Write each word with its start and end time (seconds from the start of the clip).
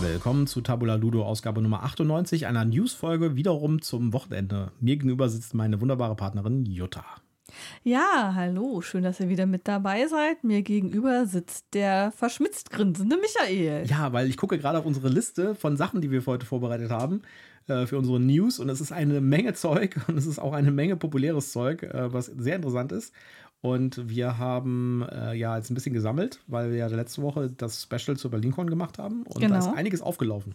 Willkommen 0.00 0.46
zu 0.46 0.60
Tabula 0.60 0.94
Ludo, 0.94 1.24
Ausgabe 1.24 1.60
Nummer 1.60 1.82
98, 1.82 2.46
einer 2.46 2.64
Newsfolge 2.64 3.34
wiederum 3.34 3.82
zum 3.82 4.12
Wochenende. 4.12 4.70
Mir 4.80 4.94
gegenüber 4.94 5.28
sitzt 5.28 5.54
meine 5.54 5.80
wunderbare 5.80 6.14
Partnerin 6.14 6.64
Jutta. 6.66 7.04
Ja, 7.82 8.32
hallo, 8.34 8.80
schön, 8.80 9.02
dass 9.02 9.18
ihr 9.18 9.28
wieder 9.28 9.46
mit 9.46 9.66
dabei 9.66 10.06
seid. 10.06 10.44
Mir 10.44 10.62
gegenüber 10.62 11.26
sitzt 11.26 11.74
der 11.74 12.12
verschmitzt 12.12 12.70
grinsende 12.70 13.16
Michael. 13.16 13.86
Ja, 13.88 14.12
weil 14.12 14.28
ich 14.28 14.36
gucke 14.36 14.58
gerade 14.58 14.78
auf 14.78 14.86
unsere 14.86 15.08
Liste 15.08 15.56
von 15.56 15.76
Sachen, 15.76 16.00
die 16.00 16.12
wir 16.12 16.22
für 16.22 16.30
heute 16.32 16.46
vorbereitet 16.46 16.90
haben, 16.90 17.22
äh, 17.66 17.86
für 17.86 17.98
unsere 17.98 18.20
News. 18.20 18.60
Und 18.60 18.68
es 18.68 18.80
ist 18.80 18.92
eine 18.92 19.20
Menge 19.20 19.54
Zeug 19.54 19.98
und 20.06 20.16
es 20.16 20.26
ist 20.26 20.38
auch 20.38 20.52
eine 20.52 20.70
Menge 20.70 20.96
populäres 20.96 21.50
Zeug, 21.50 21.82
äh, 21.82 22.12
was 22.12 22.26
sehr 22.26 22.54
interessant 22.54 22.92
ist. 22.92 23.12
Und 23.60 24.08
wir 24.08 24.38
haben 24.38 25.04
äh, 25.10 25.34
ja 25.34 25.56
jetzt 25.56 25.68
ein 25.70 25.74
bisschen 25.74 25.92
gesammelt, 25.92 26.38
weil 26.46 26.70
wir 26.70 26.78
ja 26.78 26.86
letzte 26.86 27.22
Woche 27.22 27.50
das 27.50 27.82
Special 27.82 28.16
zur 28.16 28.30
BerlinCon 28.30 28.70
gemacht 28.70 28.98
haben. 28.98 29.24
Und 29.24 29.40
Genau. 29.40 29.54
da 29.54 29.58
ist 29.58 29.76
einiges 29.76 30.00
aufgelaufen. 30.00 30.54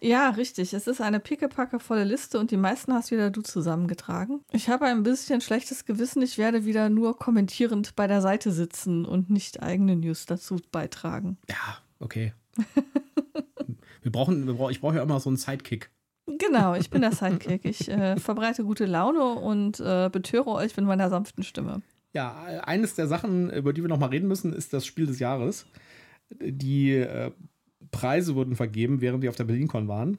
Ja, 0.00 0.30
richtig. 0.30 0.74
Es 0.74 0.88
ist 0.88 1.00
eine 1.00 1.20
pickepackevolle 1.20 2.02
Liste 2.02 2.40
und 2.40 2.50
die 2.50 2.56
meisten 2.56 2.92
hast 2.92 3.12
wieder 3.12 3.30
du 3.30 3.42
zusammengetragen. 3.42 4.40
Ich 4.50 4.68
habe 4.68 4.86
ein 4.86 5.04
bisschen 5.04 5.40
schlechtes 5.40 5.84
Gewissen. 5.84 6.20
Ich 6.22 6.36
werde 6.36 6.64
wieder 6.64 6.88
nur 6.90 7.16
kommentierend 7.16 7.94
bei 7.94 8.08
der 8.08 8.20
Seite 8.20 8.50
sitzen 8.50 9.04
und 9.04 9.30
nicht 9.30 9.62
eigene 9.62 9.94
News 9.94 10.26
dazu 10.26 10.56
beitragen. 10.72 11.38
Ja, 11.48 11.78
okay. 12.00 12.32
wir 14.02 14.10
brauchen, 14.12 14.46
wir 14.48 14.54
brauchen, 14.54 14.72
ich 14.72 14.80
brauche 14.80 14.96
ja 14.96 15.02
immer 15.02 15.20
so 15.20 15.30
einen 15.30 15.36
Sidekick. 15.36 15.90
Genau, 16.26 16.74
ich 16.74 16.90
bin 16.90 17.02
der 17.02 17.12
Sidekick. 17.12 17.64
Ich 17.64 17.88
äh, 17.88 18.16
verbreite 18.16 18.64
gute 18.64 18.86
Laune 18.86 19.22
und 19.24 19.78
äh, 19.80 20.08
betöre 20.10 20.50
euch 20.50 20.76
mit 20.76 20.86
meiner 20.86 21.08
sanften 21.08 21.44
Stimme. 21.44 21.82
Ja, 22.12 22.60
eines 22.64 22.94
der 22.94 23.06
Sachen, 23.06 23.50
über 23.50 23.72
die 23.72 23.82
wir 23.82 23.88
noch 23.88 23.98
mal 23.98 24.10
reden 24.10 24.28
müssen, 24.28 24.52
ist 24.52 24.72
das 24.72 24.84
Spiel 24.84 25.06
des 25.06 25.18
Jahres. 25.18 25.66
Die 26.30 26.92
äh, 26.92 27.30
Preise 27.90 28.34
wurden 28.34 28.56
vergeben, 28.56 29.00
während 29.00 29.22
wir 29.22 29.30
auf 29.30 29.36
der 29.36 29.44
BerlinCon 29.44 29.88
waren. 29.88 30.18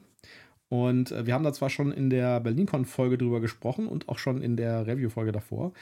Und 0.68 1.12
äh, 1.12 1.26
wir 1.26 1.34
haben 1.34 1.44
da 1.44 1.52
zwar 1.52 1.70
schon 1.70 1.92
in 1.92 2.10
der 2.10 2.40
BerlinCon-Folge 2.40 3.18
drüber 3.18 3.40
gesprochen 3.40 3.86
und 3.86 4.08
auch 4.08 4.18
schon 4.18 4.42
in 4.42 4.56
der 4.56 4.86
Review-Folge 4.86 5.30
davor, 5.30 5.72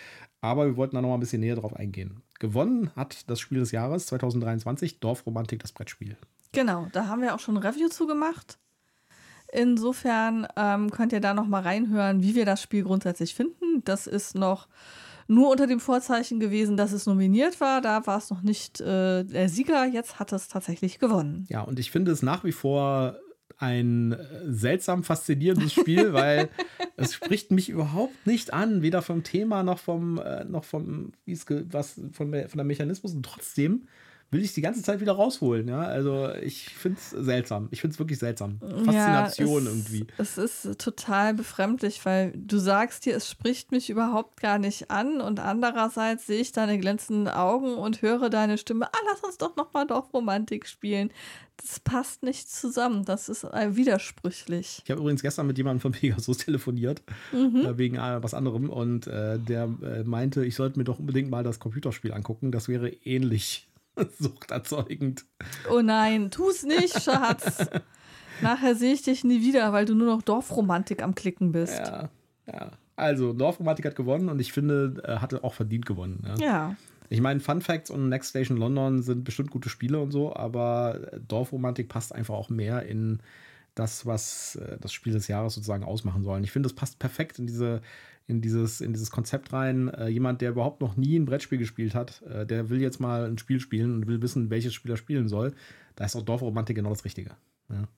aber 0.40 0.66
wir 0.66 0.76
wollten 0.76 0.96
da 0.96 1.02
noch 1.02 1.08
mal 1.08 1.14
ein 1.14 1.20
bisschen 1.20 1.40
näher 1.40 1.56
drauf 1.56 1.74
eingehen. 1.74 2.22
Gewonnen 2.40 2.90
hat 2.96 3.30
das 3.30 3.40
Spiel 3.40 3.60
des 3.60 3.70
Jahres 3.70 4.06
2023 4.06 5.00
Dorfromantik, 5.00 5.60
das 5.60 5.72
Brettspiel. 5.72 6.16
Genau, 6.52 6.88
da 6.92 7.06
haben 7.06 7.22
wir 7.22 7.34
auch 7.34 7.40
schon 7.40 7.56
ein 7.56 7.62
Review 7.62 7.88
zu 7.88 8.06
gemacht. 8.06 8.58
Insofern 9.52 10.46
ähm, 10.56 10.90
könnt 10.90 11.12
ihr 11.12 11.20
da 11.20 11.32
noch 11.32 11.46
mal 11.46 11.62
reinhören, 11.62 12.22
wie 12.22 12.34
wir 12.34 12.44
das 12.44 12.60
Spiel 12.60 12.82
grundsätzlich 12.82 13.34
finden. 13.34 13.82
Das 13.84 14.06
ist 14.06 14.34
noch 14.34 14.66
nur 15.28 15.50
unter 15.50 15.66
dem 15.66 15.80
Vorzeichen 15.80 16.40
gewesen, 16.40 16.76
dass 16.76 16.92
es 16.92 17.06
nominiert 17.06 17.60
war. 17.60 17.80
Da 17.80 18.06
war 18.06 18.18
es 18.18 18.30
noch 18.30 18.42
nicht 18.42 18.80
äh, 18.80 19.24
der 19.24 19.48
Sieger. 19.48 19.86
Jetzt 19.86 20.18
hat 20.18 20.32
es 20.32 20.48
tatsächlich 20.48 20.98
gewonnen. 20.98 21.46
Ja, 21.48 21.62
und 21.62 21.78
ich 21.78 21.90
finde 21.90 22.12
es 22.12 22.22
nach 22.22 22.44
wie 22.44 22.52
vor 22.52 23.16
ein 23.58 24.12
äh, 24.12 24.18
seltsam 24.46 25.04
faszinierendes 25.04 25.72
Spiel, 25.72 26.12
weil 26.12 26.48
es 26.96 27.14
spricht 27.14 27.50
mich 27.50 27.68
überhaupt 27.68 28.26
nicht 28.26 28.52
an, 28.52 28.82
weder 28.82 29.02
vom 29.02 29.22
Thema 29.22 29.62
noch 29.62 29.78
vom, 29.78 30.18
äh, 30.18 30.44
noch 30.44 30.64
vom, 30.64 31.12
was, 31.26 32.00
von, 32.12 32.12
von 32.12 32.56
der 32.56 32.64
Mechanismus. 32.64 33.14
Und 33.14 33.24
trotzdem 33.24 33.86
will 34.32 34.42
ich 34.42 34.54
die 34.54 34.62
ganze 34.62 34.82
Zeit 34.82 35.00
wieder 35.00 35.12
rausholen. 35.12 35.68
Ja, 35.68 35.82
also 35.82 36.30
ich 36.42 36.64
finde 36.64 36.98
es 36.98 37.10
seltsam. 37.10 37.68
Ich 37.70 37.82
finde 37.82 37.92
es 37.92 37.98
wirklich 37.98 38.18
seltsam. 38.18 38.58
Faszination 38.60 39.64
ja, 39.64 39.70
es, 39.70 39.76
irgendwie. 39.76 40.06
Es 40.16 40.38
ist 40.38 40.78
total 40.78 41.34
befremdlich, 41.34 42.04
weil 42.04 42.32
du 42.34 42.56
sagst 42.58 43.04
dir, 43.04 43.14
es 43.14 43.28
spricht 43.28 43.72
mich 43.72 43.90
überhaupt 43.90 44.40
gar 44.40 44.58
nicht 44.58 44.90
an 44.90 45.20
und 45.20 45.38
andererseits 45.38 46.26
sehe 46.26 46.40
ich 46.40 46.50
deine 46.50 46.78
glänzenden 46.78 47.28
Augen 47.28 47.74
und 47.74 48.00
höre 48.00 48.30
deine 48.30 48.56
Stimme, 48.56 48.86
ah, 48.86 48.98
lass 49.10 49.22
uns 49.22 49.36
doch 49.36 49.54
nochmal 49.54 49.86
Dorfromantik 49.86 50.66
spielen. 50.66 51.10
Das 51.58 51.78
passt 51.78 52.22
nicht 52.22 52.50
zusammen, 52.50 53.04
das 53.04 53.28
ist 53.28 53.44
äh, 53.44 53.76
widersprüchlich. 53.76 54.80
Ich 54.82 54.90
habe 54.90 55.00
übrigens 55.00 55.20
gestern 55.20 55.46
mit 55.46 55.58
jemandem 55.58 55.80
von 55.80 55.92
Pegasus 56.00 56.38
telefoniert, 56.38 57.02
äh, 57.32 57.76
wegen 57.76 57.96
äh, 57.96 58.22
was 58.22 58.32
anderem. 58.32 58.70
Und 58.70 59.06
äh, 59.08 59.38
der 59.38 59.68
äh, 59.82 60.04
meinte, 60.04 60.44
ich 60.46 60.54
sollte 60.54 60.78
mir 60.78 60.84
doch 60.84 60.98
unbedingt 60.98 61.30
mal 61.30 61.44
das 61.44 61.60
Computerspiel 61.60 62.14
angucken. 62.14 62.50
Das 62.50 62.68
wäre 62.68 62.88
ähnlich 62.88 63.68
suchterzeugend. 64.18 65.24
Oh 65.70 65.80
nein, 65.82 66.30
tu's 66.30 66.62
nicht, 66.62 67.02
Schatz. 67.02 67.66
Nachher 68.42 68.74
sehe 68.74 68.94
ich 68.94 69.02
dich 69.02 69.24
nie 69.24 69.40
wieder, 69.40 69.72
weil 69.72 69.84
du 69.84 69.94
nur 69.94 70.08
noch 70.08 70.22
Dorfromantik 70.22 71.02
am 71.02 71.14
Klicken 71.14 71.52
bist. 71.52 71.78
Ja, 71.78 72.08
ja. 72.46 72.70
Also, 72.96 73.32
Dorfromantik 73.32 73.86
hat 73.86 73.96
gewonnen 73.96 74.28
und 74.28 74.40
ich 74.40 74.52
finde, 74.52 75.00
er 75.04 75.22
hatte 75.22 75.44
auch 75.44 75.54
verdient 75.54 75.86
gewonnen. 75.86 76.24
Ja. 76.38 76.44
Ja. 76.44 76.76
Ich 77.08 77.20
meine, 77.20 77.40
Fun 77.40 77.60
Facts 77.60 77.90
und 77.90 78.08
Next 78.08 78.30
Station 78.30 78.56
London 78.56 79.02
sind 79.02 79.24
bestimmt 79.24 79.50
gute 79.50 79.68
Spiele 79.68 80.00
und 80.00 80.12
so, 80.12 80.34
aber 80.34 80.98
Dorfromantik 81.28 81.88
passt 81.88 82.14
einfach 82.14 82.34
auch 82.34 82.48
mehr 82.48 82.86
in 82.86 83.20
das, 83.74 84.06
was 84.06 84.56
äh, 84.56 84.78
das 84.80 84.92
Spiel 84.92 85.12
des 85.12 85.28
Jahres 85.28 85.54
sozusagen 85.54 85.84
ausmachen 85.84 86.22
soll. 86.22 86.36
Und 86.36 86.44
ich 86.44 86.52
finde, 86.52 86.68
das 86.68 86.74
passt 86.74 86.98
perfekt 86.98 87.38
in 87.38 87.46
diese 87.46 87.82
in 88.26 88.40
dieses, 88.40 88.80
in 88.80 88.92
dieses 88.92 89.10
Konzept 89.10 89.52
rein. 89.52 89.88
Äh, 89.88 90.08
jemand, 90.08 90.40
der 90.40 90.50
überhaupt 90.50 90.80
noch 90.80 90.96
nie 90.96 91.18
ein 91.18 91.24
Brettspiel 91.24 91.58
gespielt 91.58 91.94
hat, 91.94 92.22
äh, 92.22 92.46
der 92.46 92.70
will 92.70 92.80
jetzt 92.80 93.00
mal 93.00 93.24
ein 93.26 93.38
Spiel 93.38 93.60
spielen 93.60 93.94
und 93.94 94.06
will 94.06 94.22
wissen, 94.22 94.50
welches 94.50 94.74
Spiel 94.74 94.92
er 94.92 94.96
spielen 94.96 95.28
soll. 95.28 95.54
Da 95.96 96.04
ist 96.04 96.16
auch 96.16 96.22
Dorfromantik 96.22 96.76
genau 96.76 96.90
das 96.90 97.04
Richtige. 97.04 97.30
Ja. 97.68 97.88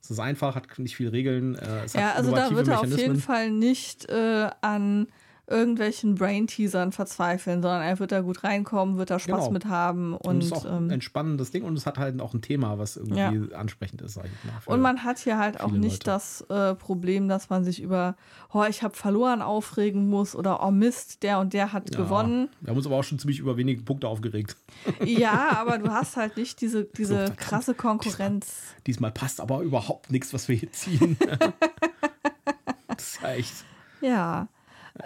Es 0.00 0.10
ist 0.10 0.18
einfach, 0.20 0.54
hat 0.54 0.78
nicht 0.78 0.96
viele 0.96 1.12
Regeln. 1.12 1.56
Äh, 1.56 1.86
Ja, 1.94 2.12
also 2.12 2.30
da 2.30 2.54
wird 2.54 2.68
er 2.68 2.80
auf 2.80 2.96
jeden. 2.96 3.16
Fall 3.16 3.50
nicht 3.50 4.08
äh, 4.08 4.50
an 4.60 5.08
irgendwelchen 5.48 6.16
Brain-Teasern 6.16 6.90
verzweifeln, 6.92 7.62
sondern 7.62 7.82
er 7.82 7.98
wird 8.00 8.10
da 8.10 8.20
gut 8.20 8.42
reinkommen, 8.42 8.98
wird 8.98 9.10
da 9.10 9.18
Spaß 9.18 9.42
Genau. 9.44 9.50
mit 9.50 9.66
haben 9.66 10.14
Und, 10.14 10.26
und, 10.26 10.38
es 10.38 10.46
ist 10.46 10.52
auch 10.52 10.64
ein 10.64 10.84
ähm, 10.84 10.90
entspannendes 10.90 11.50
Ding 11.52 11.62
und 11.62 11.76
es 11.76 11.86
hat 11.86 11.98
halt 11.98 12.20
auch 12.20 12.34
ein 12.34 12.42
Thema, 12.42 12.78
was 12.78 12.96
irgendwie 12.96 13.54
ansprechend 13.54 14.02
ist, 14.02 14.14
sag 14.14 14.24
ich 14.24 14.44
mal. 14.66 14.74
und 14.74 14.80
man 14.80 15.04
hat 15.04 15.18
hier 15.18 15.38
halt 15.38 15.60
auch 15.60 15.70
nicht 15.70 16.04
Leute. 16.04 16.10
das 16.10 16.40
äh, 16.48 16.74
Problem, 16.74 17.28
dass 17.28 17.48
man 17.48 17.62
sich 17.64 17.80
über, 17.80 18.16
oh, 18.52 18.64
ich 18.68 18.82
habe 18.82 18.96
verloren 18.96 19.40
aufregen 19.40 20.08
muss 20.08 20.34
oder 20.34 20.66
oh 20.66 20.70
Mist, 20.72 21.22
der 21.22 21.38
und 21.38 21.52
der 21.52 21.72
hat 21.72 21.94
Ja, 21.94 22.02
gewonnen. 22.02 22.48
Wir 22.60 22.70
haben 22.70 22.76
uns 22.78 22.86
aber 22.86 22.96
auch 22.96 23.04
schon 23.04 23.18
ziemlich 23.20 23.38
über 23.38 23.56
wenige 23.56 23.82
Punkte 23.82 24.08
aufgeregt. 24.08 24.56
Ja, 25.04 25.56
aber 25.60 25.78
du 25.78 25.90
hast 25.92 26.16
halt 26.16 26.36
nicht 26.36 26.60
diese, 26.60 26.84
diese 26.84 27.16
verdammt. 27.16 27.38
krasse 27.38 27.74
Konkurrenz. 27.74 28.62
Diesmal 28.86 29.12
passt 29.12 29.40
aber 29.40 29.60
überhaupt 29.60 30.10
nichts, 30.10 30.32
was 30.34 30.48
wir 30.48 30.56
hier 30.56 30.72
ziehen. 30.72 31.16
das 32.88 32.98
ist 33.14 33.22
ja 33.22 33.28
echt. 33.32 33.54
Ja. 34.00 34.48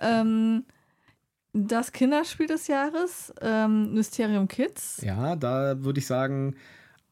Ähm, 0.00 0.64
das 1.52 1.92
Kinderspiel 1.92 2.46
des 2.46 2.68
Jahres, 2.68 3.32
ähm, 3.40 3.92
Mysterium 3.94 4.46
Kids. 4.46 5.02
Ja, 5.02 5.36
da 5.36 5.82
würde 5.82 5.98
ich 5.98 6.06
sagen, 6.06 6.54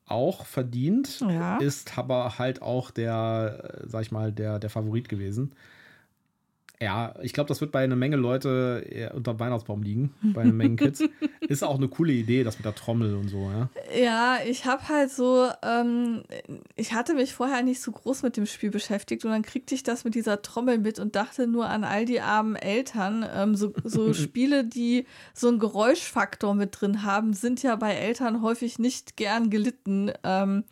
auch 0.07 0.47
verdient. 0.47 1.21
Ja. 1.21 1.59
Ist 1.59 1.99
aber 1.99 2.39
halt 2.39 2.63
auch 2.63 2.91
der, 2.91 3.81
äh, 3.83 3.89
sag 3.89 4.03
ich 4.03 4.13
mal, 4.13 4.33
der, 4.33 4.59
der 4.59 4.71
Favorit 4.71 5.09
gewesen. 5.09 5.53
Ja, 6.81 7.15
ich 7.23 7.33
glaube, 7.33 7.49
das 7.49 7.61
wird 7.61 7.73
bei 7.73 7.83
einer 7.83 7.97
Menge 7.97 8.17
Leute 8.17 8.87
eher 8.89 9.15
unter 9.15 9.35
dem 9.35 9.41
Weihnachtsbaum 9.41 9.83
liegen, 9.83 10.15
bei 10.35 10.43
einer 10.43 10.53
Menge 10.53 10.77
Kids. 10.77 11.03
Ist 11.41 11.65
auch 11.65 11.77
eine 11.77 11.89
coole 11.89 12.13
Idee, 12.13 12.45
das 12.45 12.57
mit 12.57 12.65
der 12.65 12.75
Trommel 12.75 13.17
und 13.17 13.29
so, 13.29 13.51
ja. 13.51 13.69
Ja, 14.01 14.39
ich 14.47 14.65
habe 14.65 14.89
halt 14.89 15.11
so, 15.11 15.49
ähm, 15.63 16.23
ich 16.77 16.93
hatte 16.93 17.15
mich 17.15 17.35
vorher 17.35 17.63
nicht 17.63 17.81
so 17.81 17.91
groß 17.91 18.23
mit 18.23 18.37
dem 18.37 18.47
Spiel 18.47 18.71
beschäftigt 18.71 19.25
und 19.25 19.33
dann 19.33 19.43
kriegte 19.43 19.75
ich 19.75 19.83
das 19.83 20.05
mit 20.05 20.15
dieser 20.15 20.41
Trommel 20.41 20.79
mit 20.79 21.01
und 21.01 21.17
dachte 21.17 21.49
nur 21.49 21.69
an 21.69 21.83
all 21.83 22.05
die 22.05 22.21
armen 22.21 22.55
Eltern. 22.55 23.27
Ähm, 23.35 23.57
so, 23.57 23.73
so 23.83 24.13
Spiele, 24.15 24.65
die 24.65 25.07
so 25.35 25.49
einen 25.49 25.59
Geräuschfaktor 25.59 26.55
mit 26.55 26.81
drin 26.81 27.03
haben, 27.03 27.33
sind 27.33 27.63
ja 27.65 27.75
bei 27.75 27.95
Eltern 27.95 28.41
häufig 28.41 28.79
nicht 28.79 29.17
gern 29.17 29.51
gelitten, 29.51 30.13
ähm, 30.23 30.63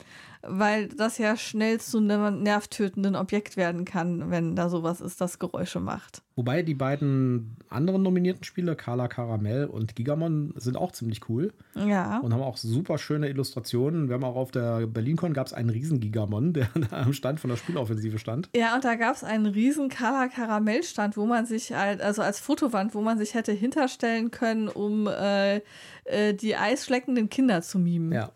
weil 0.48 0.88
das 0.88 1.18
ja 1.18 1.36
schnell 1.36 1.80
zu 1.80 1.98
einem 1.98 2.42
nervtötenden 2.42 3.16
Objekt 3.16 3.56
werden 3.56 3.84
kann, 3.84 4.30
wenn 4.30 4.56
da 4.56 4.68
sowas 4.68 5.00
ist, 5.00 5.20
das 5.20 5.38
Geräusche 5.38 5.80
macht. 5.80 6.22
Wobei 6.34 6.62
die 6.62 6.74
beiden 6.74 7.56
anderen 7.70 8.02
nominierten 8.02 8.44
Spiele, 8.44 8.76
Carla 8.76 9.08
Caramel 9.08 9.66
und 9.66 9.96
Gigamon, 9.96 10.52
sind 10.56 10.76
auch 10.76 10.92
ziemlich 10.92 11.28
cool 11.30 11.52
Ja. 11.74 12.18
und 12.18 12.34
haben 12.34 12.42
auch 12.42 12.58
super 12.58 12.98
schöne 12.98 13.28
Illustrationen. 13.28 14.08
Wir 14.08 14.14
haben 14.16 14.24
auch 14.24 14.36
auf 14.36 14.50
der 14.50 14.86
BerlinCon 14.86 15.32
gab 15.32 15.46
es 15.46 15.52
einen 15.54 15.70
riesen 15.70 15.98
Gigamon, 16.00 16.52
der 16.52 16.68
da 16.90 17.02
am 17.02 17.12
Stand 17.14 17.40
von 17.40 17.48
der 17.50 17.56
Spieloffensive 17.56 18.18
stand. 18.18 18.50
Ja, 18.54 18.74
und 18.74 18.84
da 18.84 18.96
gab 18.96 19.14
es 19.16 19.24
einen 19.24 19.46
riesen 19.46 19.88
Color 19.88 20.28
Karamellstand, 20.28 21.16
wo 21.16 21.24
man 21.24 21.46
sich 21.46 21.72
halt, 21.72 22.02
also 22.02 22.20
als 22.22 22.38
Fotowand, 22.38 22.94
wo 22.94 23.00
man 23.00 23.16
sich 23.16 23.32
hätte 23.34 23.52
hinterstellen 23.52 24.30
können, 24.30 24.68
um 24.68 25.06
äh, 25.06 25.62
äh, 26.04 26.34
die 26.34 26.54
eisschleckenden 26.54 27.30
Kinder 27.30 27.62
zu 27.62 27.78
mimen. 27.78 28.12
Ja. 28.12 28.32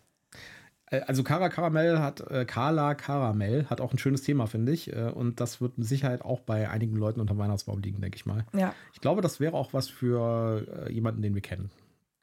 Äh, 0.91 1.01
Also 1.07 1.23
Cara 1.23 1.49
Caramel 1.49 1.99
hat, 1.99 2.21
äh, 2.29 2.45
Carla 2.45 2.93
Caramel 2.93 3.67
hat 3.69 3.81
auch 3.81 3.91
ein 3.93 3.97
schönes 3.97 4.21
Thema, 4.21 4.45
finde 4.45 4.71
ich. 4.71 4.93
Äh, 4.93 5.09
und 5.13 5.39
das 5.39 5.59
wird 5.61 5.77
mit 5.79 5.87
Sicherheit 5.87 6.21
auch 6.21 6.41
bei 6.41 6.69
einigen 6.69 6.95
Leuten 6.95 7.19
unter 7.19 7.33
dem 7.33 7.39
Weihnachtsbaum 7.39 7.81
liegen, 7.81 7.99
denke 8.01 8.15
ich 8.17 8.25
mal. 8.25 8.45
Ja. 8.53 8.75
Ich 8.93 9.01
glaube, 9.01 9.21
das 9.21 9.39
wäre 9.39 9.55
auch 9.55 9.73
was 9.73 9.89
für 9.89 10.85
äh, 10.87 10.91
jemanden, 10.93 11.21
den 11.23 11.33
wir 11.33 11.41
kennen. 11.41 11.71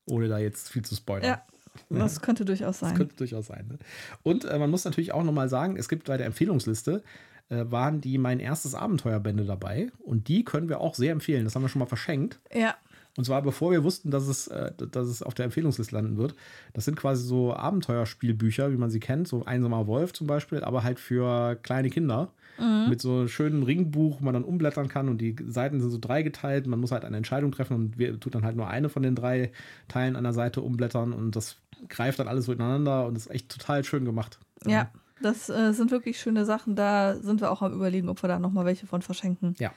Ohne 0.06 0.28
da 0.28 0.38
jetzt 0.38 0.70
viel 0.70 0.82
zu 0.84 0.94
spoilern. 0.94 1.24
Ja, 1.24 1.42
das 1.90 2.20
könnte 2.22 2.44
durchaus 2.44 2.78
Das 2.78 2.88
sein. 2.90 2.96
könnte 2.96 3.16
durchaus 3.16 3.46
sein. 3.48 3.66
Ne? 3.68 3.78
Und 4.22 4.44
äh, 4.44 4.58
man 4.58 4.70
muss 4.70 4.84
natürlich 4.84 5.12
auch 5.12 5.24
nochmal 5.24 5.48
sagen, 5.48 5.76
es 5.76 5.88
gibt 5.88 6.06
bei 6.06 6.16
der 6.16 6.26
Empfehlungsliste 6.26 7.02
äh, 7.50 7.64
waren 7.70 8.00
die 8.02 8.18
mein 8.18 8.40
erstes 8.40 8.74
Abenteuerbände 8.74 9.44
dabei. 9.44 9.88
Und 10.00 10.28
die 10.28 10.44
können 10.44 10.68
wir 10.68 10.80
auch 10.80 10.94
sehr 10.94 11.12
empfehlen. 11.12 11.44
Das 11.44 11.54
haben 11.54 11.62
wir 11.62 11.68
schon 11.68 11.80
mal 11.80 11.86
verschenkt. 11.86 12.40
Ja, 12.54 12.74
Und 13.18 13.24
zwar 13.24 13.42
bevor 13.42 13.72
wir 13.72 13.82
wussten, 13.82 14.12
dass 14.12 14.28
es, 14.28 14.46
äh, 14.46 14.70
dass 14.92 15.08
es 15.08 15.24
auf 15.24 15.34
der 15.34 15.46
Empfehlungsliste 15.46 15.92
landen 15.92 16.18
wird. 16.18 16.36
Das 16.72 16.84
sind 16.84 16.94
quasi 16.96 17.26
so 17.26 17.52
Abenteuerspielbücher, 17.52 18.70
wie 18.70 18.76
man 18.76 18.90
sie 18.90 19.00
kennt, 19.00 19.26
so 19.26 19.44
Einsamer 19.44 19.88
Wolf 19.88 20.12
zum 20.12 20.28
Beispiel, 20.28 20.62
aber 20.62 20.84
halt 20.84 21.00
für 21.00 21.56
kleine 21.56 21.90
Kinder. 21.90 22.30
Mhm. 22.60 22.86
Mit 22.88 23.00
so 23.00 23.16
einem 23.16 23.28
schönen 23.28 23.64
Ringbuch, 23.64 24.20
wo 24.20 24.24
man 24.24 24.34
dann 24.34 24.44
umblättern 24.44 24.86
kann 24.86 25.08
und 25.08 25.20
die 25.20 25.34
Seiten 25.48 25.80
sind 25.80 25.90
so 25.90 25.98
dreigeteilt. 26.00 26.68
Man 26.68 26.78
muss 26.78 26.92
halt 26.92 27.04
eine 27.04 27.16
Entscheidung 27.16 27.50
treffen 27.50 27.74
und 27.74 27.98
wir 27.98 28.20
tut 28.20 28.36
dann 28.36 28.44
halt 28.44 28.54
nur 28.54 28.68
eine 28.68 28.88
von 28.88 29.02
den 29.02 29.16
drei 29.16 29.50
Teilen 29.88 30.14
an 30.14 30.22
der 30.22 30.32
Seite 30.32 30.60
umblättern 30.60 31.12
und 31.12 31.34
das 31.34 31.56
greift 31.88 32.20
dann 32.20 32.28
alles 32.28 32.44
so 32.44 32.52
ineinander 32.52 33.04
und 33.06 33.16
ist 33.16 33.32
echt 33.32 33.48
total 33.48 33.82
schön 33.82 34.04
gemacht. 34.04 34.38
Ja, 34.64 34.92
das 35.20 35.48
äh, 35.48 35.72
sind 35.72 35.90
wirklich 35.90 36.20
schöne 36.20 36.44
Sachen. 36.44 36.76
Da 36.76 37.16
sind 37.16 37.40
wir 37.40 37.50
auch 37.50 37.62
am 37.62 37.72
Überlegen, 37.72 38.08
ob 38.08 38.22
wir 38.22 38.28
da 38.28 38.38
nochmal 38.38 38.64
welche 38.64 38.86
von 38.86 39.02
verschenken. 39.02 39.56
Ja. 39.58 39.72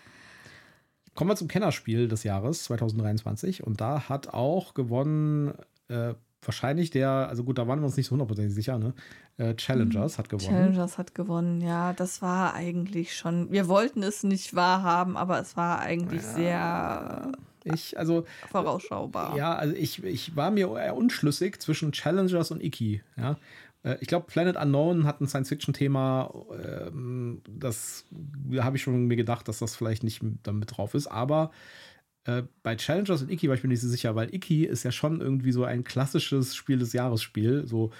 Kommen 1.15 1.29
wir 1.29 1.35
zum 1.35 1.47
Kennerspiel 1.47 2.07
des 2.07 2.23
Jahres 2.23 2.63
2023 2.65 3.63
und 3.63 3.81
da 3.81 4.07
hat 4.09 4.33
auch 4.33 4.73
gewonnen 4.73 5.53
äh, 5.89 6.13
wahrscheinlich 6.43 6.89
der, 6.89 7.09
also 7.09 7.43
gut, 7.43 7.57
da 7.57 7.67
waren 7.67 7.79
wir 7.79 7.85
uns 7.85 7.97
nicht 7.97 8.07
so 8.07 8.11
hundertprozentig 8.11 8.55
sicher, 8.55 8.77
ne? 8.79 8.93
Äh, 9.37 9.55
Challengers 9.55 10.17
hat 10.17 10.29
gewonnen. 10.29 10.49
Challengers 10.49 10.97
hat 10.97 11.15
gewonnen, 11.15 11.61
ja, 11.61 11.93
das 11.93 12.21
war 12.21 12.53
eigentlich 12.53 13.15
schon, 13.15 13.51
wir 13.51 13.67
wollten 13.67 14.03
es 14.03 14.23
nicht 14.23 14.55
wahrhaben, 14.55 15.17
aber 15.17 15.39
es 15.39 15.55
war 15.57 15.79
eigentlich 15.79 16.23
ja, 16.23 16.33
sehr 16.33 17.31
ich, 17.63 17.97
also, 17.97 18.25
vorausschaubar. 18.49 19.37
Ja, 19.37 19.55
also 19.55 19.75
ich, 19.75 20.03
ich 20.03 20.35
war 20.35 20.49
mir 20.51 20.75
eher 20.77 20.95
unschlüssig 20.95 21.59
zwischen 21.59 21.91
Challengers 21.91 22.51
und 22.51 22.63
Iki, 22.63 23.01
ja. 23.17 23.37
Äh, 23.83 23.97
ich 23.99 24.07
glaube, 24.07 24.27
Planet 24.27 24.57
Unknown 24.57 25.05
hat 25.05 25.21
ein 25.21 25.27
Science-Fiction-Thema. 25.27 26.33
Ähm, 26.63 27.41
das 27.47 28.05
habe 28.57 28.77
ich 28.77 28.83
schon 28.83 29.07
mir 29.07 29.15
gedacht, 29.15 29.47
dass 29.47 29.59
das 29.59 29.75
vielleicht 29.75 30.03
nicht 30.03 30.21
damit 30.43 30.77
drauf 30.77 30.93
ist. 30.93 31.07
Aber 31.07 31.51
äh, 32.25 32.43
bei 32.63 32.75
Challengers 32.75 33.21
und 33.21 33.31
Iki 33.31 33.47
war 33.47 33.55
ich 33.55 33.63
mir 33.63 33.69
nicht 33.69 33.81
so 33.81 33.87
sicher, 33.87 34.15
weil 34.15 34.33
Iki 34.33 34.65
ist 34.65 34.83
ja 34.83 34.91
schon 34.91 35.21
irgendwie 35.21 35.51
so 35.51 35.63
ein 35.63 35.83
klassisches 35.83 36.55
Spiel 36.55 36.79
des 36.79 36.93
Jahres-Spiel. 36.93 37.67
So 37.67 37.91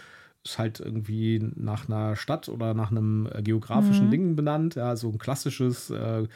ist 0.43 0.57
halt 0.57 0.79
irgendwie 0.79 1.39
nach 1.55 1.87
einer 1.87 2.15
Stadt 2.15 2.49
oder 2.49 2.73
nach 2.73 2.91
einem 2.91 3.29
äh, 3.31 3.41
geografischen 3.41 4.07
mhm. 4.07 4.11
Ding 4.11 4.35
benannt. 4.35 4.75
Ja, 4.75 4.95
so 4.95 5.09
ein 5.09 5.17
klassisches 5.17 5.89
äh, 5.89 6.27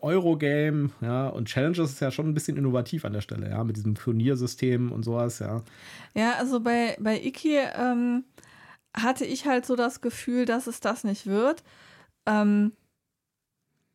Eurogame, 0.00 0.90
ja, 1.00 1.28
und 1.28 1.48
Challengers 1.48 1.92
ist 1.92 2.00
ja 2.00 2.10
schon 2.10 2.28
ein 2.28 2.34
bisschen 2.34 2.56
innovativ 2.56 3.04
an 3.04 3.12
der 3.12 3.20
Stelle, 3.20 3.48
ja, 3.50 3.62
mit 3.64 3.76
diesem 3.76 3.94
Turniersystem 3.94 4.92
und 4.92 5.04
sowas, 5.04 5.38
ja. 5.38 5.62
Ja, 6.14 6.34
also 6.38 6.60
bei, 6.60 6.96
bei 7.00 7.20
Iki 7.20 7.58
ähm, 7.76 8.24
hatte 8.94 9.24
ich 9.24 9.46
halt 9.46 9.64
so 9.64 9.76
das 9.76 10.00
Gefühl, 10.00 10.44
dass 10.44 10.66
es 10.66 10.80
das 10.80 11.04
nicht 11.04 11.26
wird. 11.26 11.62
Ähm, 12.26 12.72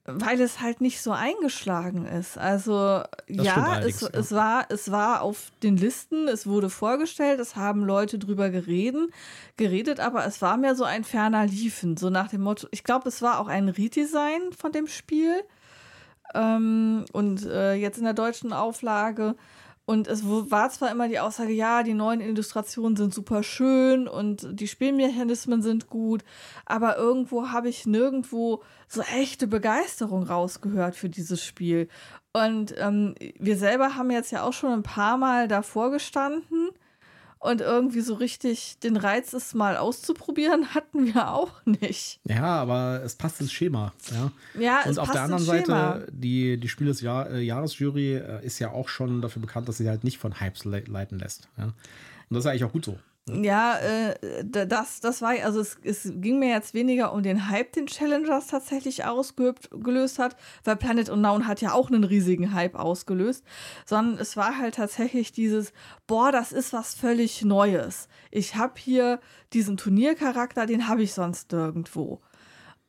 weil 0.07 0.39
es 0.39 0.61
halt 0.61 0.79
nicht 0.79 1.01
so 1.01 1.11
eingeschlagen 1.11 2.05
ist. 2.05 2.37
Also 2.37 3.03
das 3.27 3.45
ja, 3.45 3.79
es, 3.79 4.01
ja. 4.01 4.09
es, 4.13 4.31
war, 4.31 4.65
es 4.69 4.89
war 4.89 5.21
auf 5.21 5.51
den 5.63 5.75
Listen, 5.75 6.29
es 6.29 6.47
wurde 6.47 6.69
vorgestellt, 6.69 7.41
es 7.41 7.57
haben 7.57 7.83
Leute 7.83 8.17
drüber 8.17 8.49
geredet, 8.49 9.11
geredet, 9.57 9.99
aber 9.99 10.25
es 10.25 10.41
war 10.41 10.55
mehr 10.55 10.75
so 10.75 10.85
ein 10.85 11.03
ferner 11.03 11.45
Liefen, 11.45 11.97
so 11.97 12.09
nach 12.09 12.29
dem 12.29 12.41
Motto, 12.41 12.67
ich 12.71 12.85
glaube, 12.85 13.09
es 13.09 13.21
war 13.21 13.39
auch 13.39 13.49
ein 13.49 13.67
Redesign 13.67 14.53
von 14.57 14.71
dem 14.71 14.87
Spiel. 14.87 15.43
Ähm, 16.33 17.05
und 17.11 17.45
äh, 17.45 17.73
jetzt 17.73 17.97
in 17.97 18.05
der 18.05 18.13
deutschen 18.13 18.53
Auflage 18.53 19.35
und 19.89 20.09
es 20.09 20.23
war 20.25 20.69
zwar 20.69 20.91
immer 20.91 21.07
die 21.07 21.21
Aussage, 21.21 21.53
ja, 21.53 21.81
die 21.81 21.93
neuen 21.93 22.19
Illustrationen 22.19 22.97
sind 22.97 23.13
super 23.13 23.41
schön 23.41 24.09
und 24.09 24.45
die 24.51 24.67
Spielmechanismen 24.67 25.61
sind 25.61 25.87
gut, 25.87 26.25
aber 26.65 26.97
irgendwo 26.97 27.51
habe 27.51 27.69
ich 27.69 27.85
nirgendwo 27.85 28.61
so 28.89 28.99
echte 29.01 29.47
Begeisterung 29.47 30.23
rausgehört 30.23 30.97
für 30.97 31.07
dieses 31.07 31.41
Spiel. 31.41 31.87
Und 32.33 32.75
ähm, 32.77 33.15
wir 33.39 33.55
selber 33.55 33.95
haben 33.95 34.11
jetzt 34.11 34.31
ja 34.31 34.43
auch 34.43 34.51
schon 34.51 34.73
ein 34.73 34.83
paar 34.83 35.17
Mal 35.17 35.47
davor 35.47 35.89
gestanden 35.89 36.67
und 37.39 37.61
irgendwie 37.61 38.01
so 38.01 38.15
richtig 38.15 38.79
den 38.79 38.97
Reiz, 38.97 39.33
es 39.33 39.53
mal 39.53 39.77
auszuprobieren, 39.77 40.67
hatten 40.73 41.13
wir 41.13 41.31
auch 41.31 41.51
nicht. 41.65 42.19
Ja, 42.25 42.43
aber 42.43 43.01
es 43.03 43.15
passt 43.15 43.41
ins 43.41 43.51
Schema. 43.51 43.93
Ja, 44.11 44.31
ja 44.59 44.81
Und 44.85 44.99
auf 44.99 45.11
der 45.11 45.23
anderen 45.23 45.43
Seite, 45.43 46.07
die, 46.11 46.57
die 46.57 46.69
Spiel 46.69 46.87
des 46.87 47.01
Jahr, 47.01 47.29
äh, 47.29 47.41
Jahresjury 47.41 48.15
äh, 48.15 48.45
ist 48.45 48.59
ja 48.59 48.71
auch 48.71 48.89
schon 48.89 49.21
dafür 49.21 49.41
bekannt, 49.41 49.67
dass 49.69 49.77
sie 49.77 49.87
halt 49.87 50.03
nicht 50.03 50.17
von 50.17 50.39
Hypes 50.39 50.65
leiten 50.65 51.19
lässt. 51.19 51.47
Ja? 51.57 51.65
Und 51.65 51.73
das 52.29 52.39
ist 52.39 52.47
eigentlich 52.47 52.63
auch 52.65 52.73
gut 52.73 52.85
so. 52.85 52.97
Ja, 53.29 53.77
äh, 53.79 54.15
das, 54.45 55.01
das 55.01 55.21
war, 55.21 55.31
also 55.43 55.59
es, 55.59 55.77
es 55.83 56.09
ging 56.15 56.39
mir 56.39 56.49
jetzt 56.49 56.73
weniger 56.73 57.11
um 57.11 57.23
den 57.23 57.49
Hype, 57.49 57.73
den 57.73 57.87
Challengers 57.87 58.47
tatsächlich 58.47 59.03
ausgelöst 59.03 60.17
hat, 60.17 60.37
weil 60.63 60.77
Planet 60.77 61.09
Unknown 61.09 61.45
hat 61.45 61.59
ja 61.59 61.73
auch 61.73 61.89
einen 61.89 62.05
riesigen 62.05 62.53
Hype 62.53 62.75
ausgelöst, 62.75 63.43
sondern 63.85 64.17
es 64.17 64.37
war 64.37 64.57
halt 64.57 64.75
tatsächlich 64.75 65.33
dieses, 65.33 65.73
boah, 66.07 66.31
das 66.31 66.53
ist 66.53 66.71
was 66.71 66.95
völlig 66.95 67.43
Neues. 67.43 68.07
Ich 68.31 68.55
habe 68.55 68.75
hier 68.77 69.19
diesen 69.51 69.75
Turniercharakter, 69.75 70.65
den 70.65 70.87
habe 70.87 71.03
ich 71.03 71.13
sonst 71.13 71.51
nirgendwo. 71.51 72.21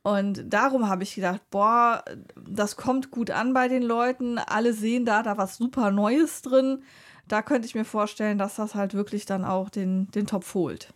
Und 0.02 0.44
darum 0.46 0.88
habe 0.88 1.02
ich 1.02 1.16
gedacht, 1.16 1.42
boah, 1.50 2.04
das 2.48 2.76
kommt 2.76 3.10
gut 3.10 3.32
an 3.32 3.54
bei 3.54 3.66
den 3.66 3.82
Leuten, 3.82 4.38
alle 4.38 4.72
sehen 4.72 5.04
da, 5.04 5.24
da 5.24 5.36
was 5.36 5.56
super 5.56 5.90
Neues 5.90 6.42
drin 6.42 6.84
da 7.28 7.42
könnte 7.42 7.66
ich 7.66 7.74
mir 7.74 7.84
vorstellen, 7.84 8.38
dass 8.38 8.56
das 8.56 8.74
halt 8.74 8.94
wirklich 8.94 9.26
dann 9.26 9.44
auch 9.44 9.70
den, 9.70 10.10
den 10.10 10.26
Topf 10.26 10.54
holt. 10.54 10.92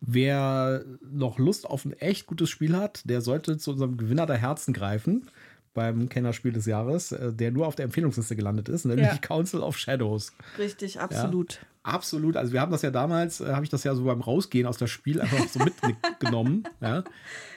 Wer 0.00 0.84
noch 1.00 1.38
Lust 1.38 1.66
auf 1.66 1.84
ein 1.84 1.92
echt 1.94 2.26
gutes 2.26 2.50
Spiel 2.50 2.76
hat, 2.76 3.02
der 3.08 3.22
sollte 3.22 3.56
zu 3.56 3.72
unserem 3.72 3.96
Gewinner 3.96 4.26
der 4.26 4.36
Herzen 4.36 4.74
greifen 4.74 5.28
beim 5.76 6.08
Kennerspiel 6.08 6.52
des 6.52 6.66
Jahres, 6.66 7.12
äh, 7.12 7.32
der 7.32 7.52
nur 7.52 7.68
auf 7.68 7.76
der 7.76 7.84
Empfehlungsliste 7.84 8.34
gelandet 8.34 8.68
ist, 8.68 8.84
nämlich 8.86 9.06
ja. 9.06 9.18
Council 9.18 9.60
of 9.60 9.78
Shadows. 9.78 10.32
Richtig, 10.58 10.98
absolut. 11.00 11.54
Ja, 11.54 11.92
absolut. 11.94 12.36
Also 12.36 12.52
wir 12.52 12.60
haben 12.60 12.72
das 12.72 12.82
ja 12.82 12.90
damals, 12.90 13.40
äh, 13.40 13.52
habe 13.52 13.62
ich 13.62 13.70
das 13.70 13.84
ja 13.84 13.94
so 13.94 14.04
beim 14.04 14.22
Rausgehen 14.22 14.66
aus 14.66 14.78
das 14.78 14.90
Spiel 14.90 15.20
einfach 15.20 15.46
so 15.46 15.60
mitgenommen. 15.86 16.64
Ja? 16.80 17.04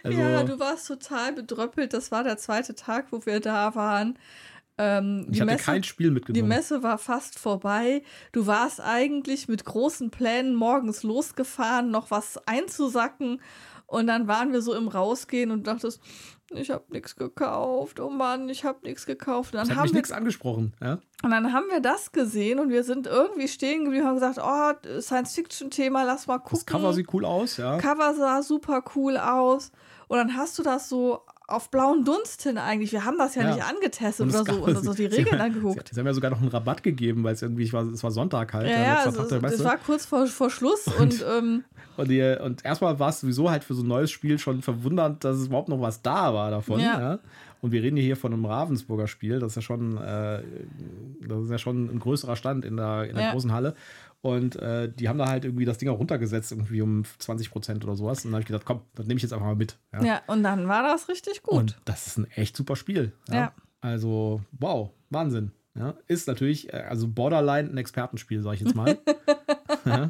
Also, 0.04 0.20
ja, 0.20 0.44
du 0.44 0.60
warst 0.60 0.88
total 0.88 1.34
bedröppelt. 1.34 1.94
Das 1.94 2.12
war 2.12 2.24
der 2.24 2.38
zweite 2.38 2.76
Tag, 2.76 3.08
wo 3.12 3.26
wir 3.26 3.40
da 3.40 3.74
waren. 3.74 4.20
Ähm, 4.82 5.28
ich 5.30 5.42
hatte 5.42 5.52
Messe, 5.52 5.64
kein 5.66 5.84
Spiel 5.84 6.10
mitgenommen. 6.10 6.42
Die 6.42 6.56
Messe 6.56 6.82
war 6.84 6.98
fast 6.98 7.38
vorbei. 7.38 8.02
Du 8.32 8.48
warst 8.48 8.80
eigentlich 8.80 9.50
mit 9.50 9.66
großen 9.66 10.10
Plänen 10.10 10.56
morgens 10.56 11.04
losgefahren, 11.04 11.92
noch 11.92 12.12
was 12.12 12.40
einzusacken. 12.48 13.42
Und 13.88 14.08
dann 14.08 14.28
waren 14.28 14.54
wir 14.54 14.62
so 14.62 14.74
im 14.74 14.88
Rausgehen 14.88 15.52
und 15.52 15.68
dachtest, 15.68 16.00
ich 16.52 16.72
habe 16.72 16.86
nichts 16.90 17.18
gekauft. 17.18 18.00
Oh 18.00 18.10
Mann, 18.10 18.48
ich 18.48 18.64
habe 18.64 18.80
nichts 18.84 19.06
gekauft. 19.06 19.54
Und 19.54 19.58
dann 19.58 19.68
das 19.68 19.78
haben 19.78 19.84
mich 19.84 19.94
nichts 19.94 20.12
angesprochen. 20.14 20.74
Ja? 20.82 21.00
Und 21.24 21.32
dann 21.32 21.52
haben 21.52 21.66
wir 21.70 21.82
das 21.82 22.14
gesehen 22.14 22.60
und 22.60 22.70
wir 22.70 22.86
sind 22.86 23.06
irgendwie 23.06 23.50
stehen 23.50 23.84
geblieben 23.84 24.06
und 24.06 24.22
haben 24.22 24.34
gesagt, 24.34 24.40
oh, 24.42 25.02
Science-Fiction-Thema, 25.02 26.04
lass 26.04 26.28
mal 26.28 26.38
gucken. 26.38 26.60
Das 26.66 26.66
Cover 26.66 26.94
sieht 26.94 27.14
cool 27.14 27.26
aus, 27.26 27.58
ja. 27.58 27.78
Cover 27.80 28.14
sah 28.14 28.42
super 28.42 28.82
cool 28.96 29.18
aus. 29.18 29.72
Und 30.08 30.18
dann 30.18 30.38
hast 30.38 30.58
du 30.58 30.64
das 30.64 30.88
so 30.88 31.24
auf 31.50 31.70
blauen 31.70 32.06
Dunst 32.06 32.44
hin 32.44 32.58
eigentlich. 32.58 32.92
Wir 32.92 33.06
haben 33.06 33.18
das 33.18 33.36
ja, 33.36 33.44
ja. 33.44 33.56
nicht 33.56 33.66
angetestet 33.66 34.28
oder 34.28 34.46
so 34.46 34.64
und 34.64 34.76
uns 34.76 34.96
die 34.96 35.06
Regeln 35.08 35.42
angeguckt. 35.42 35.90
Sie, 35.90 35.96
sie, 35.96 36.00
haben 36.00 36.08
ja 36.08 36.14
sogar 36.14 36.32
noch 36.32 36.42
einen 36.42 36.50
Rabatt 36.50 36.84
gegeben, 36.84 37.24
weil 37.24 37.34
es 37.34 37.42
irgendwie, 37.42 37.64
ich 37.64 37.74
war, 37.74 37.84
es 37.84 38.04
war 38.04 38.12
Sonntag 38.12 38.54
halt. 38.54 38.70
Ja, 38.70 38.82
ja 38.82 38.96
also, 39.04 39.24
es 39.24 39.64
war 39.64 39.78
kurz 39.78 40.06
vor, 40.06 40.28
vor 40.28 40.50
Schluss 40.50 40.88
und, 40.88 41.00
und, 41.00 41.26
ähm, 41.30 41.64
und, 41.98 42.10
die, 42.10 42.38
und 42.42 42.64
erstmal 42.64 43.00
war 43.00 43.10
es 43.10 43.22
sowieso 43.22 43.50
halt 43.50 43.64
für 43.64 43.74
so 43.74 43.84
ein 43.84 43.88
neues 43.88 44.12
Spiel 44.12 44.40
schon 44.40 44.62
verwundernd, 44.62 45.24
dass 45.24 45.38
es 45.38 45.48
überhaupt 45.48 45.70
noch 45.70 45.82
was 45.82 46.02
da 46.02 46.34
war 46.34 46.52
davon. 46.52 46.80
Ja. 46.80 47.00
ja. 47.00 47.20
Und 47.62 47.74
wir 47.74 47.84
reden 47.84 47.98
hier 47.98 48.16
von 48.16 48.32
einem 48.32 48.46
Ravensburger 48.46 49.08
Spiel. 49.08 49.40
Das 49.40 49.52
ist 49.52 49.56
ja 49.58 49.62
schon, 49.62 49.98
äh, 49.98 50.42
das 51.28 51.44
ist 51.44 51.52
ja 51.52 51.58
schon 51.58 51.90
ein 51.94 52.00
größerer 52.00 52.38
Stand 52.38 52.64
in 52.64 52.78
der, 52.78 53.10
in 53.10 53.18
der 53.18 53.32
großen 53.32 53.52
Halle. 53.52 53.76
Und 54.22 54.58
äh, 54.58 54.92
die 54.92 55.08
haben 55.08 55.18
da 55.18 55.28
halt 55.28 55.46
irgendwie 55.46 55.66
das 55.66 55.78
Ding 55.78 55.88
auch 55.90 56.00
runtergesetzt, 56.00 56.52
irgendwie 56.52 56.82
um 56.82 57.04
20 57.20 57.52
Prozent 57.52 57.84
oder 57.86 57.96
sowas. 57.96 58.26
Und 58.26 58.32
dann 58.32 58.36
habe 58.36 58.42
ich 58.42 58.48
gedacht, 58.48 58.66
komm, 58.66 58.82
das 58.96 59.08
nehme 59.08 59.18
ich 59.18 59.24
jetzt 59.24 59.32
einfach 59.32 59.46
mal 59.46 59.56
mit. 59.56 59.78
Ja. 59.94 60.04
ja. 60.04 60.22
und 60.28 60.44
dann 60.44 60.68
war 60.68 60.84
das 60.84 61.08
richtig 61.08 61.42
gut. 61.42 61.58
Und 61.58 61.78
das 61.86 62.08
ist 62.08 62.18
ein 62.18 62.30
echt 62.32 62.58
super 62.58 62.76
Spiel. 62.76 63.14
Ja. 63.30 63.36
ja. 63.36 63.54
Also, 63.82 64.42
wow, 64.52 64.92
Wahnsinn. 65.10 65.54
Ja. 65.78 65.96
Ist 66.08 66.28
natürlich, 66.28 66.74
äh, 66.74 66.78
also 66.90 67.08
Borderline 67.08 67.70
ein 67.70 67.78
Expertenspiel, 67.78 68.42
sag 68.42 68.56
ich 68.56 68.62
jetzt 68.62 68.76
mal. 68.76 68.98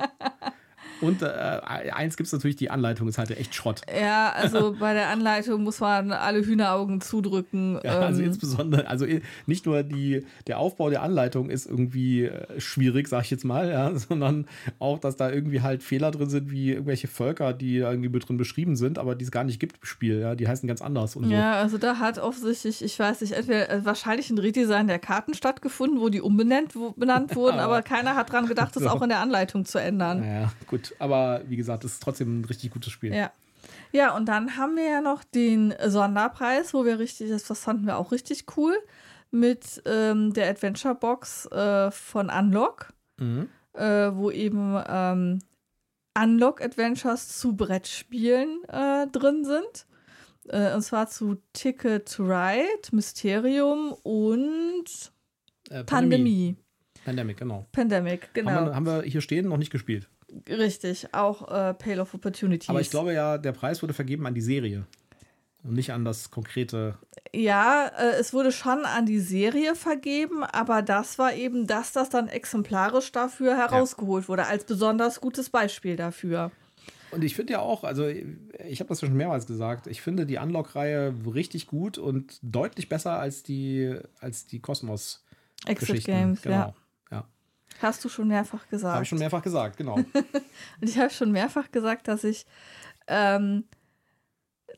ja. 1.02 1.08
Und 1.08 1.22
äh, 1.22 1.92
eins 1.92 2.18
gibt 2.18 2.28
es 2.28 2.34
natürlich, 2.34 2.56
die 2.56 2.70
Anleitung 2.70 3.08
ist 3.08 3.18
halt 3.18 3.32
echt 3.32 3.56
Schrott. 3.56 3.82
Ja, 4.00 4.32
also 4.32 4.76
bei 4.80 4.94
der 4.94 5.10
Anleitung 5.10 5.64
muss 5.64 5.80
man 5.80 6.12
alle 6.12 6.46
Hühneraugen 6.46 7.02
zudrücken. 7.02 7.80
Ja, 7.84 8.00
also 8.00 8.22
ähm. 8.22 8.28
insbesondere, 8.28 8.88
also 8.88 9.06
nicht 9.46 9.66
nur 9.66 9.84
die, 9.84 10.26
der 10.48 10.60
Aufbau 10.60 10.90
der 10.90 11.02
Anleitung 11.04 11.50
ist 11.50 11.66
irgendwie 11.66 12.26
äh, 12.26 12.60
schwierig, 12.60 13.08
sag 13.08 13.24
ich 13.24 13.32
jetzt 13.32 13.46
mal, 13.46 13.70
ja, 13.70 13.96
sondern 13.96 14.48
auch, 14.80 15.00
dass 15.00 15.16
da 15.16 15.32
irgendwie 15.32 15.62
halt 15.62 15.84
Fehler 15.84 16.12
drin 16.12 16.30
sind, 16.30 16.52
wie 16.52 16.72
irgendwelche 16.72 17.08
Völker, 17.08 17.54
die 17.54 17.78
irgendwie 17.78 18.20
drin 18.20 18.38
beschrieben 18.38 18.76
sind, 18.76 19.00
aber 19.00 19.16
die 19.16 19.26
es 19.26 19.32
gar 19.32 19.44
nicht 19.44 19.60
gibt 19.60 19.78
im 19.78 19.86
Spiel, 19.86 20.20
ja, 20.20 20.36
die 20.36 20.48
heißen 20.48 20.68
ganz 20.68 20.82
anders. 20.82 21.16
Und 21.16 21.30
ja, 21.30 21.54
so. 21.54 21.60
also 21.60 21.78
da 21.78 22.00
hat 22.00 22.20
offensichtlich, 22.20 22.84
ich 22.84 22.98
weiß 23.00 23.22
nicht, 23.22 23.34
entweder 23.34 23.70
äh, 23.70 23.86
wahrscheinlich 23.86 24.30
ein 24.30 24.38
Redesign 24.38 24.88
der 24.88 25.00
Karten 25.00 25.34
stattgefunden, 25.34 26.00
wo 26.00 26.10
die 26.10 26.22
umbenannt 26.22 26.76
wo, 26.76 26.92
benannt 26.92 27.36
wurden, 27.36 27.60
aber 27.60 27.82
keiner 27.82 28.16
hat 28.16 28.32
dran 28.32 28.48
gedacht, 28.48 28.76
das 28.76 28.86
auch 28.86 29.02
in 29.02 29.10
der 29.10 29.20
Anleitung 29.20 29.66
zu 29.66 29.80
ändern. 29.80 30.24
Ja, 30.24 30.52
gut 30.68 30.89
aber 31.00 31.42
wie 31.48 31.56
gesagt, 31.58 31.84
es 31.86 31.94
ist 31.94 32.04
trotzdem 32.04 32.42
ein 32.42 32.46
richtig 32.46 32.72
gutes 32.72 32.92
Spiel. 32.92 33.14
Ja. 33.14 33.32
Ja, 33.92 34.16
und 34.16 34.26
dann 34.28 34.56
haben 34.58 34.76
wir 34.78 34.86
ja 34.90 35.02
noch 35.02 35.24
den 35.24 35.74
Sonderpreis, 35.86 36.74
wo 36.74 36.86
wir 36.86 36.98
richtig, 36.98 37.30
das 37.30 37.60
fanden 37.60 37.86
wir 37.86 37.98
auch 37.98 38.12
richtig 38.12 38.46
cool. 38.58 38.76
mit 39.32 39.82
ähm, 39.86 40.34
der 40.34 40.50
Adventure 40.50 40.96
Box 40.96 41.46
äh, 41.48 41.92
von 41.92 42.30
Unlock, 42.32 42.94
Mhm. 43.20 43.48
äh, 43.74 44.10
wo 44.14 44.32
eben 44.32 44.82
ähm, 44.88 45.40
Unlock 46.18 46.62
Adventures 46.64 47.38
zu 47.38 47.56
Brettspielen 47.56 48.64
äh, 48.70 49.06
drin 49.08 49.44
sind. 49.46 49.86
Äh, 50.48 50.74
und 50.74 50.82
zwar 50.82 51.10
zu 51.10 51.38
Ticket 51.54 52.12
to 52.12 52.24
Ride, 52.24 52.90
Mysterium 52.92 53.94
und 54.04 55.12
Äh, 55.70 55.84
Pandemie. 55.84 56.56
Pandemic, 57.06 57.38
genau. 57.38 57.68
Pandemic, 57.72 58.34
genau. 58.34 58.52
Haben, 58.52 58.66
wir, 58.68 58.76
haben 58.76 58.86
wir 58.88 59.02
hier 59.04 59.22
stehen, 59.22 59.48
noch 59.48 59.58
nicht 59.58 59.72
gespielt. 59.72 60.10
Richtig, 60.48 61.14
auch 61.14 61.48
äh, 61.50 61.74
Pale 61.74 62.02
of 62.02 62.14
Opportunities. 62.14 62.70
Aber 62.70 62.82
ich 62.82 62.90
glaube 62.90 63.14
ja, 63.14 63.38
der 63.38 63.52
Preis 63.52 63.82
wurde 63.82 63.94
vergeben 63.94 64.26
an 64.26 64.34
die 64.34 64.42
Serie. 64.42 64.86
Und 65.64 65.74
nicht 65.74 65.92
an 65.92 66.06
das 66.06 66.32
konkrete. 66.32 66.98
Ja, 67.34 67.88
äh, 67.88 68.16
es 68.20 68.34
wurde 68.34 68.52
schon 68.52 68.86
an 68.86 69.06
die 69.06 69.20
Serie 69.20 69.76
vergeben, 69.76 70.44
aber 70.44 70.82
das 70.82 71.20
war 71.20 71.34
eben 71.34 71.68
das, 71.68 71.92
das 71.92 72.10
dann 72.10 72.30
exemplarisch 72.30 73.12
dafür 73.12 73.58
herausgeholt 73.58 74.30
wurde, 74.30 74.46
als 74.46 74.64
besonders 74.64 75.20
gutes 75.20 75.50
Beispiel 75.50 75.98
dafür. 75.98 76.52
Und 77.12 77.24
ich 77.24 77.36
finde 77.36 77.54
ja 77.54 77.60
auch, 77.60 77.84
also 77.84 78.08
ich 78.08 78.80
habe 78.80 78.88
das 78.88 79.02
ja 79.02 79.08
schon 79.08 79.18
mehrmals 79.18 79.48
gesagt, 79.48 79.88
ich 79.88 80.02
finde 80.02 80.26
die 80.26 80.38
Unlock-Reihe 80.38 81.14
richtig 81.34 81.68
gut 81.68 81.98
und 81.98 82.40
deutlich 82.42 82.88
besser 82.88 83.14
als 83.20 83.44
die, 83.44 83.98
als 84.20 84.46
die 84.46 84.60
Kosmos. 84.60 85.26
Exit. 85.66 86.06
Games, 86.06 86.42
genau. 86.42 86.56
ja. 86.56 86.74
Hast 87.82 88.04
du 88.04 88.10
schon 88.10 88.28
mehrfach 88.28 88.68
gesagt. 88.70 88.94
Habe 88.94 89.04
ich 89.04 89.10
schon 89.10 89.20
mehrfach 89.20 89.42
gesagt, 89.42 89.78
genau. 89.78 89.96
Und 90.82 90.90
ich 90.90 90.98
habe 90.98 91.10
schon 91.10 91.32
mehrfach 91.32 91.72
gesagt, 91.72 92.08
dass 92.08 92.24
ich 92.24 92.46
ähm, 93.08 93.64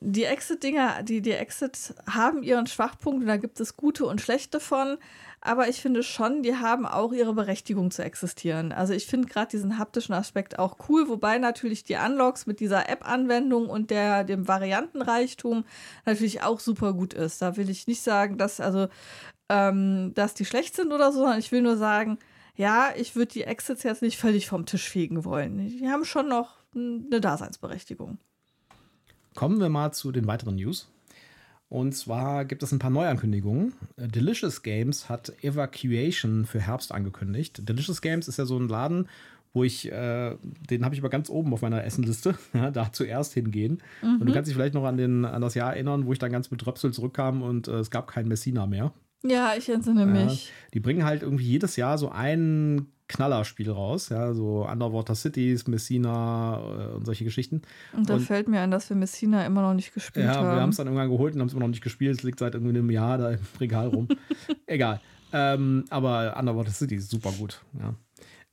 die 0.03 0.23
Exit-Dinger, 0.23 1.03
die, 1.03 1.21
die 1.21 1.31
Exit 1.31 1.93
haben 2.09 2.41
ihren 2.41 2.65
Schwachpunkt 2.65 3.21
und 3.21 3.27
da 3.27 3.37
gibt 3.37 3.59
es 3.59 3.77
gute 3.77 4.05
und 4.05 4.19
schlechte 4.19 4.59
von. 4.59 4.97
Aber 5.41 5.69
ich 5.69 5.81
finde 5.81 6.03
schon, 6.03 6.43
die 6.43 6.55
haben 6.55 6.85
auch 6.85 7.13
ihre 7.13 7.33
Berechtigung 7.33 7.91
zu 7.91 8.03
existieren. 8.03 8.71
Also 8.71 8.93
ich 8.93 9.05
finde 9.07 9.27
gerade 9.27 9.49
diesen 9.49 9.77
haptischen 9.77 10.13
Aspekt 10.13 10.59
auch 10.59 10.77
cool, 10.87 11.07
wobei 11.07 11.37
natürlich 11.37 11.83
die 11.83 11.95
Unlocks 11.95 12.45
mit 12.45 12.59
dieser 12.59 12.89
App-Anwendung 12.89 13.67
und 13.67 13.89
der, 13.91 14.23
dem 14.23 14.47
Variantenreichtum 14.47 15.65
natürlich 16.05 16.43
auch 16.43 16.59
super 16.59 16.93
gut 16.93 17.13
ist. 17.13 17.41
Da 17.41 17.57
will 17.57 17.69
ich 17.69 17.87
nicht 17.87 18.01
sagen, 18.01 18.37
dass, 18.37 18.59
also, 18.59 18.87
ähm, 19.49 20.13
dass 20.15 20.33
die 20.33 20.45
schlecht 20.45 20.75
sind 20.75 20.93
oder 20.93 21.11
so, 21.11 21.19
sondern 21.19 21.39
ich 21.39 21.51
will 21.51 21.61
nur 21.61 21.77
sagen, 21.77 22.19
ja, 22.61 22.93
ich 22.95 23.15
würde 23.15 23.33
die 23.33 23.43
Exits 23.43 23.81
jetzt 23.81 24.03
nicht 24.03 24.17
völlig 24.17 24.47
vom 24.47 24.67
Tisch 24.67 24.87
fegen 24.87 25.25
wollen. 25.25 25.67
Die 25.67 25.87
haben 25.87 26.05
schon 26.05 26.29
noch 26.29 26.57
eine 26.75 27.19
Daseinsberechtigung. 27.19 28.19
Kommen 29.33 29.59
wir 29.59 29.69
mal 29.69 29.91
zu 29.93 30.11
den 30.11 30.27
weiteren 30.27 30.57
News. 30.57 30.87
Und 31.69 31.93
zwar 31.93 32.45
gibt 32.45 32.61
es 32.61 32.71
ein 32.71 32.77
paar 32.77 32.91
Neuankündigungen. 32.91 33.73
Äh, 33.97 34.09
Delicious 34.09 34.61
Games 34.61 35.09
hat 35.09 35.33
Evacuation 35.43 36.45
für 36.45 36.59
Herbst 36.59 36.91
angekündigt. 36.91 37.67
Delicious 37.67 38.01
Games 38.01 38.27
ist 38.27 38.37
ja 38.37 38.45
so 38.45 38.59
ein 38.59 38.67
Laden, 38.67 39.07
wo 39.53 39.63
ich, 39.63 39.91
äh, 39.91 40.35
den 40.69 40.85
habe 40.85 40.93
ich 40.93 41.01
aber 41.01 41.09
ganz 41.09 41.31
oben 41.31 41.53
auf 41.53 41.63
meiner 41.63 41.83
Essenliste, 41.83 42.37
ja, 42.53 42.69
da 42.69 42.91
zuerst 42.91 43.33
hingehen. 43.33 43.81
Und 44.03 44.27
du 44.27 44.33
kannst 44.33 44.49
dich 44.49 44.55
vielleicht 44.55 44.75
noch 44.75 44.85
an, 44.85 44.97
den, 44.97 45.25
an 45.25 45.41
das 45.41 45.55
Jahr 45.55 45.73
erinnern, 45.73 46.05
wo 46.05 46.13
ich 46.13 46.19
dann 46.19 46.31
ganz 46.31 46.47
betröpselt 46.47 46.93
zurückkam 46.93 47.41
und 47.41 47.67
äh, 47.67 47.79
es 47.79 47.89
gab 47.89 48.07
kein 48.07 48.27
Messina 48.27 48.67
mehr. 48.67 48.93
Ja, 49.23 49.53
ich 49.57 49.69
entsinne 49.69 50.05
mich. 50.05 50.51
Die 50.73 50.79
bringen 50.79 51.03
halt 51.05 51.21
irgendwie 51.21 51.45
jedes 51.45 51.75
Jahr 51.75 51.97
so 51.97 52.09
ein 52.09 52.87
Knallerspiel 53.07 53.69
raus, 53.69 54.09
ja, 54.09 54.33
so 54.33 54.65
Underwater 54.65 55.15
Cities, 55.15 55.67
Messina 55.67 56.59
äh, 56.59 56.95
und 56.95 57.05
solche 57.05 57.23
Geschichten. 57.25 57.61
Und 57.93 58.09
da 58.09 58.13
und- 58.15 58.21
fällt 58.21 58.47
mir 58.47 58.61
ein, 58.61 58.71
dass 58.71 58.89
wir 58.89 58.95
Messina 58.95 59.45
immer 59.45 59.61
noch 59.61 59.73
nicht 59.73 59.93
gespielt 59.93 60.25
Ja, 60.25 60.35
haben. 60.35 60.55
wir 60.55 60.61
haben 60.61 60.69
es 60.69 60.77
dann 60.77 60.87
irgendwann 60.87 61.09
geholt 61.09 61.33
und 61.35 61.41
haben 61.41 61.47
es 61.47 61.53
immer 61.53 61.61
noch 61.63 61.67
nicht 61.67 61.83
gespielt. 61.83 62.17
Es 62.17 62.23
liegt 62.23 62.39
seit 62.39 62.53
irgendwie 62.55 62.77
einem 62.77 62.89
Jahr 62.89 63.17
da 63.17 63.31
im 63.31 63.39
Regal 63.59 63.87
rum. 63.89 64.07
Egal. 64.65 65.01
Ähm, 65.33 65.85
aber 65.89 66.35
Underwater 66.39 66.71
City 66.71 66.95
ist 66.95 67.09
super 67.11 67.31
gut. 67.37 67.61
Ja. 67.79 67.93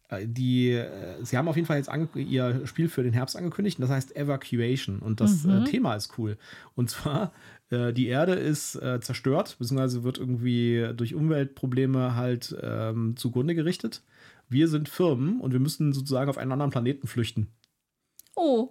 Äh, 0.09 0.27
Die, 0.27 0.71
äh, 0.73 1.23
sie 1.25 1.37
haben 1.37 1.49
auf 1.49 1.57
jeden 1.57 1.67
Fall 1.67 1.77
jetzt 1.79 1.91
ihr 2.17 2.67
Spiel 2.67 2.89
für 2.89 3.03
den 3.03 3.13
Herbst 3.13 3.37
angekündigt 3.37 3.79
und 3.79 3.83
das 3.83 3.91
heißt 3.91 4.17
Evacuation. 4.17 4.99
Und 5.01 5.21
das 5.21 5.45
Mhm. 5.45 5.51
äh, 5.51 5.65
Thema 5.65 5.95
ist 5.95 6.19
cool. 6.19 6.37
Und 6.75 6.91
zwar, 6.91 7.33
äh, 7.71 7.93
die 7.93 8.07
Erde 8.09 8.33
ist 8.35 8.75
äh, 8.77 9.01
zerstört, 9.01 9.57
beziehungsweise 9.59 10.03
wird 10.05 10.19
irgendwie 10.19 10.91
durch 10.97 11.15
Umweltprobleme 11.15 12.15
halt 12.17 12.57
ähm, 12.63 13.17
zugrunde 13.17 13.55
gerichtet. 13.55 14.03
Wir 14.49 14.69
sind 14.69 14.89
Firmen 14.89 15.41
und 15.41 15.53
wir 15.53 15.61
müssen 15.61 15.93
sozusagen 15.93 16.31
auf 16.31 16.39
einen 16.39 16.53
anderen 16.53 16.71
Planeten 16.71 17.07
flüchten. 17.07 17.49
oh, 18.35 18.71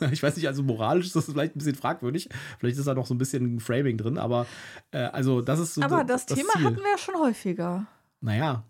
Ich 0.12 0.22
weiß 0.22 0.36
nicht, 0.36 0.46
also 0.46 0.62
moralisch 0.62 1.06
ist 1.06 1.16
das 1.16 1.26
vielleicht 1.26 1.54
ein 1.54 1.58
bisschen 1.58 1.74
fragwürdig. 1.74 2.28
Vielleicht 2.58 2.78
ist 2.78 2.86
da 2.86 2.94
noch 2.94 3.04
so 3.06 3.12
ein 3.14 3.18
bisschen 3.18 3.60
Framing 3.60 3.98
drin, 3.98 4.16
aber 4.16 4.46
äh, 4.92 4.98
also 5.00 5.42
das 5.42 5.58
ist 5.58 5.74
so. 5.74 5.82
aber 5.82 5.98
da- 5.98 6.04
das, 6.04 6.24
Thema 6.26 6.52
Ziel. 6.52 6.64
hatten 6.64 6.76
wir 6.76 6.90
ja 6.92 6.98
schon 6.98 7.16
häufiger. 7.16 7.86
Naja. 8.22 8.64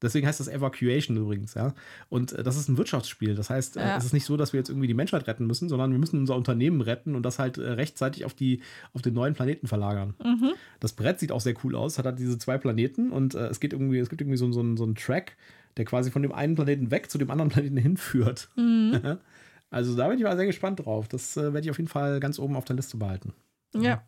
Deswegen 0.00 0.26
heißt 0.26 0.38
das 0.38 0.48
Evacuation 0.48 1.16
übrigens, 1.16 1.54
ja. 1.54 1.74
Und 2.08 2.32
äh, 2.32 2.42
das 2.42 2.56
ist 2.56 2.68
ein 2.68 2.78
Wirtschaftsspiel. 2.78 3.34
Das 3.34 3.50
heißt, 3.50 3.76
äh, 3.76 3.80
Ja. 3.80 3.96
es 3.96 4.04
ist 4.04 4.12
nicht 4.12 4.24
so, 4.24 4.36
dass 4.36 4.52
wir 4.52 4.58
jetzt 4.60 4.68
irgendwie 4.70 4.86
die 4.86 4.94
Menschheit 4.94 5.26
retten 5.26 5.46
müssen, 5.46 5.68
sondern 5.68 5.90
wir 5.90 5.98
müssen 5.98 6.20
unser 6.20 6.36
Unternehmen 6.36 6.80
retten 6.80 7.14
und 7.16 7.22
das 7.24 7.38
halt 7.38 7.58
äh, 7.58 7.62
rechtzeitig 7.70 8.24
auf, 8.24 8.34
die, 8.34 8.62
auf 8.92 9.02
den 9.02 9.14
neuen 9.14 9.34
Planeten 9.34 9.66
verlagern. 9.66 10.14
Mhm. 10.24 10.52
Das 10.80 10.92
Brett 10.92 11.18
sieht 11.18 11.32
auch 11.32 11.40
sehr 11.40 11.54
cool 11.64 11.74
aus, 11.74 11.98
hat 11.98 12.06
halt 12.06 12.18
diese 12.18 12.38
zwei 12.38 12.58
Planeten 12.58 13.10
und 13.10 13.34
äh, 13.34 13.48
es 13.48 13.58
geht 13.60 13.72
irgendwie, 13.72 13.98
es 13.98 14.08
gibt 14.08 14.20
irgendwie 14.20 14.38
so, 14.38 14.50
so, 14.52 14.60
einen- 14.60 14.76
so 14.76 14.84
einen 14.84 14.94
Track, 14.94 15.36
der 15.76 15.84
quasi 15.84 16.10
von 16.10 16.22
dem 16.22 16.32
einen 16.32 16.54
Planeten 16.54 16.90
weg 16.90 17.10
zu 17.10 17.18
dem 17.18 17.30
anderen 17.30 17.50
Planeten 17.50 17.76
hinführt. 17.76 18.48
Mhm. 18.56 19.18
Also 19.70 19.94
da 19.94 20.08
bin 20.08 20.16
ich 20.16 20.24
mal 20.24 20.34
sehr 20.34 20.46
gespannt 20.46 20.80
drauf. 20.86 21.08
Das 21.08 21.36
äh, 21.36 21.42
werde 21.52 21.60
ich 21.60 21.70
auf 21.70 21.76
jeden 21.76 21.90
Fall 21.90 22.20
ganz 22.20 22.38
oben 22.38 22.56
auf 22.56 22.64
der 22.64 22.74
Liste 22.76 22.96
behalten. 22.96 23.34
Ja. 23.74 23.82
Ja, 23.82 24.02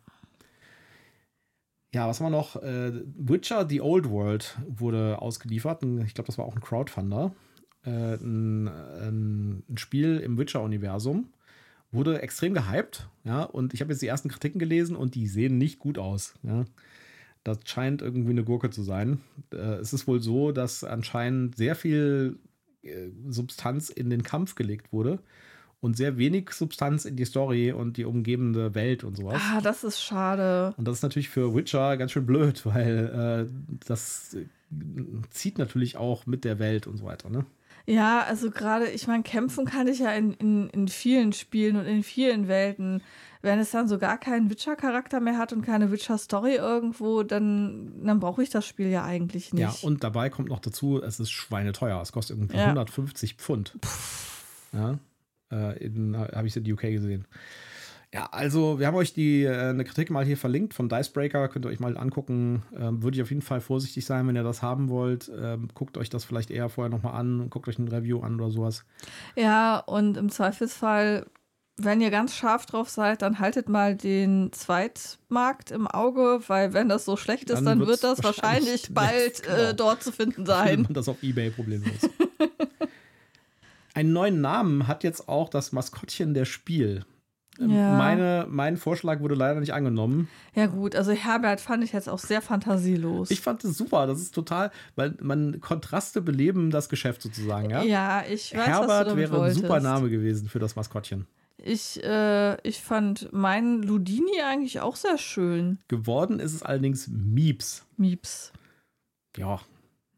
was 2.07 2.19
haben 2.19 2.27
wir 2.27 2.37
noch? 2.37 2.55
Äh, 2.55 2.93
Witcher 3.17 3.67
The 3.67 3.81
Old 3.81 4.09
World 4.09 4.57
wurde 4.67 5.21
ausgeliefert. 5.21 5.83
Ich 6.05 6.13
glaube, 6.13 6.27
das 6.27 6.37
war 6.37 6.45
auch 6.45 6.55
ein 6.55 6.61
Crowdfunder. 6.61 7.33
Äh, 7.83 8.15
ein, 8.15 8.67
ein, 8.67 9.63
ein 9.69 9.77
Spiel 9.77 10.17
im 10.19 10.37
Witcher-Universum. 10.37 11.27
Wurde 11.93 12.21
extrem 12.21 12.53
gehypt, 12.53 13.09
ja, 13.25 13.43
und 13.43 13.73
ich 13.73 13.81
habe 13.81 13.91
jetzt 13.91 14.01
die 14.01 14.07
ersten 14.07 14.29
Kritiken 14.29 14.59
gelesen 14.59 14.95
und 14.95 15.13
die 15.13 15.27
sehen 15.27 15.57
nicht 15.57 15.77
gut 15.77 15.97
aus. 15.97 16.35
Ja. 16.41 16.63
Das 17.43 17.57
scheint 17.65 18.01
irgendwie 18.01 18.29
eine 18.29 18.45
Gurke 18.45 18.69
zu 18.69 18.81
sein. 18.81 19.19
Äh, 19.51 19.57
es 19.57 19.91
ist 19.91 20.07
wohl 20.07 20.21
so, 20.21 20.53
dass 20.53 20.85
anscheinend 20.85 21.57
sehr 21.57 21.75
viel 21.75 22.39
äh, 22.83 23.09
Substanz 23.27 23.89
in 23.89 24.09
den 24.09 24.23
Kampf 24.23 24.55
gelegt 24.55 24.93
wurde 24.93 25.19
und 25.81 25.97
sehr 25.97 26.17
wenig 26.17 26.51
Substanz 26.51 27.05
in 27.05 27.15
die 27.15 27.25
Story 27.25 27.71
und 27.71 27.97
die 27.97 28.05
umgebende 28.05 28.75
Welt 28.75 29.03
und 29.03 29.17
sowas. 29.17 29.41
Ah, 29.51 29.61
das 29.61 29.83
ist 29.83 30.01
schade. 30.01 30.73
Und 30.77 30.87
das 30.87 30.97
ist 30.97 31.03
natürlich 31.03 31.29
für 31.29 31.55
Witcher 31.55 31.97
ganz 31.97 32.11
schön 32.11 32.25
blöd, 32.25 32.65
weil 32.65 33.47
äh, 33.49 33.79
das 33.87 34.35
äh, 34.35 34.45
zieht 35.31 35.57
natürlich 35.57 35.97
auch 35.97 36.25
mit 36.27 36.45
der 36.45 36.59
Welt 36.59 36.87
und 36.87 36.97
so 36.97 37.05
weiter. 37.05 37.29
Ne? 37.29 37.45
Ja, 37.87 38.21
also 38.21 38.51
gerade, 38.51 38.89
ich 38.89 39.07
meine, 39.07 39.23
kämpfen 39.23 39.65
kann 39.65 39.87
ich 39.87 39.99
ja 39.99 40.11
in, 40.13 40.33
in, 40.35 40.69
in 40.69 40.87
vielen 40.87 41.33
Spielen 41.33 41.75
und 41.75 41.85
in 41.87 42.03
vielen 42.03 42.47
Welten. 42.47 43.01
Wenn 43.41 43.57
es 43.57 43.71
dann 43.71 43.87
so 43.87 43.97
gar 43.97 44.19
keinen 44.19 44.51
Witcher-Charakter 44.51 45.19
mehr 45.19 45.39
hat 45.39 45.51
und 45.51 45.63
keine 45.63 45.91
Witcher-Story 45.91 46.57
irgendwo, 46.57 47.23
dann, 47.23 48.05
dann 48.05 48.19
brauche 48.19 48.43
ich 48.43 48.51
das 48.51 48.67
Spiel 48.67 48.89
ja 48.89 49.03
eigentlich 49.03 49.51
nicht. 49.51 49.63
Ja, 49.63 49.73
und 49.81 50.03
dabei 50.03 50.29
kommt 50.29 50.49
noch 50.49 50.59
dazu, 50.59 51.01
es 51.01 51.19
ist 51.19 51.31
schweineteuer. 51.31 51.99
Es 52.03 52.11
kostet 52.11 52.37
irgendwie 52.37 52.57
Ja. 52.57 52.65
150 52.65 53.33
Pfund. 53.33 53.79
Ja, 54.73 54.99
äh, 55.51 56.35
habe 56.35 56.47
ich 56.47 56.55
in 56.55 56.71
UK 56.71 56.81
gesehen. 56.81 57.27
Ja, 58.13 58.25
also 58.31 58.77
wir 58.77 58.87
haben 58.87 58.95
euch 58.95 59.13
die 59.13 59.43
äh, 59.43 59.69
eine 59.69 59.85
Kritik 59.85 60.09
mal 60.09 60.25
hier 60.25 60.35
verlinkt 60.35 60.73
von 60.73 60.89
Dicebreaker, 60.89 61.47
könnt 61.47 61.65
ihr 61.65 61.69
euch 61.69 61.79
mal 61.79 61.97
angucken. 61.97 62.63
Ähm, 62.77 63.01
Würde 63.01 63.15
ich 63.15 63.23
auf 63.23 63.29
jeden 63.29 63.41
Fall 63.41 63.61
vorsichtig 63.61 64.05
sein, 64.05 64.27
wenn 64.27 64.35
ihr 64.35 64.43
das 64.43 64.61
haben 64.61 64.89
wollt. 64.89 65.31
Ähm, 65.33 65.69
guckt 65.73 65.97
euch 65.97 66.09
das 66.09 66.25
vielleicht 66.25 66.51
eher 66.51 66.67
vorher 66.67 66.89
nochmal 66.89 67.13
an, 67.13 67.49
guckt 67.49 67.69
euch 67.69 67.79
ein 67.79 67.87
Review 67.87 68.19
an 68.19 68.35
oder 68.35 68.49
sowas. 68.49 68.83
Ja, 69.37 69.79
und 69.79 70.17
im 70.17 70.29
Zweifelsfall, 70.29 71.25
wenn 71.77 72.01
ihr 72.01 72.11
ganz 72.11 72.35
scharf 72.35 72.65
drauf 72.65 72.89
seid, 72.89 73.21
dann 73.21 73.39
haltet 73.39 73.69
mal 73.69 73.95
den 73.95 74.51
Zweitmarkt 74.51 75.71
im 75.71 75.87
Auge, 75.87 76.41
weil 76.47 76.73
wenn 76.73 76.89
das 76.89 77.05
so 77.05 77.15
schlecht 77.15 77.49
ist, 77.49 77.59
Dann 77.59 77.79
dann, 77.79 77.87
wird 77.87 78.03
das 78.03 78.21
wahrscheinlich 78.21 78.91
wahrscheinlich 78.91 78.93
bald 78.93 79.43
genau. 79.43 79.69
äh, 79.69 79.73
dort 79.73 80.03
zu 80.03 80.11
finden 80.11 80.45
sein. 80.45 80.81
man 80.81 80.93
das 80.93 81.07
auf 81.07 81.23
Ebay 81.23 81.49
problemlos. 81.49 81.93
Einen 83.93 84.13
neuen 84.13 84.41
Namen 84.41 84.87
hat 84.87 85.03
jetzt 85.03 85.27
auch 85.27 85.49
das 85.49 85.71
Maskottchen 85.71 86.33
der 86.33 86.45
Spiel. 86.45 87.05
Ähm, 87.59 87.71
Ja. 87.71 87.97
Meine, 87.97 88.45
mein 88.49 88.77
Vorschlag 88.77 89.19
wurde 89.19 89.35
leider 89.35 89.59
nicht 89.59 89.73
angenommen. 89.73 90.29
Ja, 90.55 90.67
gut, 90.67 90.95
also 90.95 91.11
Herbert 91.11 91.59
fand 91.61 91.83
ich 91.83 91.91
jetzt 91.91 92.07
auch 92.09 92.19
sehr 92.19 92.41
fantasielos. 92.41 93.29
Ich 93.31 93.41
fand 93.41 93.63
es 93.63 93.77
super. 93.77 94.07
Das 94.07 94.21
ist 94.21 94.33
total, 94.33 94.71
weil 94.95 95.15
man 95.21 95.59
Kontraste 95.59 96.21
beleben 96.21 96.71
das 96.71 96.87
Geschäft 96.89 97.21
sozusagen. 97.21 97.69
Ja? 97.69 97.83
ja, 97.83 98.23
ich 98.29 98.53
weiß, 98.53 98.59
was 98.59 98.65
du 98.65 98.71
Herbert 98.71 99.07
damit 99.07 99.17
wäre 99.17 99.33
ein 99.33 99.39
wolltest. 99.41 99.59
super 99.61 99.79
Name 99.81 100.09
gewesen 100.09 100.47
für 100.47 100.59
das 100.59 100.75
Maskottchen. 100.75 101.27
Ich, 101.63 102.03
äh, 102.03 102.59
ich 102.67 102.81
fand 102.81 103.31
meinen 103.33 103.83
Ludini 103.83 104.41
eigentlich 104.43 104.79
auch 104.79 104.95
sehr 104.95 105.17
schön. 105.19 105.77
Geworden 105.89 106.39
ist 106.39 106.53
es 106.55 106.63
allerdings 106.63 107.07
Mieps. 107.07 107.85
Mieps. 107.97 108.51
Ja, 109.37 109.59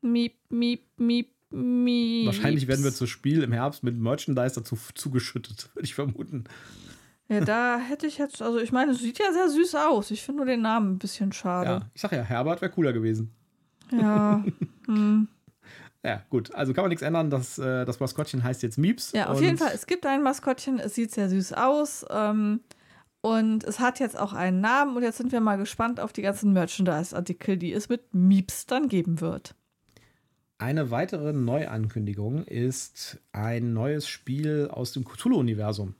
Miep, 0.01 0.35
miep, 0.49 0.83
miep, 0.97 1.29
miep. 1.53 2.25
wahrscheinlich 2.27 2.67
werden 2.67 2.83
wir 2.83 2.93
zu 2.93 3.07
Spiel 3.07 3.43
im 3.43 3.51
Herbst 3.51 3.83
mit 3.83 3.97
Merchandise 3.97 4.55
dazu 4.55 4.77
zugeschüttet, 4.95 5.69
würde 5.75 5.85
ich 5.85 5.95
vermuten. 5.95 6.45
Ja, 7.29 7.39
da 7.39 7.79
hätte 7.79 8.05
ich 8.05 8.17
jetzt, 8.17 8.41
also 8.41 8.59
ich 8.59 8.71
meine, 8.71 8.91
es 8.91 8.99
sieht 8.99 9.17
ja 9.17 9.31
sehr 9.31 9.49
süß 9.49 9.75
aus. 9.75 10.11
Ich 10.11 10.23
finde 10.23 10.37
nur 10.37 10.45
den 10.45 10.61
Namen 10.61 10.93
ein 10.93 10.99
bisschen 10.99 11.31
schade. 11.31 11.69
Ja, 11.69 11.81
ich 11.93 12.01
sag 12.01 12.11
ja, 12.11 12.21
Herbert 12.21 12.61
wäre 12.61 12.71
cooler 12.71 12.93
gewesen. 12.93 13.33
Ja. 13.91 14.43
hm. 14.85 15.27
Ja, 16.05 16.21
gut. 16.29 16.53
Also 16.53 16.73
kann 16.73 16.83
man 16.83 16.89
nichts 16.89 17.01
ändern. 17.01 17.29
Das, 17.29 17.57
äh, 17.57 17.85
das 17.85 17.99
Maskottchen 17.99 18.43
heißt 18.43 18.61
jetzt 18.61 18.77
Mieps. 18.77 19.13
Ja, 19.13 19.29
auf 19.29 19.41
jeden 19.41 19.57
Fall. 19.57 19.71
Es 19.73 19.87
gibt 19.87 20.05
ein 20.05 20.21
Maskottchen. 20.21 20.79
Es 20.79 20.95
sieht 20.95 21.11
sehr 21.11 21.29
süß 21.29 21.53
aus. 21.53 22.05
Ähm, 22.09 22.59
und 23.21 23.63
es 23.63 23.79
hat 23.79 24.01
jetzt 24.01 24.19
auch 24.19 24.33
einen 24.33 24.59
Namen. 24.59 24.97
Und 24.97 25.03
jetzt 25.03 25.17
sind 25.17 25.31
wir 25.31 25.39
mal 25.39 25.57
gespannt 25.57 26.01
auf 26.01 26.11
die 26.11 26.21
ganzen 26.21 26.51
Merchandise-Artikel, 26.51 27.55
die 27.55 27.71
es 27.71 27.87
mit 27.87 28.13
Mieps 28.13 28.65
dann 28.65 28.89
geben 28.89 29.21
wird. 29.21 29.55
Eine 30.63 30.91
weitere 30.91 31.33
Neuankündigung 31.33 32.45
ist 32.45 33.19
ein 33.33 33.73
neues 33.73 34.07
Spiel 34.07 34.69
aus 34.71 34.93
dem 34.93 35.03
Cthulhu-Universum. 35.03 35.93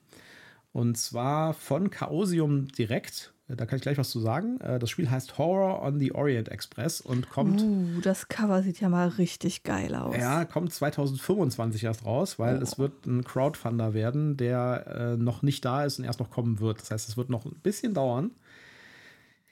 Und 0.71 0.97
zwar 0.97 1.53
von 1.53 1.89
Chaosium 1.89 2.69
direkt. 2.69 3.33
Da 3.49 3.65
kann 3.65 3.75
ich 3.75 3.81
gleich 3.81 3.97
was 3.97 4.09
zu 4.09 4.21
sagen. 4.21 4.61
Äh, 4.61 4.79
das 4.79 4.89
Spiel 4.89 5.11
heißt 5.11 5.37
Horror 5.37 5.81
on 5.81 5.99
the 5.99 6.13
Orient 6.13 6.47
Express 6.47 7.01
und 7.01 7.29
kommt. 7.29 7.61
Uh, 7.61 7.99
das 8.03 8.29
Cover 8.29 8.63
sieht 8.63 8.79
ja 8.79 8.87
mal 8.87 9.09
richtig 9.09 9.63
geil 9.63 9.95
aus. 9.95 10.15
Ja, 10.15 10.45
kommt 10.45 10.71
2025 10.71 11.83
erst 11.83 12.05
raus, 12.05 12.39
weil 12.39 12.59
oh. 12.59 12.61
es 12.61 12.79
wird 12.79 13.05
ein 13.05 13.25
Crowdfunder 13.25 13.93
werden, 13.93 14.37
der 14.37 14.85
äh, 14.87 15.17
noch 15.17 15.41
nicht 15.41 15.65
da 15.65 15.83
ist 15.83 15.99
und 15.99 16.05
erst 16.05 16.21
noch 16.21 16.29
kommen 16.29 16.61
wird. 16.61 16.79
Das 16.79 16.89
heißt, 16.89 17.09
es 17.09 17.17
wird 17.17 17.29
noch 17.29 17.43
ein 17.43 17.59
bisschen 17.63 17.93
dauern. 17.93 18.31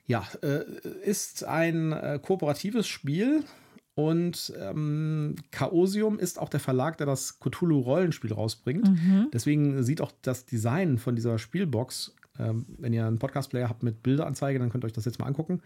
Ja, 0.07 0.25
äh, 0.41 0.63
ist 1.03 1.43
ein 1.43 1.91
äh, 1.91 2.17
kooperatives 2.23 2.87
Spiel 2.87 3.43
und 3.95 4.53
ähm, 4.59 5.35
Chaosium 5.51 6.17
ist 6.19 6.39
auch 6.39 6.49
der 6.49 6.59
Verlag, 6.59 6.97
der 6.97 7.07
das 7.07 7.39
Cthulhu-Rollenspiel 7.39 8.33
rausbringt. 8.33 8.89
Mhm. 8.89 9.27
Deswegen 9.33 9.83
sieht 9.83 10.01
auch 10.01 10.11
das 10.21 10.45
Design 10.45 10.97
von 10.97 11.15
dieser 11.15 11.37
Spielbox 11.37 12.15
ähm, 12.39 12.65
wenn 12.77 12.93
ihr 12.93 13.05
einen 13.05 13.19
Podcast-Player 13.19 13.69
habt 13.69 13.83
mit 13.83 14.03
Bilderanzeige, 14.03 14.59
dann 14.59 14.69
könnt 14.69 14.83
ihr 14.83 14.87
euch 14.87 14.93
das 14.93 15.05
jetzt 15.05 15.19
mal 15.19 15.27
angucken. 15.27 15.61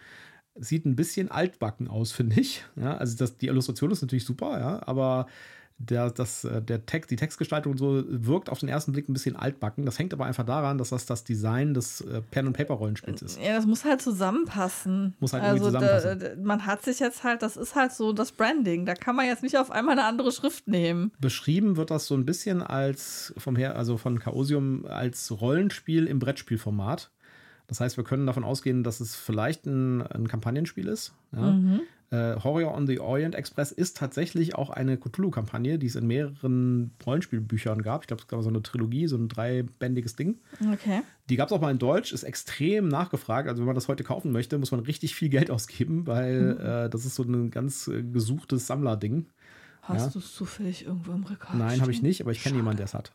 Sieht 0.56 0.86
ein 0.86 0.96
bisschen 0.96 1.32
altbacken 1.32 1.88
aus, 1.88 2.12
finde 2.12 2.40
ich. 2.40 2.64
Ja, 2.76 2.98
also 2.98 3.18
das, 3.18 3.38
die 3.38 3.48
Illustration 3.48 3.92
ist 3.92 4.02
natürlich 4.02 4.26
super, 4.26 4.60
ja, 4.60 4.88
aber 4.88 5.28
der, 5.78 6.10
das, 6.10 6.46
äh, 6.46 6.62
der 6.62 6.86
Text, 6.86 7.12
die 7.12 7.18
Textgestaltung 7.18 7.74
und 7.74 7.78
so 7.78 8.04
wirkt 8.08 8.50
auf 8.50 8.60
den 8.60 8.70
ersten 8.70 8.94
Blick 8.94 9.10
ein 9.10 9.14
bisschen 9.14 9.36
altbacken. 9.36 9.86
Das 9.86 10.00
hängt 10.00 10.14
aber 10.14 10.26
einfach 10.26 10.46
daran, 10.46 10.78
dass 10.78 10.90
das 10.90 11.06
das 11.06 11.24
Design 11.24 11.74
des 11.74 12.02
äh, 12.02 12.22
Pen- 12.22 12.48
und 12.48 12.54
Paper-Rollenspiels 12.54 13.22
ist. 13.22 13.40
Ja, 13.40 13.56
das 13.56 13.66
muss 13.66 13.84
halt 13.84 14.02
zusammenpassen. 14.02 15.16
Muss 15.20 15.34
halt 15.34 15.44
also 15.44 15.66
zusammenpassen. 15.66 16.20
Da, 16.20 16.28
man 16.42 16.66
hat 16.66 16.84
sich 16.84 17.00
jetzt 17.00 17.24
halt, 17.24 17.42
das 17.42 17.58
ist 17.58 17.76
halt 17.76 17.92
so 17.92 18.14
das 18.14 18.32
Branding. 18.32 18.86
Da 18.86 18.94
kann 18.94 19.16
man 19.16 19.26
jetzt 19.26 19.44
nicht 19.44 19.58
auf 19.58 19.70
einmal 19.70 19.98
eine 19.98 20.08
andere 20.08 20.32
Schrift 20.32 20.68
nehmen. 20.68 21.12
Beschrieben 21.20 21.76
wird 21.76 21.92
das 21.92 22.08
so 22.08 22.16
ein 22.16 22.26
bisschen 22.26 22.62
als 22.62 23.34
vom 23.38 23.56
her, 23.56 23.76
also 23.76 23.98
von 23.98 24.20
Chaosium 24.20 24.86
als 24.86 25.42
Rollenspiel 25.42 26.08
im 26.08 26.20
Brettspielformat. 26.20 27.12
Das 27.68 27.80
heißt, 27.80 27.98
wir 27.98 28.04
können 28.04 28.28
davon 28.28 28.44
ausgehen, 28.44 28.84
dass 28.84 29.00
es 29.00 29.16
vielleicht 29.16 29.66
ein, 29.66 30.04
ein 30.04 30.28
Kampagnenspiel 30.28 30.88
ist. 30.88 31.14
Ja? 31.34 31.52
Mhm. 31.52 31.82
Äh, 32.16 32.40
Horror 32.44 32.74
on 32.74 32.88
the 32.88 33.00
Orient 33.00 33.36
Express 33.36 33.72
ist 33.72 33.98
tatsächlich 33.98 34.56
auch 34.56 34.70
eine 34.70 34.98
Cthulhu-Kampagne, 34.98 35.78
die 35.78 35.88
es 35.88 35.96
in 35.96 36.08
mehreren 36.08 36.92
Rollenspielbüchern 37.06 37.82
gab. 37.82 38.04
Ich 38.04 38.08
glaube, 38.08 38.22
es 38.22 38.28
gab 38.28 38.42
so 38.42 38.50
eine 38.50 38.62
Trilogie, 38.62 39.08
so 39.08 39.18
ein 39.18 39.28
dreibändiges 39.28 40.16
Ding. 40.16 40.40
Okay. 40.74 41.02
Die 41.30 41.36
gab 41.36 41.50
es 41.50 41.54
auch 41.54 41.62
mal 41.62 41.72
in 41.72 41.80
Deutsch, 41.80 42.14
ist 42.14 42.24
extrem 42.24 42.88
nachgefragt. 42.88 43.50
Also, 43.50 43.62
wenn 43.62 43.68
man 43.68 43.76
das 43.76 43.88
heute 43.88 44.04
kaufen 44.04 44.32
möchte, 44.32 44.58
muss 44.58 44.72
man 44.72 44.80
richtig 44.82 45.16
viel 45.16 45.30
Geld 45.30 45.52
ausgeben, 45.52 46.08
weil 46.08 46.56
mhm. 46.56 46.60
äh, 46.62 46.90
das 46.90 47.06
ist 47.06 47.16
so 47.16 47.24
ein 47.24 47.52
ganz 47.52 47.88
äh, 47.88 48.04
gesuchtes 48.04 48.68
Sammlerding. 48.68 49.28
Hast 49.82 50.06
ja. 50.06 50.10
du 50.12 50.20
es 50.20 50.34
zufällig 50.34 50.86
irgendwo 50.86 51.12
im 51.12 51.24
Regal? 51.24 51.58
Nein, 51.58 51.82
habe 51.82 51.92
ich 51.92 52.02
nicht, 52.02 52.22
aber 52.22 52.32
ich 52.32 52.42
kenne 52.42 52.56
jemanden, 52.56 52.78
der 52.78 52.86
es 52.86 52.94
hat. 52.94 53.14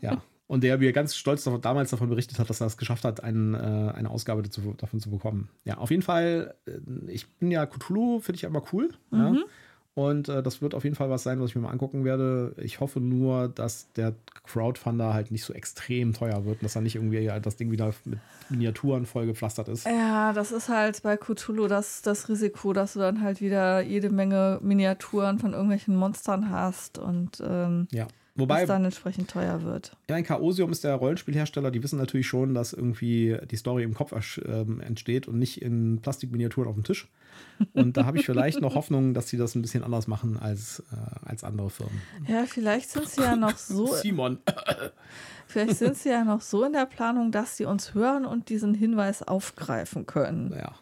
ja. 0.00 0.22
Und 0.50 0.64
der 0.64 0.78
mir 0.78 0.92
ganz 0.92 1.14
stolz 1.14 1.44
davon, 1.44 1.60
damals 1.60 1.90
davon 1.90 2.08
berichtet 2.08 2.40
hat, 2.40 2.50
dass 2.50 2.60
er 2.60 2.66
es 2.66 2.76
geschafft 2.76 3.04
hat, 3.04 3.22
einen, 3.22 3.54
äh, 3.54 3.92
eine 3.94 4.10
Ausgabe 4.10 4.42
dazu, 4.42 4.74
davon 4.76 4.98
zu 4.98 5.08
bekommen. 5.08 5.48
Ja, 5.62 5.78
auf 5.78 5.90
jeden 5.90 6.02
Fall, 6.02 6.56
äh, 6.66 6.72
ich 7.06 7.28
bin 7.34 7.52
ja 7.52 7.66
Cthulhu, 7.66 8.18
finde 8.18 8.34
ich 8.34 8.42
ja 8.42 8.48
immer 8.48 8.64
cool. 8.72 8.90
Mhm. 9.12 9.20
Ja. 9.20 9.34
Und 9.94 10.28
äh, 10.28 10.42
das 10.42 10.60
wird 10.60 10.74
auf 10.74 10.82
jeden 10.82 10.96
Fall 10.96 11.08
was 11.08 11.22
sein, 11.22 11.40
was 11.40 11.50
ich 11.50 11.54
mir 11.54 11.62
mal 11.62 11.70
angucken 11.70 12.04
werde. 12.04 12.56
Ich 12.56 12.80
hoffe 12.80 12.98
nur, 12.98 13.46
dass 13.46 13.92
der 13.92 14.12
Crowdfunder 14.42 15.14
halt 15.14 15.30
nicht 15.30 15.44
so 15.44 15.52
extrem 15.52 16.14
teuer 16.14 16.44
wird 16.44 16.56
und 16.56 16.64
dass 16.64 16.74
er 16.74 16.82
nicht 16.82 16.96
irgendwie 16.96 17.30
halt 17.30 17.46
das 17.46 17.54
Ding 17.54 17.70
wieder 17.70 17.94
mit 18.04 18.18
Miniaturen 18.48 19.06
vollgepflastert 19.06 19.68
ist. 19.68 19.86
Ja, 19.86 20.32
das 20.32 20.50
ist 20.50 20.68
halt 20.68 21.00
bei 21.04 21.16
Cthulhu 21.16 21.68
das, 21.68 22.02
das 22.02 22.28
Risiko, 22.28 22.72
dass 22.72 22.94
du 22.94 22.98
dann 22.98 23.20
halt 23.20 23.40
wieder 23.40 23.82
jede 23.82 24.10
Menge 24.10 24.58
Miniaturen 24.62 25.38
von 25.38 25.52
irgendwelchen 25.52 25.94
Monstern 25.94 26.50
hast 26.50 26.98
und 26.98 27.40
ähm, 27.40 27.86
ja. 27.92 28.08
Wobei, 28.40 28.62
was 28.62 28.68
dann 28.68 28.84
entsprechend 28.84 29.30
teuer 29.30 29.62
wird. 29.62 29.96
Ja, 30.08 30.16
ein 30.16 30.24
Chaosium 30.24 30.70
ist 30.72 30.84
der 30.84 30.94
Rollenspielhersteller, 30.94 31.70
die 31.70 31.82
wissen 31.82 31.98
natürlich 31.98 32.26
schon, 32.26 32.54
dass 32.54 32.72
irgendwie 32.72 33.36
die 33.50 33.56
Story 33.56 33.82
im 33.82 33.94
Kopf 33.94 34.12
ähm, 34.44 34.80
entsteht 34.80 35.28
und 35.28 35.38
nicht 35.38 35.62
in 35.62 36.00
Plastikminiaturen 36.00 36.68
auf 36.68 36.74
dem 36.74 36.84
Tisch. 36.84 37.08
Und 37.72 37.96
da 37.96 38.04
habe 38.04 38.18
ich 38.18 38.26
vielleicht 38.26 38.60
noch 38.60 38.74
Hoffnung, 38.76 39.14
dass 39.14 39.28
sie 39.28 39.36
das 39.36 39.54
ein 39.54 39.62
bisschen 39.62 39.84
anders 39.84 40.06
machen 40.06 40.38
als, 40.38 40.82
äh, 40.92 41.28
als 41.28 41.44
andere 41.44 41.70
Firmen. 41.70 42.00
Ja, 42.26 42.44
vielleicht 42.46 42.90
sind 42.90 43.08
sie 43.08 43.22
ja 43.22 43.36
noch 43.36 43.56
so. 43.56 43.86
Simon. 43.94 44.38
vielleicht 45.46 45.76
sind 45.76 45.96
sie 45.96 46.10
ja 46.10 46.24
noch 46.24 46.40
so 46.40 46.64
in 46.64 46.72
der 46.72 46.86
Planung, 46.86 47.32
dass 47.32 47.56
sie 47.56 47.64
uns 47.64 47.94
hören 47.94 48.24
und 48.24 48.48
diesen 48.48 48.74
Hinweis 48.74 49.22
aufgreifen 49.22 50.06
können. 50.06 50.54
Ja. 50.56 50.74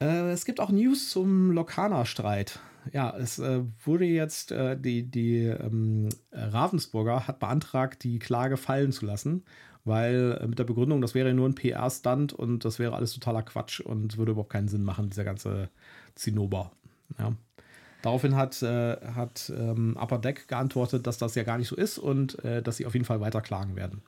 Äh, 0.00 0.30
es 0.32 0.44
gibt 0.44 0.60
auch 0.60 0.70
News 0.70 1.10
zum 1.10 1.52
Lokana-Streit 1.52 2.60
ja, 2.92 3.16
es 3.16 3.38
äh, 3.38 3.62
wurde 3.84 4.04
jetzt, 4.04 4.52
äh, 4.52 4.78
die, 4.78 5.10
die 5.10 5.44
ähm, 5.44 6.08
Ravensburger 6.32 7.26
hat 7.26 7.38
beantragt, 7.38 8.04
die 8.04 8.18
Klage 8.18 8.56
fallen 8.56 8.92
zu 8.92 9.06
lassen, 9.06 9.44
weil 9.84 10.38
äh, 10.40 10.46
mit 10.46 10.58
der 10.58 10.64
Begründung, 10.64 11.00
das 11.00 11.14
wäre 11.14 11.32
nur 11.34 11.48
ein 11.48 11.54
PR-Stand 11.54 12.32
und 12.32 12.64
das 12.64 12.78
wäre 12.78 12.94
alles 12.94 13.12
totaler 13.14 13.42
Quatsch 13.42 13.80
und 13.80 14.18
würde 14.18 14.32
überhaupt 14.32 14.52
keinen 14.52 14.68
Sinn 14.68 14.84
machen, 14.84 15.10
dieser 15.10 15.24
ganze 15.24 15.70
Zinnober. 16.14 16.72
Ja. 17.18 17.32
Daraufhin 18.02 18.34
hat, 18.34 18.62
äh, 18.62 18.96
hat 19.14 19.52
ähm, 19.54 19.96
Upper 20.00 20.18
Deck 20.18 20.48
geantwortet, 20.48 21.06
dass 21.06 21.18
das 21.18 21.34
ja 21.34 21.42
gar 21.42 21.58
nicht 21.58 21.68
so 21.68 21.76
ist 21.76 21.98
und 21.98 22.42
äh, 22.44 22.62
dass 22.62 22.76
sie 22.76 22.86
auf 22.86 22.94
jeden 22.94 23.04
Fall 23.04 23.20
weiter 23.20 23.42
klagen 23.42 23.76
werden. 23.76 24.02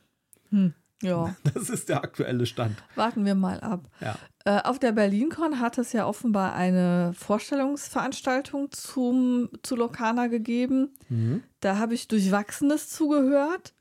Hm. 0.51 0.75
Ja. 1.03 1.35
Das 1.55 1.69
ist 1.69 1.89
der 1.89 2.03
aktuelle 2.03 2.47
Stand. 2.47 2.83
Warten 2.95 3.25
wir 3.25 3.35
mal 3.35 3.61
ab. 3.61 3.89
Ja. 4.01 4.17
Äh, 4.45 4.63
auf 4.63 4.79
der 4.79 4.93
BerlinCon 4.93 5.61
hat 5.61 5.79
es 5.79 5.93
ja 5.93 6.07
offenbar 6.07 6.55
eine 6.55 7.13
Vorstellungsveranstaltung 7.15 8.73
zum, 8.73 9.51
zu 9.63 9.77
Lokana 9.77 10.29
gegeben. 10.29 10.95
Mhm. 11.09 11.43
Da 11.61 11.79
habe 11.79 11.95
ich 11.95 12.09
Durchwachsenes 12.09 12.89
zugehört. 12.89 13.75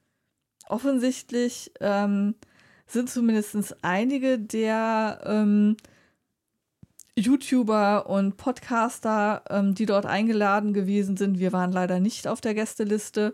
Offensichtlich 0.67 1.71
ähm, 1.79 2.36
sind 2.86 3.10
zumindest 3.10 3.77
einige 3.84 4.38
der 4.38 5.21
ähm, 5.25 5.77
YouTuber 7.17 8.10
und 8.10 8.38
Podcaster, 8.38 9.43
ähm, 9.49 9.75
die 9.75 9.86
dort 9.86 10.05
eingeladen 10.05 10.73
gewesen 10.73 11.17
sind. 11.17 11.39
Wir 11.39 11.51
waren 11.51 11.71
leider 11.71 11.99
nicht 11.99 12.27
auf 12.27 12.41
der 12.41 12.53
Gästeliste 12.53 13.34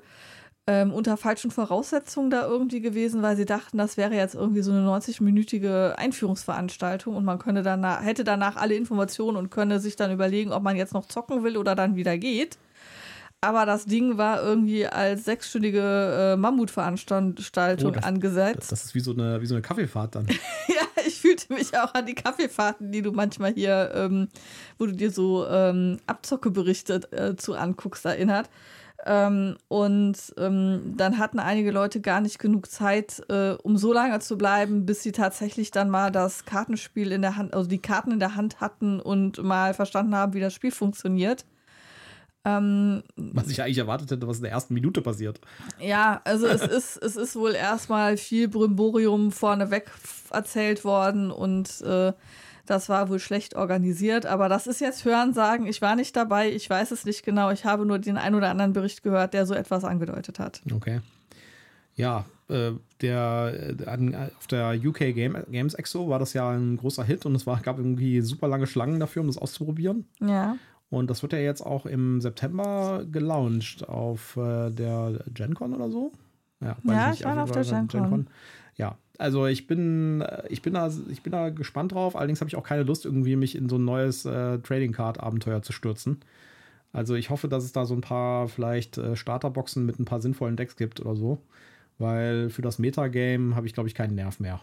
ähm, 0.67 0.91
unter 0.91 1.15
falschen 1.15 1.49
Voraussetzungen 1.49 2.30
da 2.30 2.45
irgendwie 2.45 2.82
gewesen, 2.82 3.21
weil 3.21 3.38
sie 3.38 3.45
dachten, 3.45 3.77
das 3.77 3.95
wäre 3.95 4.13
jetzt 4.13 4.36
irgendwie 4.36 4.62
so 4.62 4.71
eine 4.71 4.86
90-minütige 4.86 5.93
Einführungsveranstaltung 5.93 7.15
und 7.15 7.23
man 7.23 7.39
könne 7.39 7.63
danach, 7.63 8.03
hätte 8.03 8.25
danach 8.25 8.58
alle 8.58 8.75
Informationen 8.75 9.38
und 9.38 9.49
könne 9.49 9.80
sich 9.80 9.95
dann 9.95 10.12
überlegen, 10.12 10.51
ob 10.51 10.63
man 10.63 10.75
jetzt 10.75 10.93
noch 10.93 11.06
zocken 11.06 11.43
will 11.43 11.56
oder 11.56 11.73
dann 11.73 11.95
wieder 11.95 12.17
geht. 12.17 12.58
Aber 13.39 13.65
das 13.65 13.86
Ding 13.86 14.17
war 14.17 14.41
irgendwie 14.41 14.88
als 14.88 15.25
sechsstündige 15.25 16.34
äh, 16.34 16.38
Mammutveranstaltung 16.38 17.89
oh, 17.89 17.93
das, 17.93 18.03
angesetzt. 18.03 18.71
Das 18.71 18.84
ist 18.84 18.95
wie 18.95 18.99
so 18.99 19.13
eine, 19.13 19.39
wie 19.41 19.45
so 19.45 19.53
eine 19.53 19.62
Kaffeefahrt 19.62 20.15
dann. 20.15 20.27
ja, 20.67 21.03
ich 21.06 21.21
fühlte 21.21 21.53
mich 21.53 21.77
auch 21.77 21.93
an 21.93 22.08
die 22.08 22.15
Kaffeefahrten, 22.15 22.91
die 22.91 23.03
du 23.03 23.12
manchmal 23.12 23.53
hier, 23.53 23.91
ähm, 23.93 24.27
wo 24.80 24.88
du 24.88 24.93
dir 24.93 25.12
so 25.12 25.47
ähm, 25.47 25.99
Abzockeberichte 26.08 27.12
äh, 27.12 27.36
zu 27.36 27.56
anguckst, 27.56 28.06
erinnert. 28.06 28.49
Ähm, 29.10 29.56
und 29.70 30.17
ähm, 30.38 30.93
dann 30.98 31.17
hatten 31.17 31.39
einige 31.39 31.72
Leute 31.72 32.02
gar 32.02 32.20
nicht 32.20 32.39
genug 32.39 32.70
Zeit, 32.70 33.24
äh, 33.30 33.52
um 33.63 33.78
so 33.78 33.93
lange 33.93 34.20
zu 34.20 34.38
bleiben, 34.38 34.86
bis 34.86 35.02
sie 35.02 35.13
tatsächlich 35.13 35.72
dann 35.72 35.89
mal 35.89 36.12
das 36.12 36.43
Kartenspiel 36.43 37.13
in 37.13 37.22
der 37.22 37.38
Hand, 37.38 37.54
also 37.54 37.70
die 37.70 37.78
Karten 37.82 38.12
in 38.12 38.20
der 38.20 38.36
Hand 38.36 38.60
hatten 38.60 39.00
und 39.00 39.41
mal 39.41 39.74
verstanden 39.74 40.13
haben, 40.13 40.34
wie 40.34 40.41
das 40.41 40.54
Spiel 40.54 40.72
funktioniert. 40.72 41.46
Ähm, 42.43 43.02
was 43.15 43.48
ich 43.48 43.62
eigentlich 43.62 43.78
erwartet 43.78 44.12
hätte, 44.12 44.28
was 44.28 44.38
in 44.38 44.43
der 44.43 44.52
ersten 44.52 44.74
Minute 44.74 45.02
passiert. 45.02 45.39
Ja, 45.80 46.20
also 46.26 46.46
es 46.48 46.62
ist, 46.67 46.98
es 46.98 47.15
ist 47.15 47.38
wohl 47.38 47.56
erstmal 47.56 48.17
viel 48.17 48.50
Brimborium 48.50 49.32
vorneweg 49.32 49.89
erzählt 50.32 50.84
worden 50.84 51.32
und 51.32 51.80
äh, 51.82 52.12
das 52.69 52.89
war 52.89 53.10
wohl 53.10 53.19
schlecht 53.19 53.56
organisiert, 53.56 54.25
aber 54.25 54.49
das 54.49 54.67
ist 54.67 54.82
jetzt 54.82 55.06
Hörensagen. 55.06 55.65
Ich 55.67 55.82
war 55.82 55.95
nicht 55.95 56.15
dabei, 56.15 56.51
ich 56.51 56.69
weiß 56.69 56.91
es 56.91 57.06
nicht 57.06 57.23
genau. 57.23 57.51
Ich 57.51 57.65
habe 57.65 57.86
nur 57.86 57.99
den 57.99 58.17
ein 58.17 58.36
oder 58.36 58.49
anderen 58.49 58.73
Bericht 58.73 59.03
gehört, 59.03 59.34
der 59.34 59.45
so 59.45 59.53
etwas 59.53 59.84
angedeutet 59.84 60.39
hat. 60.39 60.62
Okay. 60.71 61.01
Ja, 61.95 62.25
äh, 62.49 62.73
der, 63.01 63.75
äh, 63.80 64.30
auf 64.38 64.47
der 64.47 64.75
UK 64.82 65.13
Game, 65.13 65.38
Games 65.49 65.73
Expo 65.73 66.08
war 66.10 66.19
das 66.19 66.34
ja 66.34 66.49
ein 66.49 66.77
großer 66.77 67.03
Hit 67.03 67.25
und 67.25 67.36
es 67.36 67.47
war, 67.47 67.60
gab 67.60 67.77
irgendwie 67.77 68.21
super 68.21 68.47
lange 68.47 68.67
Schlangen 68.67 68.99
dafür, 68.99 69.21
um 69.21 69.27
das 69.27 69.38
auszuprobieren. 69.38 70.06
Ja. 70.19 70.58
Und 70.89 71.10
das 71.10 71.21
wird 71.21 71.34
ja 71.34 71.39
jetzt 71.39 71.62
auch 71.62 71.86
im 71.86 72.21
September 72.21 73.03
gelauncht 73.12 73.89
auf 73.89 74.38
äh, 74.38 74.69
der 74.71 75.19
GenCon 75.34 75.73
oder 75.73 75.89
so. 75.89 76.12
Ja, 76.62 76.77
ja 76.84 77.12
ich, 77.12 77.19
ich 77.19 77.25
war 77.25 77.43
auf 77.43 77.51
der 77.51 77.63
Gen 77.63 77.88
Con. 77.88 78.27
Ja, 78.75 78.97
also 79.17 79.47
ich 79.47 79.67
bin, 79.67 80.21
äh, 80.21 80.43
ich 80.49 80.62
bin 80.62 80.73
da, 80.73 80.91
ich 81.10 81.21
bin 81.23 81.32
da 81.32 81.49
gespannt 81.49 81.93
drauf. 81.93 82.15
Allerdings 82.15 82.41
habe 82.41 82.49
ich 82.49 82.56
auch 82.56 82.63
keine 82.63 82.84
Lust, 82.84 83.06
irgendwie 83.06 83.36
mich 83.36 83.56
in 83.56 83.69
so 83.69 83.77
ein 83.77 83.86
neues 83.86 84.25
äh, 84.25 84.60
Trading 84.60 84.91
Card 84.91 85.19
Abenteuer 85.19 85.62
zu 85.62 85.73
stürzen. 85.73 86.19
Also 86.93 87.15
ich 87.15 87.30
hoffe, 87.30 87.47
dass 87.47 87.63
es 87.63 87.73
da 87.73 87.86
so 87.86 87.93
ein 87.93 88.01
paar 88.01 88.47
vielleicht 88.47 88.97
äh, 88.97 89.15
Starterboxen 89.15 89.86
mit 89.86 89.99
ein 89.99 90.06
paar 90.06 90.21
sinnvollen 90.21 90.56
Decks 90.56 90.75
gibt 90.75 90.99
oder 90.99 91.15
so. 91.15 91.39
Weil 91.99 92.49
für 92.49 92.62
das 92.62 92.80
Metagame 92.80 93.56
habe 93.56 93.67
ich, 93.67 93.73
glaube 93.73 93.89
ich, 93.89 93.95
keinen 93.95 94.15
Nerv 94.15 94.39
mehr 94.39 94.62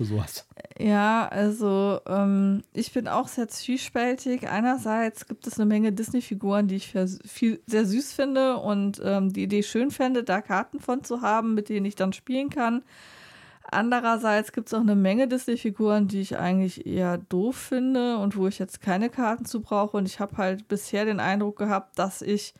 für 0.00 0.04
sowas. 0.04 0.46
Ja, 0.78 1.28
also 1.28 2.00
ähm, 2.06 2.62
ich 2.72 2.92
bin 2.92 3.08
auch 3.08 3.28
sehr 3.28 3.48
zwiespältig. 3.48 4.48
Einerseits 4.48 5.26
gibt 5.26 5.46
es 5.46 5.58
eine 5.58 5.66
Menge 5.66 5.92
Disney-Figuren, 5.92 6.68
die 6.68 6.76
ich 6.76 6.94
viel, 7.26 7.60
sehr 7.66 7.84
süß 7.84 8.12
finde 8.12 8.56
und 8.56 9.00
ähm, 9.04 9.32
die 9.32 9.42
Idee 9.42 9.62
schön 9.62 9.90
fände, 9.90 10.24
da 10.24 10.40
Karten 10.40 10.80
von 10.80 11.04
zu 11.04 11.20
haben, 11.22 11.54
mit 11.54 11.68
denen 11.68 11.86
ich 11.86 11.96
dann 11.96 12.12
spielen 12.12 12.50
kann. 12.50 12.82
Andererseits 13.72 14.52
gibt 14.52 14.66
es 14.66 14.74
auch 14.74 14.80
eine 14.80 14.96
Menge 14.96 15.28
Disney-Figuren, 15.28 16.08
die 16.08 16.20
ich 16.20 16.36
eigentlich 16.36 16.86
eher 16.86 17.18
doof 17.18 17.56
finde 17.56 18.18
und 18.18 18.36
wo 18.36 18.48
ich 18.48 18.58
jetzt 18.58 18.80
keine 18.80 19.10
Karten 19.10 19.44
zu 19.44 19.60
brauche. 19.60 19.96
Und 19.96 20.06
ich 20.06 20.18
habe 20.18 20.36
halt 20.38 20.66
bisher 20.66 21.04
den 21.04 21.20
Eindruck 21.20 21.56
gehabt, 21.56 21.96
dass 21.98 22.20
ich 22.20 22.54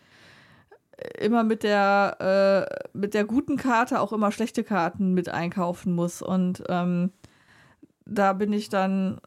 immer 1.19 1.43
mit 1.43 1.65
der, 1.65 2.69
äh, 2.71 2.89
mit 2.97 3.15
der 3.15 3.25
guten 3.25 3.57
Karte 3.57 4.01
auch 4.01 4.13
immer 4.13 4.31
schlechte 4.31 4.63
Karten 4.63 5.13
mit 5.13 5.29
einkaufen 5.29 5.95
muss. 5.95 6.23
Und 6.23 6.63
ähm, 6.69 7.11
da 8.05 8.33
bin 8.33 8.53
ich 8.53 8.69
dann 8.69 9.21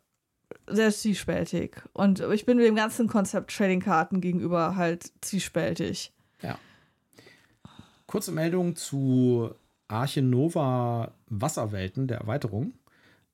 sehr 0.68 0.92
zwiespältig. 0.92 1.82
Und 1.92 2.22
ich 2.22 2.46
bin 2.46 2.60
dem 2.60 2.76
ganzen 2.76 3.08
Konzept 3.08 3.56
Trading-Karten 3.56 4.22
gegenüber 4.22 4.78
halt 4.78 5.12
zwiespältig. 5.22 6.14
Ja. 6.42 6.58
Kurze 8.08 8.32
Meldung 8.32 8.76
zu 8.76 9.54
Arche 9.88 10.22
Nova 10.22 11.12
Wasserwelten, 11.42 12.08
der 12.08 12.20
Erweiterung. 12.20 12.74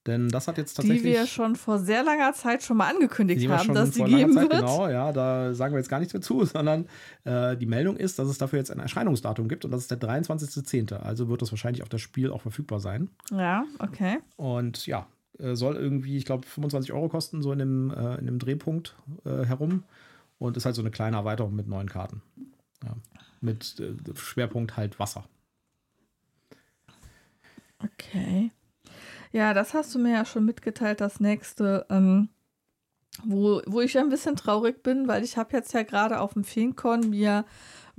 Denn 0.06 0.30
das 0.30 0.48
hat 0.48 0.56
jetzt 0.56 0.74
tatsächlich. 0.74 1.02
Die 1.02 1.08
wir 1.08 1.26
schon 1.26 1.56
vor 1.56 1.78
sehr 1.78 2.02
langer 2.02 2.32
Zeit 2.32 2.62
schon 2.62 2.78
mal 2.78 2.88
angekündigt 2.88 3.46
haben, 3.50 3.74
dass 3.74 3.92
sie 3.92 4.02
geben 4.04 4.32
Zeit, 4.32 4.50
wird. 4.50 4.60
Genau, 4.60 4.88
ja, 4.88 5.12
da 5.12 5.52
sagen 5.52 5.74
wir 5.74 5.78
jetzt 5.78 5.90
gar 5.90 5.98
nichts 5.98 6.14
mehr 6.14 6.22
zu, 6.22 6.42
sondern 6.46 6.86
äh, 7.24 7.56
die 7.56 7.66
Meldung 7.66 7.96
ist, 7.96 8.18
dass 8.18 8.28
es 8.28 8.38
dafür 8.38 8.58
jetzt 8.58 8.70
ein 8.70 8.78
Erscheinungsdatum 8.78 9.46
gibt 9.46 9.66
und 9.66 9.72
das 9.72 9.82
ist 9.82 9.90
der 9.90 10.00
23.10. 10.00 10.94
Also 10.94 11.28
wird 11.28 11.42
das 11.42 11.52
wahrscheinlich 11.52 11.82
auf 11.82 11.90
das 11.90 12.00
Spiel 12.00 12.30
auch 12.30 12.40
verfügbar 12.40 12.80
sein. 12.80 13.10
Ja, 13.30 13.64
okay. 13.78 14.18
Und 14.36 14.86
ja, 14.86 15.06
äh, 15.38 15.54
soll 15.54 15.76
irgendwie, 15.76 16.16
ich 16.16 16.24
glaube, 16.24 16.46
25 16.46 16.92
Euro 16.92 17.08
kosten, 17.08 17.42
so 17.42 17.52
in 17.52 17.58
dem, 17.58 17.90
äh, 17.90 18.16
in 18.16 18.26
dem 18.26 18.38
Drehpunkt 18.38 18.94
äh, 19.24 19.44
herum. 19.44 19.84
Und 20.38 20.56
ist 20.56 20.64
halt 20.64 20.74
so 20.74 20.80
eine 20.80 20.90
kleine 20.90 21.18
Erweiterung 21.18 21.54
mit 21.54 21.68
neuen 21.68 21.90
Karten. 21.90 22.22
Ja. 22.82 22.96
Mit 23.42 23.78
äh, 23.78 23.92
Schwerpunkt 24.14 24.78
halt 24.78 24.98
Wasser. 24.98 25.26
Okay. 27.82 28.50
Ja, 29.32 29.54
das 29.54 29.74
hast 29.74 29.94
du 29.94 29.98
mir 29.98 30.12
ja 30.12 30.24
schon 30.24 30.44
mitgeteilt, 30.44 31.00
das 31.00 31.20
nächste, 31.20 31.86
ähm, 31.88 32.28
wo, 33.24 33.60
wo 33.66 33.80
ich 33.80 33.98
ein 33.98 34.08
bisschen 34.08 34.36
traurig 34.36 34.82
bin, 34.82 35.08
weil 35.08 35.24
ich 35.24 35.36
habe 35.36 35.56
jetzt 35.56 35.72
ja 35.72 35.82
gerade 35.82 36.20
auf 36.20 36.34
dem 36.34 36.44
FeenCon 36.44 37.08
mir 37.10 37.44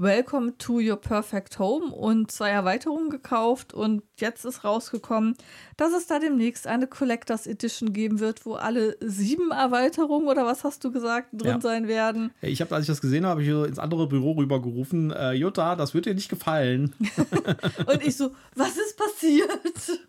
Welcome 0.02 0.58
to 0.58 0.80
Your 0.80 0.96
Perfect 0.96 1.60
Home 1.60 1.94
und 1.94 2.32
zwei 2.32 2.50
Erweiterungen 2.50 3.12
gekauft 3.12 3.72
und 3.72 4.02
jetzt 4.18 4.46
ist 4.46 4.64
rausgekommen, 4.64 5.36
dass 5.78 5.94
es 5.94 6.08
da 6.08 6.18
demnächst 6.18 6.66
eine 6.66 6.88
Collectors 6.88 7.46
Edition 7.46 7.94
geben 7.94 8.20
wird, 8.20 8.44
wo 8.48 8.56
alle 8.56 8.98
sieben 9.00 9.52
Erweiterungen 9.52 10.28
oder 10.28 10.44
was 10.44 10.64
hast 10.64 10.84
du 10.84 10.92
gesagt 10.92 11.28
drin 11.34 11.52
ja. 11.52 11.62
sein 11.62 11.88
werden. 11.88 12.32
Ich 12.42 12.62
habe, 12.62 12.74
als 12.74 12.86
ich 12.86 12.88
das 12.88 13.00
gesehen 13.00 13.28
habe, 13.28 13.44
ich 13.44 13.50
ins 13.50 13.78
andere 13.78 14.08
Büro 14.08 14.32
rübergerufen, 14.32 15.12
äh, 15.12 15.34
Jutta, 15.34 15.76
das 15.76 15.94
wird 15.94 16.08
dir 16.08 16.16
nicht 16.16 16.30
gefallen. 16.30 16.96
und 17.86 18.02
ich 18.02 18.18
so, 18.18 18.32
was 18.56 18.76
ist 18.78 18.98
passiert? 18.98 20.00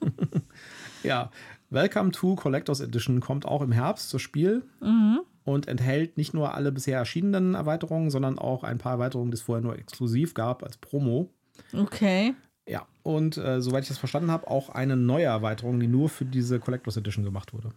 ja, 1.02 1.30
Welcome 1.68 2.12
to 2.12 2.34
Collectors 2.34 2.80
Edition 2.80 3.20
kommt 3.20 3.44
auch 3.44 3.60
im 3.60 3.72
Herbst 3.72 4.08
zur 4.08 4.20
Spiel. 4.20 4.62
Mhm 4.80 5.20
und 5.44 5.68
enthält 5.68 6.16
nicht 6.16 6.34
nur 6.34 6.54
alle 6.54 6.72
bisher 6.72 6.98
erschienenen 6.98 7.54
Erweiterungen, 7.54 8.10
sondern 8.10 8.38
auch 8.38 8.64
ein 8.64 8.78
paar 8.78 8.92
Erweiterungen, 8.92 9.30
die 9.30 9.36
es 9.36 9.42
vorher 9.42 9.62
nur 9.62 9.78
exklusiv 9.78 10.34
gab 10.34 10.62
als 10.62 10.76
Promo. 10.76 11.30
Okay. 11.72 12.34
Ja, 12.66 12.86
und 13.02 13.36
äh, 13.36 13.60
soweit 13.60 13.82
ich 13.82 13.88
das 13.88 13.98
verstanden 13.98 14.30
habe, 14.30 14.48
auch 14.48 14.68
eine 14.68 14.96
neue 14.96 15.24
Erweiterung, 15.24 15.80
die 15.80 15.88
nur 15.88 16.08
für 16.08 16.24
diese 16.24 16.60
Collectors 16.60 16.96
Edition 16.96 17.24
gemacht 17.24 17.52
wurde. 17.52 17.70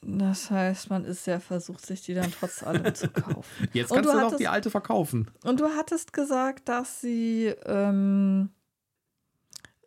Das 0.00 0.50
heißt, 0.50 0.90
man 0.90 1.04
ist 1.04 1.24
sehr 1.24 1.40
versucht, 1.40 1.84
sich 1.84 2.02
die 2.02 2.14
dann 2.14 2.30
trotz 2.30 2.62
allem 2.62 2.94
zu 2.94 3.08
kaufen. 3.08 3.68
Jetzt 3.72 3.92
kannst 3.92 4.08
du, 4.08 4.12
du 4.12 4.18
hattest, 4.18 4.32
noch 4.32 4.38
die 4.38 4.48
alte 4.48 4.70
verkaufen. 4.70 5.30
Und 5.44 5.60
du 5.60 5.68
hattest 5.76 6.12
gesagt, 6.12 6.68
dass 6.68 7.00
sie 7.00 7.52
ähm, 7.66 8.50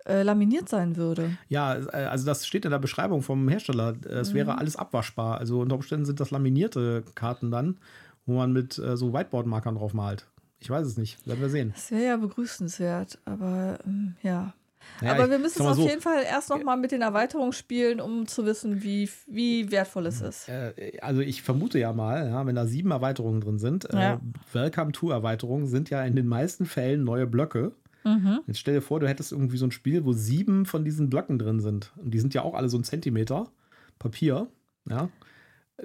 äh, 0.05 0.23
laminiert 0.23 0.69
sein 0.69 0.95
würde. 0.95 1.37
Ja, 1.47 1.75
äh, 1.75 2.05
also 2.05 2.25
das 2.25 2.47
steht 2.47 2.65
in 2.65 2.71
der 2.71 2.79
Beschreibung 2.79 3.21
vom 3.21 3.47
Hersteller. 3.47 3.95
Es 4.09 4.31
mhm. 4.31 4.35
wäre 4.35 4.57
alles 4.57 4.75
abwaschbar. 4.75 5.37
Also 5.37 5.59
unter 5.61 5.75
Umständen 5.75 6.05
sind 6.05 6.19
das 6.19 6.31
laminierte 6.31 7.03
Karten 7.15 7.51
dann, 7.51 7.77
wo 8.25 8.35
man 8.35 8.51
mit 8.51 8.77
äh, 8.77 8.97
so 8.97 9.13
Whiteboard-Markern 9.13 9.75
drauf 9.75 9.93
malt. 9.93 10.27
Ich 10.59 10.69
weiß 10.69 10.85
es 10.85 10.97
nicht. 10.97 11.25
Werden 11.27 11.41
wir 11.41 11.49
sehen. 11.49 11.71
Das 11.75 11.91
wäre 11.91 12.05
ja 12.05 12.17
begrüßenswert, 12.17 13.17
aber 13.25 13.79
ähm, 13.85 14.15
ja. 14.21 14.53
ja. 15.01 15.11
aber 15.11 15.29
wir 15.29 15.39
müssen 15.39 15.63
es 15.63 15.67
auf 15.67 15.75
so, 15.75 15.87
jeden 15.87 16.01
Fall 16.01 16.23
erst 16.23 16.49
noch 16.49 16.63
mal 16.63 16.77
mit 16.77 16.91
den 16.91 17.01
Erweiterungen 17.01 17.51
spielen, 17.51 17.99
um 17.99 18.27
zu 18.27 18.45
wissen, 18.45 18.83
wie, 18.83 19.09
wie 19.25 19.71
wertvoll 19.71 20.05
es 20.05 20.21
ist. 20.21 20.49
Äh, 20.49 20.99
also 21.01 21.21
ich 21.21 21.41
vermute 21.41 21.79
ja 21.79 21.93
mal, 21.93 22.27
ja, 22.29 22.45
wenn 22.45 22.55
da 22.55 22.67
sieben 22.67 22.91
Erweiterungen 22.91 23.41
drin 23.41 23.57
sind, 23.57 23.87
ja. 23.91 24.13
äh, 24.13 24.17
Welcome 24.53 24.91
to 24.91 25.09
Erweiterungen 25.09 25.65
sind 25.65 25.89
ja 25.89 26.03
in 26.03 26.15
den 26.15 26.27
meisten 26.27 26.67
Fällen 26.67 27.03
neue 27.03 27.25
Blöcke. 27.25 27.73
Mhm. 28.03 28.39
Jetzt 28.47 28.59
stell 28.59 28.75
dir 28.75 28.81
vor, 28.81 28.99
du 28.99 29.07
hättest 29.07 29.31
irgendwie 29.31 29.57
so 29.57 29.65
ein 29.65 29.71
Spiel, 29.71 30.05
wo 30.05 30.13
sieben 30.13 30.65
von 30.65 30.83
diesen 30.83 31.09
Blöcken 31.09 31.37
drin 31.37 31.59
sind. 31.59 31.91
Und 31.97 32.13
die 32.13 32.19
sind 32.19 32.33
ja 32.33 32.41
auch 32.41 32.53
alle 32.53 32.69
so 32.69 32.77
ein 32.77 32.83
Zentimeter 32.83 33.51
Papier. 33.99 34.47
Ja. 34.89 35.09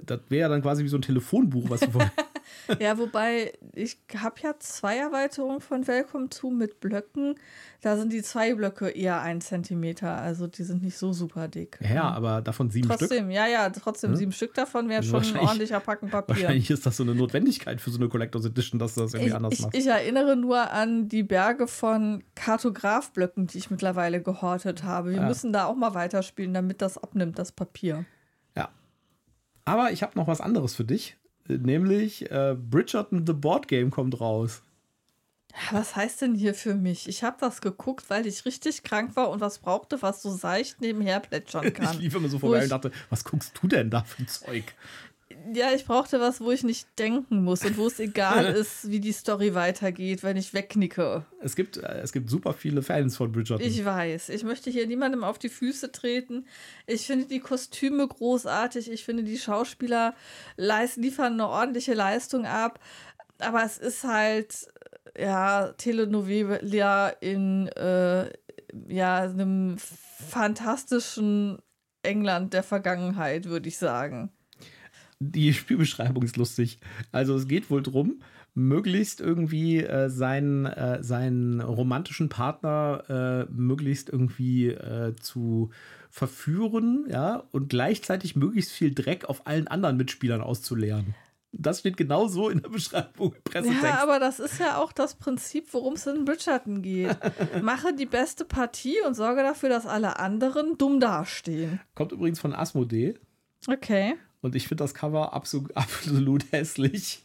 Das 0.03 0.21
wäre 0.29 0.41
ja 0.41 0.49
dann 0.49 0.61
quasi 0.61 0.83
wie 0.83 0.89
so 0.89 0.97
ein 0.97 1.01
Telefonbuch, 1.01 1.69
was 1.69 1.81
du 1.81 1.91
vorher. 1.91 2.11
ja, 2.79 2.97
wobei 2.97 3.53
ich 3.73 3.97
habe 4.17 4.35
ja 4.41 4.55
zwei 4.59 4.97
Erweiterungen 4.97 5.61
von 5.61 5.87
Welcome 5.87 6.29
to 6.29 6.49
mit 6.49 6.79
Blöcken. 6.79 7.35
Da 7.81 7.97
sind 7.97 8.11
die 8.11 8.23
zwei 8.23 8.55
Blöcke 8.55 8.89
eher 8.89 9.21
ein 9.21 9.39
Zentimeter, 9.39 10.17
also 10.17 10.47
die 10.47 10.63
sind 10.63 10.81
nicht 10.81 10.97
so 10.97 11.13
super 11.13 11.47
dick. 11.47 11.79
Ja, 11.81 12.09
aber 12.09 12.41
davon 12.41 12.69
sieben 12.69 12.87
trotzdem, 12.87 13.07
Stück. 13.07 13.17
Trotzdem, 13.17 13.31
ja, 13.31 13.47
ja, 13.47 13.69
trotzdem 13.69 14.11
hm? 14.11 14.17
sieben 14.17 14.31
Stück 14.31 14.53
davon 14.53 14.89
wäre 14.89 15.03
schon 15.03 15.23
ein 15.23 15.37
ordentlicher 15.37 15.79
Packen 15.79 16.09
Papier. 16.09 16.35
Wahrscheinlich 16.35 16.69
ist 16.69 16.85
das 16.85 16.97
so 16.97 17.03
eine 17.03 17.15
Notwendigkeit 17.15 17.79
für 17.79 17.91
so 17.91 17.99
eine 17.99 18.09
Collectors 18.09 18.45
Edition, 18.45 18.79
dass 18.79 18.95
du 18.95 19.01
das 19.01 19.13
irgendwie 19.13 19.29
ich, 19.29 19.35
anders 19.35 19.53
ich, 19.53 19.61
machst. 19.61 19.77
Ich 19.77 19.87
erinnere 19.87 20.35
nur 20.35 20.71
an 20.71 21.07
die 21.07 21.23
Berge 21.23 21.67
von 21.67 22.23
Kartografblöcken, 22.35 23.47
die 23.47 23.59
ich 23.59 23.69
mittlerweile 23.69 24.21
gehortet 24.21 24.83
habe. 24.83 25.11
Wir 25.11 25.17
ja. 25.17 25.27
müssen 25.27 25.53
da 25.53 25.65
auch 25.65 25.75
mal 25.75 25.93
weiterspielen, 25.93 26.53
damit 26.53 26.81
das 26.81 26.97
abnimmt, 26.97 27.37
das 27.37 27.51
Papier. 27.51 28.05
Ja. 28.55 28.69
Aber 29.65 29.91
ich 29.91 30.01
habe 30.03 30.17
noch 30.17 30.27
was 30.27 30.41
anderes 30.41 30.75
für 30.75 30.85
dich. 30.85 31.17
Nämlich 31.47 32.29
äh, 32.31 32.55
Bridgerton 32.57 33.25
The 33.25 33.33
Board 33.33 33.67
Game 33.67 33.91
kommt 33.91 34.19
raus. 34.19 34.61
Was 35.71 35.95
heißt 35.95 36.21
denn 36.21 36.35
hier 36.35 36.53
für 36.53 36.75
mich? 36.75 37.07
Ich 37.09 37.23
habe 37.23 37.37
das 37.39 37.61
geguckt, 37.61 38.09
weil 38.09 38.27
ich 38.27 38.45
richtig 38.45 38.83
krank 38.83 39.15
war 39.15 39.29
und 39.29 39.41
was 39.41 39.59
brauchte, 39.59 40.01
was 40.01 40.21
so 40.21 40.29
seicht 40.29 40.81
nebenher 40.81 41.19
plätschern 41.19 41.73
kann. 41.73 41.95
ich 41.95 42.01
lief 42.01 42.15
immer 42.15 42.29
so 42.29 42.37
vorbei 42.37 42.63
und 42.63 42.69
dachte, 42.69 42.91
was 43.09 43.23
guckst 43.23 43.57
du 43.61 43.67
denn 43.67 43.89
da 43.89 44.03
für 44.03 44.23
ein 44.23 44.27
Zeug? 44.27 44.75
Ja, 45.53 45.71
ich 45.73 45.85
brauchte 45.85 46.19
was, 46.19 46.41
wo 46.41 46.51
ich 46.51 46.63
nicht 46.63 46.87
denken 46.97 47.43
muss 47.43 47.63
und 47.63 47.77
wo 47.77 47.87
es 47.87 47.99
egal 47.99 48.45
ist, 48.55 48.89
wie 48.89 48.99
die 48.99 49.11
Story 49.11 49.53
weitergeht, 49.53 50.23
wenn 50.23 50.37
ich 50.37 50.53
wegknicke. 50.53 51.25
Es 51.41 51.55
gibt, 51.55 51.77
äh, 51.77 51.99
es 52.01 52.11
gibt 52.11 52.29
super 52.29 52.53
viele 52.53 52.81
Fans 52.81 53.17
von 53.17 53.31
Bridgerton. 53.31 53.65
Ich 53.65 53.83
weiß. 53.83 54.29
Ich 54.29 54.43
möchte 54.43 54.69
hier 54.69 54.87
niemandem 54.87 55.23
auf 55.23 55.37
die 55.37 55.49
Füße 55.49 55.91
treten. 55.91 56.45
Ich 56.85 57.05
finde 57.07 57.25
die 57.25 57.39
Kostüme 57.39 58.07
großartig. 58.07 58.91
Ich 58.91 59.03
finde, 59.03 59.23
die 59.23 59.37
Schauspieler 59.37 60.15
liefern 60.55 61.33
eine 61.33 61.47
ordentliche 61.47 61.93
Leistung 61.93 62.45
ab. 62.45 62.79
Aber 63.39 63.63
es 63.63 63.77
ist 63.77 64.03
halt, 64.03 64.67
ja, 65.17 65.73
Telenovela 65.73 67.09
in 67.09 67.67
äh, 67.67 68.31
ja, 68.87 69.17
einem 69.21 69.77
fantastischen 69.77 71.59
England 72.01 72.53
der 72.53 72.63
Vergangenheit, 72.63 73.45
würde 73.45 73.67
ich 73.67 73.77
sagen 73.77 74.31
die 75.19 75.53
Spielbeschreibung 75.53 76.23
ist 76.23 76.37
lustig. 76.37 76.79
Also 77.11 77.35
es 77.35 77.47
geht 77.47 77.69
wohl 77.69 77.81
drum, 77.81 78.21
möglichst 78.53 79.21
irgendwie 79.21 79.83
äh, 79.83 80.09
seinen, 80.09 80.65
äh, 80.65 81.03
seinen 81.03 81.61
romantischen 81.61 82.29
Partner 82.29 83.47
äh, 83.47 83.51
möglichst 83.51 84.09
irgendwie 84.09 84.69
äh, 84.69 85.15
zu 85.15 85.69
verführen, 86.09 87.05
ja, 87.09 87.43
und 87.51 87.69
gleichzeitig 87.69 88.35
möglichst 88.35 88.71
viel 88.71 88.93
Dreck 88.93 89.25
auf 89.25 89.45
allen 89.45 89.67
anderen 89.67 89.97
Mitspielern 89.97 90.41
auszuleeren. 90.41 91.13
Das 91.51 91.79
steht 91.79 91.97
genau 91.97 92.27
so 92.27 92.49
in 92.49 92.61
der 92.61 92.69
Beschreibung 92.69 93.33
im 93.33 93.41
Pressetext. 93.43 93.83
Ja, 93.83 94.03
aber 94.03 94.19
das 94.19 94.39
ist 94.39 94.59
ja 94.59 94.77
auch 94.77 94.91
das 94.91 95.15
Prinzip, 95.15 95.73
worum 95.73 95.93
es 95.93 96.05
in 96.05 96.25
Bridgerton 96.25 96.81
geht. 96.81 97.17
Mache 97.61 97.93
die 97.93 98.05
beste 98.05 98.45
Partie 98.45 98.97
und 99.05 99.15
sorge 99.15 99.41
dafür, 99.43 99.69
dass 99.69 99.85
alle 99.85 100.19
anderen 100.19 100.77
dumm 100.77 100.99
dastehen. 100.99 101.79
Kommt 101.95 102.11
übrigens 102.11 102.39
von 102.39 102.53
Asmodee. 102.53 103.15
Okay. 103.67 104.15
Und 104.41 104.55
ich 104.55 104.67
finde 104.67 104.83
das 104.83 104.93
Cover 104.93 105.33
absolut, 105.33 105.75
absolut 105.77 106.51
hässlich. 106.51 107.23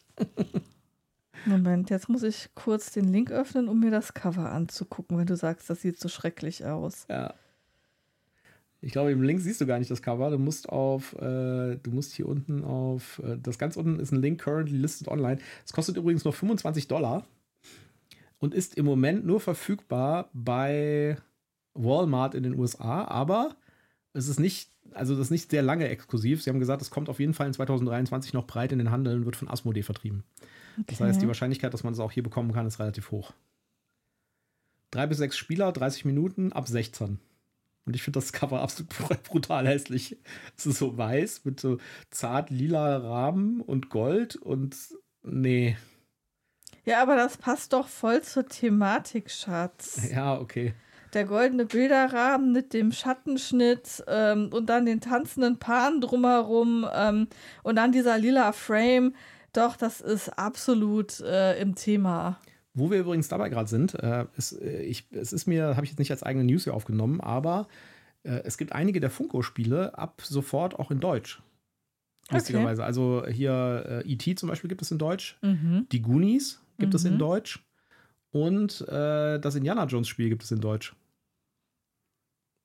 Moment, 1.44 1.90
jetzt 1.90 2.08
muss 2.08 2.22
ich 2.22 2.50
kurz 2.54 2.92
den 2.92 3.12
Link 3.12 3.30
öffnen, 3.30 3.68
um 3.68 3.80
mir 3.80 3.90
das 3.90 4.14
Cover 4.14 4.52
anzugucken, 4.52 5.18
wenn 5.18 5.26
du 5.26 5.36
sagst, 5.36 5.68
das 5.68 5.82
sieht 5.82 5.98
so 5.98 6.08
schrecklich 6.08 6.64
aus. 6.64 7.06
Ja. 7.08 7.34
Ich 8.80 8.92
glaube, 8.92 9.12
im 9.12 9.22
Link 9.22 9.40
siehst 9.40 9.60
du 9.60 9.66
gar 9.66 9.78
nicht 9.78 9.90
das 9.90 10.02
Cover. 10.02 10.30
Du 10.30 10.38
musst 10.38 10.68
auf, 10.68 11.14
äh, 11.14 11.76
du 11.76 11.90
musst 11.92 12.14
hier 12.14 12.26
unten 12.26 12.64
auf, 12.64 13.20
äh, 13.24 13.38
das 13.40 13.58
ganz 13.58 13.76
unten 13.76 14.00
ist 14.00 14.12
ein 14.12 14.20
Link 14.20 14.40
currently 14.40 14.76
listed 14.76 15.06
online. 15.08 15.38
Es 15.64 15.72
kostet 15.72 15.96
übrigens 15.96 16.24
nur 16.24 16.32
25 16.32 16.88
Dollar 16.88 17.24
und 18.38 18.54
ist 18.54 18.76
im 18.76 18.84
Moment 18.84 19.24
nur 19.24 19.40
verfügbar 19.40 20.30
bei 20.32 21.16
Walmart 21.74 22.34
in 22.34 22.42
den 22.42 22.58
USA, 22.58 23.04
aber 23.04 23.54
es 24.14 24.28
ist 24.28 24.40
nicht, 24.40 24.70
also 24.92 25.14
das 25.14 25.26
ist 25.26 25.30
nicht 25.30 25.50
sehr 25.50 25.62
lange 25.62 25.88
exklusiv. 25.88 26.42
Sie 26.42 26.50
haben 26.50 26.60
gesagt, 26.60 26.82
es 26.82 26.90
kommt 26.90 27.08
auf 27.08 27.20
jeden 27.20 27.34
Fall 27.34 27.46
in 27.46 27.54
2023 27.54 28.32
noch 28.34 28.46
breit 28.46 28.72
in 28.72 28.78
den 28.78 28.90
Handel 28.90 29.16
und 29.16 29.24
wird 29.24 29.36
von 29.36 29.48
Asmodee 29.48 29.82
vertrieben. 29.82 30.24
Okay. 30.74 30.84
Das 30.88 31.00
heißt, 31.00 31.22
die 31.22 31.26
Wahrscheinlichkeit, 31.26 31.72
dass 31.72 31.84
man 31.84 31.92
es 31.92 31.98
auch 31.98 32.12
hier 32.12 32.22
bekommen 32.22 32.52
kann, 32.52 32.66
ist 32.66 32.78
relativ 32.78 33.10
hoch. 33.10 33.32
Drei 34.90 35.06
bis 35.06 35.18
sechs 35.18 35.36
Spieler, 35.38 35.72
30 35.72 36.04
Minuten, 36.04 36.52
ab 36.52 36.68
16. 36.68 37.18
Und 37.84 37.96
ich 37.96 38.02
finde 38.02 38.20
das 38.20 38.32
Cover 38.32 38.60
absolut 38.60 38.90
brutal 39.24 39.66
hässlich. 39.66 40.18
Es 40.56 40.66
ist 40.66 40.78
so 40.78 40.96
weiß 40.96 41.44
mit 41.44 41.58
so 41.58 41.78
zart 42.10 42.50
lila 42.50 42.98
Rahmen 42.98 43.60
und 43.60 43.88
Gold 43.88 44.36
und 44.36 44.76
nee. 45.22 45.76
Ja, 46.84 47.00
aber 47.00 47.16
das 47.16 47.38
passt 47.38 47.72
doch 47.72 47.88
voll 47.88 48.22
zur 48.22 48.46
Thematik, 48.46 49.30
Schatz. 49.30 50.08
Ja, 50.10 50.38
okay 50.38 50.74
der 51.12 51.24
goldene 51.24 51.66
Bilderrahmen 51.66 52.52
mit 52.52 52.72
dem 52.72 52.92
Schattenschnitt 52.92 54.02
ähm, 54.06 54.50
und 54.52 54.66
dann 54.66 54.86
den 54.86 55.00
tanzenden 55.00 55.58
Paaren 55.58 56.00
drumherum 56.00 56.86
ähm, 56.94 57.28
und 57.62 57.76
dann 57.76 57.92
dieser 57.92 58.18
lila 58.18 58.52
Frame. 58.52 59.14
Doch, 59.52 59.76
das 59.76 60.00
ist 60.00 60.30
absolut 60.30 61.20
äh, 61.20 61.60
im 61.60 61.74
Thema. 61.74 62.38
Wo 62.74 62.90
wir 62.90 63.00
übrigens 63.00 63.28
dabei 63.28 63.50
gerade 63.50 63.68
sind, 63.68 63.94
äh, 63.94 64.24
ist, 64.36 64.52
äh, 64.52 64.82
ich, 64.82 65.06
es 65.12 65.32
ist 65.32 65.46
mir, 65.46 65.76
habe 65.76 65.84
ich 65.84 65.90
jetzt 65.90 65.98
nicht 65.98 66.10
als 66.10 66.22
eigene 66.22 66.44
News 66.44 66.64
hier 66.64 66.74
aufgenommen, 66.74 67.20
aber 67.20 67.68
äh, 68.22 68.40
es 68.44 68.56
gibt 68.56 68.72
einige 68.72 69.00
der 69.00 69.10
Funko-Spiele 69.10 69.98
ab 69.98 70.22
sofort 70.24 70.78
auch 70.78 70.90
in 70.90 71.00
Deutsch. 71.00 71.42
Lustigerweise. 72.30 72.80
Okay. 72.80 72.86
Also 72.86 73.26
hier 73.28 74.02
äh, 74.06 74.10
E.T. 74.10 74.36
zum 74.36 74.48
Beispiel 74.48 74.68
gibt 74.68 74.80
es 74.80 74.90
in 74.90 74.98
Deutsch. 74.98 75.38
Mhm. 75.42 75.86
Die 75.92 76.00
Goonies 76.00 76.62
gibt 76.78 76.92
mhm. 76.92 76.96
es 76.96 77.04
in 77.04 77.14
mhm. 77.14 77.18
Deutsch. 77.18 77.64
Und 78.30 78.80
äh, 78.88 79.38
das 79.38 79.54
Indiana 79.54 79.84
Jones-Spiel 79.84 80.30
gibt 80.30 80.42
es 80.42 80.50
in 80.50 80.60
Deutsch. 80.60 80.94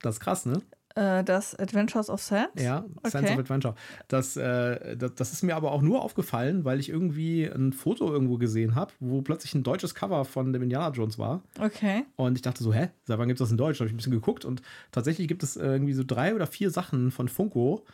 Das 0.02 0.16
ist 0.16 0.20
krass, 0.20 0.46
ne? 0.46 0.62
Äh, 0.98 1.24
das 1.24 1.54
Adventures 1.54 2.10
of 2.10 2.22
Sands? 2.22 2.62
Ja, 2.62 2.84
okay. 2.98 3.10
Sands 3.12 3.32
of 3.32 3.38
Adventure. 3.38 3.76
Das, 4.08 4.36
äh, 4.36 4.98
das, 4.98 5.14
das, 5.14 5.32
ist 5.32 5.44
mir 5.44 5.56
aber 5.56 5.72
auch 5.72 5.84
nur 5.84 6.02
aufgefallen, 6.02 6.66
weil 6.66 6.80
ich 6.80 6.90
irgendwie 6.90 7.46
ein 7.46 7.72
Foto 7.72 8.12
irgendwo 8.12 8.38
gesehen 8.38 8.74
habe, 8.74 8.92
wo 9.00 9.22
plötzlich 9.22 9.54
ein 9.54 9.62
deutsches 9.62 9.94
Cover 9.94 10.26
von 10.26 10.54
dem 10.54 10.64
Indiana 10.64 10.90
Jones 10.90 11.20
war. 11.20 11.44
Okay. 11.60 12.04
Und 12.16 12.36
ich 12.36 12.42
dachte 12.42 12.64
so, 12.64 12.74
hä, 12.74 12.90
seit 13.06 13.20
wann 13.20 13.28
gibt 13.28 13.40
es 13.40 13.46
das 13.46 13.52
in 13.52 13.58
Deutsch? 13.58 13.78
Da 13.78 13.82
habe 13.82 13.90
ich 13.90 13.94
ein 13.94 13.98
bisschen 13.98 14.12
geguckt 14.12 14.44
und 14.44 14.64
tatsächlich 14.92 15.28
gibt 15.28 15.44
es 15.44 15.56
irgendwie 15.56 15.94
so 15.94 16.04
drei 16.04 16.34
oder 16.34 16.48
vier 16.48 16.72
Sachen 16.72 17.12
von 17.12 17.28
Funko, 17.28 17.86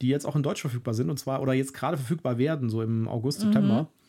die 0.00 0.08
jetzt 0.08 0.24
auch 0.24 0.36
in 0.36 0.44
Deutsch 0.44 0.60
verfügbar 0.60 0.94
sind 0.94 1.10
und 1.10 1.18
zwar 1.18 1.42
oder 1.42 1.54
jetzt 1.54 1.74
gerade 1.74 1.96
verfügbar 1.96 2.38
werden, 2.38 2.70
so 2.70 2.80
im 2.80 3.08
August, 3.08 3.40
September. 3.40 3.82
Mhm. 3.82 4.01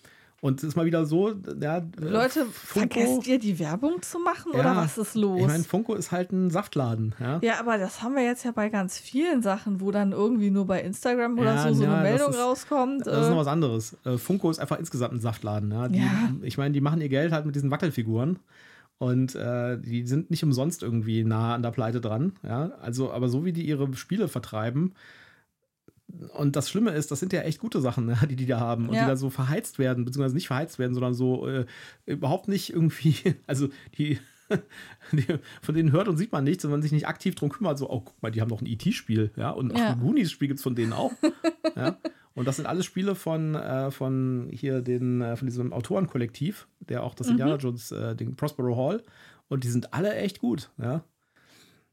Und 0.44 0.60
es 0.60 0.66
ist 0.66 0.76
mal 0.76 0.86
wieder 0.86 1.06
so, 1.06 1.30
ja, 1.62 1.78
äh, 1.78 1.84
Leute, 2.00 2.46
Funko, 2.46 2.90
vergesst 2.90 3.28
ihr 3.28 3.40
die 3.40 3.60
Werbung 3.60 4.02
zu 4.02 4.20
machen 4.20 4.52
ja, 4.54 4.60
oder 4.60 4.76
was 4.76 4.98
ist 4.98 5.16
los? 5.16 5.40
Ich 5.40 5.48
meine, 5.48 5.64
Funko 5.64 5.96
ist 5.96 6.12
halt 6.12 6.34
ein 6.34 6.50
Saftladen. 6.50 7.16
Ja? 7.18 7.40
ja, 7.42 7.60
aber 7.62 7.78
das 7.78 8.04
haben 8.04 8.16
wir 8.16 8.26
jetzt 8.26 8.44
ja 8.44 8.52
bei 8.52 8.68
ganz 8.68 8.98
vielen 9.00 9.42
Sachen, 9.42 9.80
wo 9.80 9.90
dann 9.92 10.12
irgendwie 10.12 10.50
nur 10.50 10.68
bei 10.68 10.82
Instagram 10.82 11.40
oder 11.40 11.56
ja, 11.56 11.70
so 11.70 11.74
so 11.76 11.86
eine 11.86 12.02
Meldung 12.02 12.32
ist, 12.32 12.40
rauskommt. 12.40 13.08
Das 13.08 13.22
ist 13.22 13.30
noch 13.30 13.38
äh. 13.38 13.40
was 13.40 13.48
anderes. 13.48 13.96
Äh, 14.04 14.18
Funko 14.18 14.52
ist 14.52 14.60
einfach 14.60 14.80
insgesamt 14.80 15.14
ein 15.14 15.22
Saftladen. 15.22 15.72
Ja? 15.72 15.88
Die, 15.88 16.04
Ich 16.42 16.58
meine, 16.58 16.74
die 16.74 16.82
machen 16.82 17.00
ihr 17.00 17.08
Geld 17.08 17.32
halt 17.32 17.46
mit 17.46 17.56
diesen 17.56 17.72
Wackelfiguren. 17.72 18.40
Und 18.98 19.36
äh, 19.36 19.80
die 19.80 20.06
sind 20.06 20.30
nicht 20.30 20.44
umsonst 20.44 20.84
irgendwie 20.84 21.24
nah 21.24 21.56
an 21.56 21.64
der 21.64 21.72
Pleite 21.72 22.02
dran. 22.02 22.34
Ja? 22.44 22.74
Also, 22.82 23.14
aber 23.14 23.30
so 23.30 23.46
wie 23.46 23.54
die 23.54 23.66
ihre 23.66 23.94
Spiele 23.94 24.28
vertreiben, 24.28 24.94
und 26.36 26.56
das 26.56 26.70
Schlimme 26.70 26.92
ist, 26.92 27.12
das 27.12 27.20
sind 27.20 27.34
ja 27.34 27.42
echt 27.42 27.60
gute 27.60 27.82
Sachen, 27.82 28.06
ne, 28.06 28.18
die 28.30 28.36
die 28.36 28.46
da 28.46 28.60
haben 28.60 28.90
und 28.90 28.96
ja. 28.96 29.02
die 29.02 29.08
da 29.08 29.16
so 29.16 29.30
verheizt 29.30 29.80
werden, 29.80 30.06
beziehungsweise 30.06 30.36
nicht 30.36 30.48
verheizt 30.48 30.80
werden, 30.80 30.94
sondern 30.94 31.14
so 31.14 31.48
äh, 31.48 31.66
überhaupt 32.06 32.48
nicht 32.48 32.72
irgendwie, 32.72 33.16
also 33.48 33.70
die, 33.98 34.20
die, 35.12 35.26
von 35.62 35.76
denen 35.76 35.92
hört 35.92 36.08
und 36.08 36.18
sieht 36.18 36.32
man 36.32 36.44
nichts, 36.44 36.64
wenn 36.64 36.72
man 36.72 36.82
sich 36.82 36.92
nicht 36.92 37.08
aktiv 37.08 37.36
drum 37.36 37.50
kümmert, 37.50 37.78
so, 37.78 37.90
oh, 37.90 38.02
guck 38.02 38.22
mal, 38.22 38.32
die 38.32 38.42
haben 38.42 38.50
doch 38.50 38.62
ein 38.62 38.68
E.T.-Spiel, 38.68 39.32
ja, 39.36 39.50
und 39.50 39.78
ja. 39.78 39.92
ein 39.92 40.00
Goonies-Spiel 40.00 40.48
gibt 40.50 40.60
es 40.60 40.64
von 40.64 40.76
denen 40.76 40.94
auch, 40.94 41.12
ja. 41.76 41.98
Und 42.36 42.48
das 42.48 42.56
sind 42.56 42.66
alles 42.66 42.88
Spiele 42.88 43.14
von, 43.14 43.54
äh, 43.54 43.92
von 43.92 44.50
hier 44.52 44.82
den, 44.82 45.22
äh, 45.22 45.36
von 45.36 45.48
diesem 45.48 45.72
Autorenkollektiv, 45.72 46.68
der 46.80 47.04
auch 47.04 47.14
das 47.14 47.28
mhm. 47.28 47.34
Indiana 47.34 47.58
Jones, 47.58 47.92
äh, 47.92 48.16
den 48.16 48.36
Prospero 48.36 48.76
Hall, 48.76 49.04
und 49.50 49.64
die 49.64 49.70
sind 49.70 49.94
alle 49.94 50.16
echt 50.16 50.40
gut, 50.40 50.72
ja. 50.80 51.04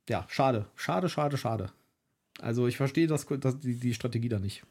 Ja, 0.08 0.24
schade, 0.28 0.66
schade, 0.74 1.08
schade, 1.08 1.36
schade. 1.36 1.70
Also 2.42 2.66
ich 2.66 2.76
verstehe 2.76 3.06
das, 3.06 3.26
das, 3.40 3.58
die, 3.60 3.78
die 3.78 3.94
Strategie 3.94 4.28
da 4.28 4.38
nicht. 4.38 4.64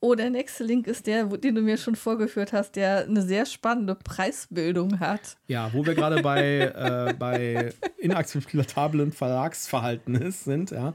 Oh, 0.00 0.14
der 0.14 0.30
nächste 0.30 0.64
Link 0.64 0.86
ist 0.86 1.06
der, 1.06 1.24
den 1.24 1.54
du 1.54 1.62
mir 1.62 1.76
schon 1.76 1.96
vorgeführt 1.96 2.52
hast, 2.52 2.76
der 2.76 3.04
eine 3.04 3.22
sehr 3.22 3.46
spannende 3.46 3.94
Preisbildung 3.94 5.00
hat. 5.00 5.36
Ja, 5.46 5.72
wo 5.72 5.86
wir 5.86 5.94
gerade 5.94 6.22
bei, 6.22 6.60
äh, 6.60 7.14
bei 7.18 7.72
inakzeptablen 7.98 9.12
Verlagsverhalten 9.12 10.16
ist, 10.16 10.44
sind, 10.44 10.70
ja. 10.70 10.94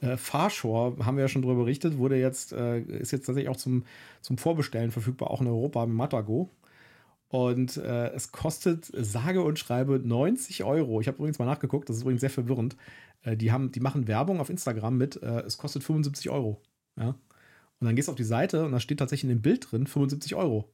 Äh, 0.00 0.16
Farshore, 0.16 1.04
haben 1.04 1.16
wir 1.16 1.24
ja 1.24 1.28
schon 1.28 1.42
darüber 1.42 1.64
berichtet, 1.64 1.98
wurde 1.98 2.16
jetzt, 2.16 2.52
äh, 2.52 2.80
ist 2.80 3.12
jetzt 3.12 3.26
tatsächlich 3.26 3.50
auch 3.50 3.56
zum, 3.56 3.84
zum 4.22 4.38
Vorbestellen 4.38 4.90
verfügbar, 4.90 5.30
auch 5.30 5.42
in 5.42 5.46
Europa 5.46 5.84
mit 5.84 5.94
Matago. 5.94 6.50
Und 7.28 7.76
äh, 7.76 8.08
es 8.08 8.32
kostet 8.32 8.90
sage 8.92 9.42
und 9.42 9.58
schreibe 9.58 10.00
90 10.02 10.64
Euro. 10.64 11.00
Ich 11.00 11.06
habe 11.06 11.18
übrigens 11.18 11.38
mal 11.38 11.44
nachgeguckt, 11.44 11.88
das 11.88 11.96
ist 11.96 12.02
übrigens 12.02 12.22
sehr 12.22 12.30
verwirrend. 12.30 12.76
Äh, 13.22 13.36
die, 13.36 13.52
haben, 13.52 13.72
die 13.72 13.80
machen 13.80 14.08
Werbung 14.08 14.40
auf 14.40 14.50
Instagram 14.50 14.96
mit, 14.96 15.22
äh, 15.22 15.40
es 15.40 15.58
kostet 15.58 15.82
75 15.82 16.30
Euro. 16.30 16.60
Ja? 16.96 17.08
Und 17.80 17.86
dann 17.86 17.96
gehst 17.96 18.08
du 18.08 18.12
auf 18.12 18.16
die 18.16 18.24
Seite 18.24 18.64
und 18.64 18.72
da 18.72 18.80
steht 18.80 18.98
tatsächlich 18.98 19.30
in 19.30 19.36
dem 19.36 19.42
Bild 19.42 19.70
drin 19.70 19.86
75 19.86 20.34
Euro. 20.34 20.70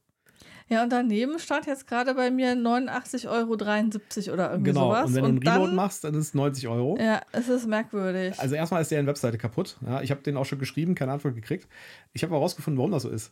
Ja, 0.69 0.83
und 0.83 0.91
daneben 0.91 1.39
stand 1.39 1.65
jetzt 1.65 1.87
gerade 1.87 2.13
bei 2.13 2.29
mir 2.29 2.53
89,73 2.53 3.29
Euro 3.29 3.53
oder 4.33 4.51
irgendwie 4.51 4.71
genau. 4.71 4.89
sowas. 4.89 5.07
Und 5.07 5.15
wenn 5.15 5.23
und 5.23 5.43
du 5.43 5.49
einen 5.49 5.61
Reload 5.61 5.75
machst, 5.75 6.03
dann 6.03 6.13
ist 6.13 6.27
es 6.27 6.33
90 6.33 6.67
Euro. 6.67 6.97
Ja, 6.99 7.21
es 7.31 7.47
ist 7.47 7.67
merkwürdig. 7.67 8.37
Also 8.37 8.55
erstmal 8.55 8.81
ist 8.81 8.91
deren 8.91 9.07
Webseite 9.07 9.37
kaputt. 9.37 9.77
Ja, 9.85 10.01
ich 10.01 10.11
habe 10.11 10.21
den 10.21 10.35
auch 10.35 10.45
schon 10.45 10.59
geschrieben, 10.59 10.93
keine 10.93 11.13
Antwort 11.13 11.35
gekriegt. 11.35 11.67
Ich 12.11 12.23
habe 12.23 12.33
herausgefunden, 12.33 12.77
warum 12.77 12.91
das 12.91 13.03
so 13.03 13.09
ist. 13.09 13.31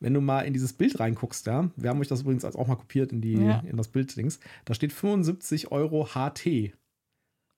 Wenn 0.00 0.12
du 0.12 0.20
mal 0.20 0.42
in 0.42 0.52
dieses 0.52 0.74
Bild 0.74 1.00
reinguckst, 1.00 1.46
ja, 1.46 1.70
wir 1.76 1.88
haben 1.88 2.00
euch 2.00 2.08
das 2.08 2.20
übrigens 2.20 2.44
auch 2.44 2.66
mal 2.66 2.76
kopiert 2.76 3.12
in, 3.12 3.22
die, 3.22 3.38
ja. 3.38 3.62
in 3.66 3.78
das 3.78 3.88
Bild-Dings, 3.88 4.38
da 4.66 4.74
steht 4.74 4.92
75 4.92 5.72
Euro 5.72 6.08
HT. 6.14 6.74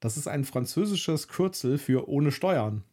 Das 0.00 0.16
ist 0.16 0.28
ein 0.28 0.44
französisches 0.44 1.28
Kürzel 1.28 1.78
für 1.78 2.08
ohne 2.08 2.30
Steuern. 2.32 2.84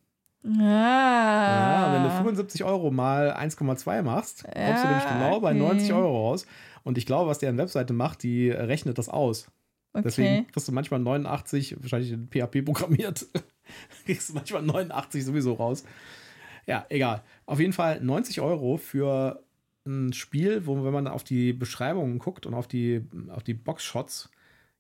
Ah. 0.46 1.88
Ja, 1.88 1.94
wenn 1.94 2.04
du 2.04 2.10
75 2.10 2.64
Euro 2.64 2.92
mal 2.92 3.32
1,2 3.32 4.02
machst, 4.02 4.44
kommst 4.44 4.58
ja, 4.58 4.82
du 4.82 4.88
nämlich 4.88 5.08
genau 5.08 5.32
okay. 5.38 5.42
bei 5.42 5.54
90 5.54 5.94
Euro 5.94 6.30
raus. 6.30 6.46
Und 6.84 6.98
ich 6.98 7.06
glaube, 7.06 7.30
was 7.30 7.40
deren 7.40 7.58
Webseite 7.58 7.94
macht, 7.94 8.24
die 8.24 8.50
rechnet 8.50 8.98
das 8.98 9.10
aus. 9.10 9.48
Okay. 9.94 10.04
Deswegen 10.06 10.48
kriegst 10.48 10.68
du 10.68 10.72
manchmal 10.72 11.00
89, 11.00 11.78
wahrscheinlich 11.80 12.12
in 12.12 12.28
PHP 12.28 12.66
programmiert, 12.66 13.28
kriegst 14.06 14.30
du 14.30 14.34
manchmal 14.34 14.64
89 14.64 15.24
sowieso 15.24 15.54
raus. 15.54 15.86
Ja, 16.66 16.86
egal. 16.90 17.24
Auf 17.46 17.60
jeden 17.60 17.74
Fall 17.74 18.02
90 18.02 18.42
Euro 18.42 18.78
für 18.78 19.44
ein 19.86 20.14
Spiel, 20.14 20.66
wo, 20.66 20.84
wenn 20.84 20.94
man 20.94 21.08
auf 21.08 21.24
die 21.24 21.54
Beschreibungen 21.54 22.18
guckt 22.20 22.46
und 22.46 22.54
auf 22.54 22.68
die, 22.68 23.06
auf 23.30 23.44
die 23.44 23.54
Boxshots, 23.54 24.32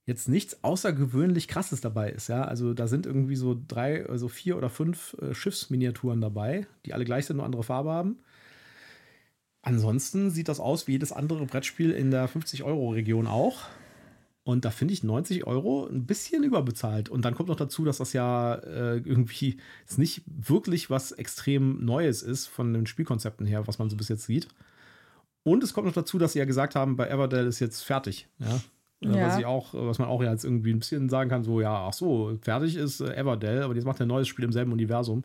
jetzt 0.06 0.28
nichts 0.28 0.64
außergewöhnlich 0.64 1.48
krasses 1.48 1.82
dabei 1.82 2.12
ist. 2.12 2.28
Ja, 2.28 2.44
also 2.44 2.74
da 2.74 2.88
sind 2.88 3.06
irgendwie 3.06 3.36
so 3.36 3.60
drei, 3.68 4.06
also 4.08 4.28
vier 4.28 4.58
oder 4.58 4.70
fünf 4.70 5.16
äh, 5.22 5.34
Schiffsminiaturen 5.34 6.20
dabei, 6.20 6.68
die 6.86 6.94
alle 6.94 7.06
gleich 7.06 7.26
sind, 7.26 7.38
nur 7.38 7.46
andere 7.46 7.64
Farbe 7.64 7.92
haben. 7.92 8.18
Ansonsten 9.62 10.30
sieht 10.30 10.50
das 10.50 10.60
aus 10.60 10.88
wie 10.88 10.94
jedes 10.94 11.14
andere 11.14 11.46
Brettspiel 11.46 11.92
in 11.92 12.12
der 12.12 12.28
50-Euro-Region 12.28 13.28
auch. 13.28 13.62
Und 14.44 14.66
da 14.66 14.72
finde 14.72 14.94
ich 14.94 15.04
90 15.04 15.48
Euro 15.48 15.88
ein 15.88 16.06
bisschen 16.06 16.44
überbezahlt. 16.44 17.08
Und 17.08 17.24
dann 17.24 17.34
kommt 17.34 17.48
noch 17.48 17.56
dazu, 17.56 17.86
dass 17.86 18.00
das 18.00 18.12
ja 18.12 18.56
äh, 18.56 18.98
irgendwie 18.98 19.58
jetzt 19.80 19.98
nicht 19.98 20.22
wirklich 20.26 20.90
was 20.90 21.14
extrem 21.14 21.84
Neues 21.86 22.22
ist 22.24 22.48
von 22.48 22.74
den 22.74 22.86
Spielkonzepten 22.86 23.48
her, 23.48 23.68
was 23.68 23.80
man 23.80 23.90
so 23.90 23.96
bis 23.96 24.10
jetzt 24.10 24.26
sieht. 24.26 24.50
Und 25.44 25.64
es 25.64 25.74
kommt 25.74 25.88
noch 25.88 25.94
dazu, 25.94 26.18
dass 26.18 26.34
sie 26.34 26.40
ja 26.40 26.46
gesagt 26.46 26.76
haben, 26.76 26.98
bei 26.98 27.08
Everdell 27.08 27.48
ist 27.48 27.62
jetzt 27.62 27.84
fertig. 27.84 28.28
Ja. 28.40 28.60
Äh, 29.06 29.18
ja. 29.18 29.28
Was, 29.28 29.40
ich 29.40 29.46
auch, 29.46 29.74
was 29.74 30.00
man 30.00 30.08
auch 30.08 30.22
jetzt 30.22 30.46
irgendwie 30.46 30.72
ein 30.74 30.80
bisschen 30.80 31.10
sagen 31.10 31.30
kann, 31.30 31.44
so, 31.44 31.62
ja, 31.62 31.88
ach 31.88 31.94
so, 31.94 32.38
fertig 32.42 32.76
ist 32.76 33.02
äh, 33.02 33.16
Everdell, 33.16 33.64
aber 33.64 33.76
jetzt 33.76 33.86
macht 33.86 34.00
er 34.00 34.06
ein 34.06 34.10
neues 34.10 34.28
Spiel 34.28 34.46
im 34.46 34.52
selben 34.52 34.72
Universum. 34.72 35.24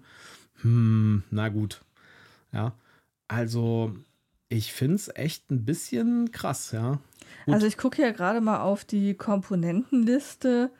Hm, 0.62 1.23
na 1.31 1.49
gut. 1.49 1.83
Ja. 2.53 2.73
Also, 3.29 3.95
ich 4.49 4.73
finde 4.73 4.97
es 4.97 5.11
echt 5.14 5.51
ein 5.51 5.64
bisschen 5.64 6.33
krass, 6.33 6.73
ja. 6.73 6.99
Gut. 7.45 7.55
Also, 7.55 7.67
ich 7.67 7.77
gucke 7.77 8.03
ja 8.03 8.11
gerade 8.11 8.41
mal 8.41 8.61
auf 8.61 8.85
die 8.85 9.14
Komponentenliste. 9.14 10.71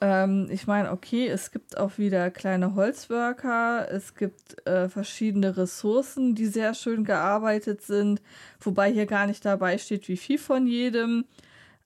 Ähm, 0.00 0.48
ich 0.50 0.66
meine, 0.66 0.90
okay, 0.90 1.28
es 1.28 1.50
gibt 1.50 1.76
auch 1.76 1.98
wieder 1.98 2.30
kleine 2.30 2.74
Holzworker, 2.74 3.88
es 3.90 4.14
gibt 4.14 4.66
äh, 4.66 4.88
verschiedene 4.88 5.56
Ressourcen, 5.56 6.34
die 6.34 6.46
sehr 6.46 6.74
schön 6.74 7.04
gearbeitet 7.04 7.82
sind, 7.82 8.22
wobei 8.60 8.90
hier 8.90 9.06
gar 9.06 9.26
nicht 9.26 9.44
dabei 9.44 9.78
steht, 9.78 10.08
wie 10.08 10.16
viel 10.16 10.38
von 10.38 10.66
jedem. 10.66 11.24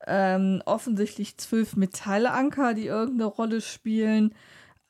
Ähm, 0.06 0.62
offensichtlich 0.66 1.36
zwölf 1.38 1.76
Metallanker, 1.76 2.74
die 2.74 2.86
irgendeine 2.86 3.24
Rolle 3.24 3.60
spielen. 3.60 4.34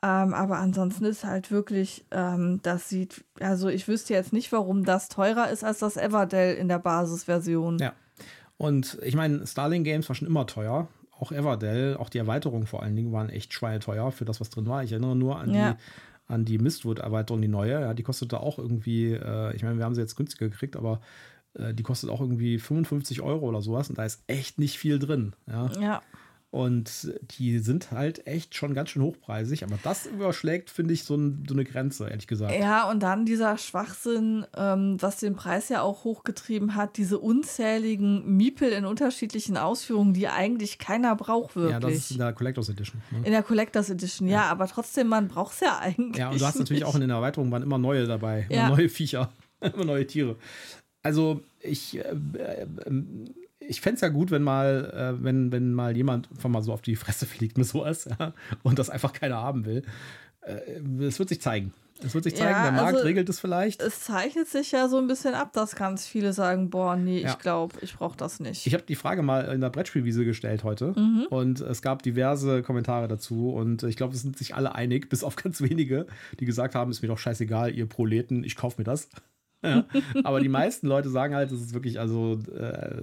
Ähm, 0.02 0.35
aber 0.35 0.59
ansonsten 0.59 1.05
ist 1.07 1.24
halt 1.24 1.50
wirklich, 1.50 2.05
ähm, 2.11 2.61
das 2.62 2.88
sieht, 2.88 3.24
also 3.40 3.68
ich 3.68 3.88
wüsste 3.88 4.12
jetzt 4.12 4.33
nicht, 4.33 4.52
warum 4.52 4.85
das 4.85 5.09
teurer 5.09 5.50
ist 5.50 5.64
als 5.64 5.79
das 5.79 5.96
Everdell 5.96 6.57
in 6.57 6.68
der 6.68 6.79
Basisversion. 6.79 7.79
Ja. 7.79 7.92
Und 8.59 8.98
ich 9.02 9.16
meine, 9.16 9.46
Starling 9.46 9.85
Games 9.85 10.09
war 10.09 10.14
schon 10.16 10.29
immer 10.29 10.46
teuer. 10.46 10.88
Auch 11.18 11.33
Everdell, 11.33 11.96
auch 11.96 12.11
die 12.11 12.18
Erweiterungen 12.18 12.66
vor 12.66 12.83
allen 12.83 12.94
Dingen 12.94 13.11
waren 13.12 13.31
echt 13.31 13.55
schweineteuer 13.55 14.12
für 14.12 14.26
das, 14.26 14.40
was 14.40 14.50
drin 14.50 14.66
war. 14.66 14.85
Ich 14.85 14.92
erinnere 14.92 15.16
nur 15.16 15.38
an 15.38 15.52
Ja. 15.55 15.72
die 15.72 15.76
an 16.29 16.44
die 16.44 16.59
Mistwood-Erweiterung, 16.59 17.40
die 17.40 17.46
neue. 17.46 17.81
Ja, 17.81 17.94
die 17.94 18.02
kostete 18.02 18.40
auch 18.40 18.59
irgendwie, 18.59 19.12
äh, 19.12 19.55
ich 19.55 19.62
meine, 19.62 19.79
wir 19.79 19.85
haben 19.85 19.94
sie 19.94 20.00
jetzt 20.00 20.16
günstiger 20.16 20.48
gekriegt, 20.48 20.74
aber 20.74 21.00
äh, 21.59 21.75
die 21.75 21.83
kostet 21.83 22.11
auch 22.11 22.21
irgendwie 22.21 22.59
55 22.59 23.21
Euro 23.23 23.47
oder 23.49 23.62
sowas 23.62 23.88
und 23.88 23.99
da 23.99 24.05
ist 24.05 24.23
echt 24.27 24.59
nicht 24.59 24.79
viel 24.79 24.99
drin. 24.99 25.35
Ja. 25.47 25.71
Ja. 25.81 26.03
Und 26.51 27.12
die 27.38 27.59
sind 27.59 27.90
halt 27.90 28.27
echt 28.27 28.55
schon 28.55 28.73
ganz 28.73 28.88
schön 28.90 29.03
hochpreisig, 29.03 29.62
aber 29.64 29.79
das 29.83 30.07
überschlägt, 30.07 30.71
finde 30.71 30.95
ich, 30.95 31.05
so, 31.05 31.14
ein, 31.14 31.45
so 31.47 31.55
eine 31.55 31.64
Grenze, 31.64 32.09
ehrlich 32.09 32.29
gesagt. 32.29 32.55
Ja, 32.59 32.88
und 32.88 33.03
dann 33.03 33.27
dieser 33.27 33.59
Schwachsinn, 33.59 34.47
ähm, 34.57 34.97
was 35.01 35.19
den 35.19 35.35
Preis 35.35 35.69
ja 35.69 35.83
auch 35.83 36.05
hochgetrieben 36.05 36.75
hat, 36.75 36.97
diese 36.97 37.19
unzähligen 37.19 38.37
Miepel 38.37 38.71
in 38.71 38.87
unterschiedlichen 38.87 39.59
Ausführungen, 39.59 40.14
die 40.14 40.29
eigentlich 40.29 40.79
keiner 40.79 41.14
braucht, 41.16 41.57
wirklich. 41.57 41.73
Ja, 41.73 41.81
das 41.81 41.92
ist 41.95 42.11
in 42.12 42.19
der 42.19 42.33
Collectors 42.33 42.69
Edition. 42.71 43.03
Ne? 43.11 43.19
in 43.27 43.33
der 43.33 43.42
Collectors 43.42 43.90
Edition, 43.90 44.27
ja, 44.29 44.45
aber 44.45 44.66
trotzdem, 44.66 45.09
man 45.09 45.29
braucht 45.29 45.55
es 45.55 45.61
ja 45.61 45.79
eigentlich. 45.79 46.16
Ja, 46.16 46.31
und 46.31 46.40
du 46.40 46.47
hast 46.47 46.59
natürlich 46.59 46.83
nicht. 46.85 46.88
auch 46.88 46.95
in 46.95 47.03
den 47.03 47.11
Erweiterungen 47.11 47.53
waren 47.53 47.64
immer 47.64 47.77
neue 47.79 48.07
dabei, 48.07 48.47
immer 48.49 48.55
Ja. 48.57 48.69
neue 48.71 48.88
Viecher, 48.88 49.31
immer 49.61 49.85
neue 49.85 50.07
Tiere. 50.07 50.37
Also 51.07 51.40
ich, 51.61 51.97
äh, 51.99 52.03
äh, 52.38 52.66
ich 53.61 53.81
fände 53.81 53.95
es 53.95 54.01
ja 54.01 54.09
gut, 54.09 54.31
wenn 54.33 54.42
mal, 54.42 55.16
äh, 55.19 55.25
wenn, 55.25 55.53
wenn 55.53 55.73
mal 55.73 55.97
jemand 55.97 56.29
einfach 56.31 56.49
mal 56.49 56.62
so 56.62 56.73
auf 56.73 56.83
die 56.83 56.97
Fresse 56.97 57.27
fliegt 57.27 57.59
mit 57.59 57.66
sowas 57.66 58.09
ja, 58.19 58.33
und 58.64 58.79
das 58.79 58.90
einfach 58.90 59.12
keiner 59.12 59.37
haben 59.37 59.64
will. 59.66 59.83
Äh, 60.42 60.81
Es 61.05 61.19
wird 61.19 61.29
sich 61.29 61.40
zeigen. 61.40 61.73
Es 62.05 62.12
wird 62.14 62.25
sich 62.25 62.37
zeigen, 62.37 62.51
Ja, 62.51 62.62
der 62.64 62.73
Markt 62.73 62.97
also- 62.97 63.07
regelt 63.07 63.27
es 63.31 63.40
vielleicht. 63.40 63.81
Es 63.81 64.01
zeichnet 64.01 64.49
sich 64.49 64.71
ja 64.73 64.87
so 64.88 64.99
ein 64.99 65.07
bisschen 65.07 65.33
ab, 65.35 65.55
dass 65.55 65.77
ganz 65.77 66.07
viele 66.07 66.35
sagen, 66.35 66.69
boah, 66.69 66.95
nee, 66.95 67.23
Ja. 67.23 67.31
ich 67.31 67.38
glaube, 67.38 67.75
ich 67.81 67.95
brauche 67.97 68.19
das 68.19 68.38
nicht. 68.38 68.66
Ich 68.66 68.75
habe 68.75 68.85
die 68.87 68.97
Frage 68.97 69.23
mal 69.23 69.47
in 69.55 69.62
der 69.62 69.71
Brettspielwiese 69.71 70.27
gestellt 70.27 70.62
heute 70.62 70.92
Mhm. 70.95 71.27
und 71.31 71.61
es 71.61 71.81
gab 71.81 72.03
diverse 72.03 72.62
Kommentare 72.62 73.09
dazu 73.09 73.51
und 73.51 73.83
ich 73.85 73.97
glaube, 73.97 74.14
es 74.14 74.21
sind 74.21 74.37
sich 74.37 74.55
alle 74.55 74.75
einig, 74.75 75.09
bis 75.09 75.25
auf 75.25 75.37
ganz 75.42 75.62
wenige, 75.62 76.07
die 76.38 76.45
gesagt 76.45 76.75
haben, 76.75 76.90
ist 76.90 77.01
mir 77.01 77.09
doch 77.09 77.19
scheißegal, 77.19 77.75
ihr 77.75 77.87
Proleten, 77.87 78.45
ich 78.45 78.57
kaufe 78.57 78.77
mir 78.79 78.85
das. 78.85 79.09
Ja. 79.68 79.85
Aber 80.24 80.40
die 80.40 80.48
meisten 80.48 80.87
Leute 80.87 81.09
sagen 81.09 81.35
halt, 81.35 81.50
das 81.50 81.61
ist 81.61 81.74
wirklich, 81.74 81.98
also, 82.00 82.38
äh, 82.57 83.02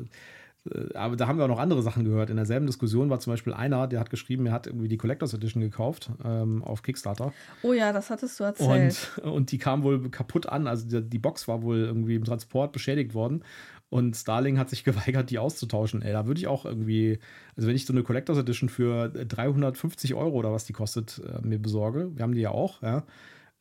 äh, 0.70 0.94
aber 0.94 1.16
da 1.16 1.28
haben 1.28 1.38
wir 1.38 1.46
auch 1.46 1.50
noch 1.50 1.60
andere 1.60 1.82
Sachen 1.82 2.04
gehört. 2.04 2.30
In 2.30 2.38
derselben 2.38 2.66
Diskussion 2.66 3.10
war 3.10 3.20
zum 3.20 3.34
Beispiel 3.34 3.54
einer, 3.54 3.88
der 3.88 4.00
hat 4.00 4.10
geschrieben, 4.10 4.46
er 4.46 4.54
hat 4.54 4.68
irgendwie 4.68 4.88
die 4.88 4.98
Collectors 4.98 5.34
Edition 5.34 5.62
gekauft 5.62 6.10
ähm, 6.24 6.64
auf 6.64 6.82
Kickstarter 6.82 7.34
oh 7.64 7.74
ja, 7.74 7.92
das 7.92 8.10
hattest 8.10 8.40
du 8.40 8.44
erzählt. 8.46 9.12
und, 9.22 9.32
und 9.32 9.52
die 9.52 9.58
kam 9.58 9.84
wohl 9.84 10.10
kaputt 10.10 10.48
an. 10.48 10.68
Also 10.68 10.88
die, 10.88 11.10
die 11.10 11.20
Box 11.20 11.48
war 11.48 11.64
wohl 11.64 11.80
irgendwie 11.80 12.16
im 12.16 12.24
Transport 12.24 12.72
beschädigt 12.72 13.14
worden. 13.14 13.44
Und 13.90 14.16
Starling 14.16 14.58
hat 14.58 14.72
sich 14.72 14.84
geweigert, 14.84 15.30
die 15.30 15.38
auszutauschen. 15.38 16.02
Ey, 16.02 16.14
da 16.14 16.26
würde 16.26 16.40
ich 16.40 16.48
auch 16.48 16.66
irgendwie, 16.66 17.20
also 17.56 17.68
wenn 17.68 17.76
ich 17.76 17.86
so 17.86 17.94
eine 17.94 18.02
Collectors 18.02 18.40
Edition 18.40 18.70
für 18.70 19.10
350 19.10 20.16
Euro 20.16 20.36
oder 20.36 20.52
was 20.52 20.66
die 20.66 20.74
kostet, 20.74 21.22
äh, 21.24 21.46
mir 21.46 21.60
besorge, 21.60 22.10
wir 22.16 22.24
haben 22.24 22.34
die 22.34 22.42
ja 22.42 22.50
auch, 22.50 22.82
ja, 22.82 23.04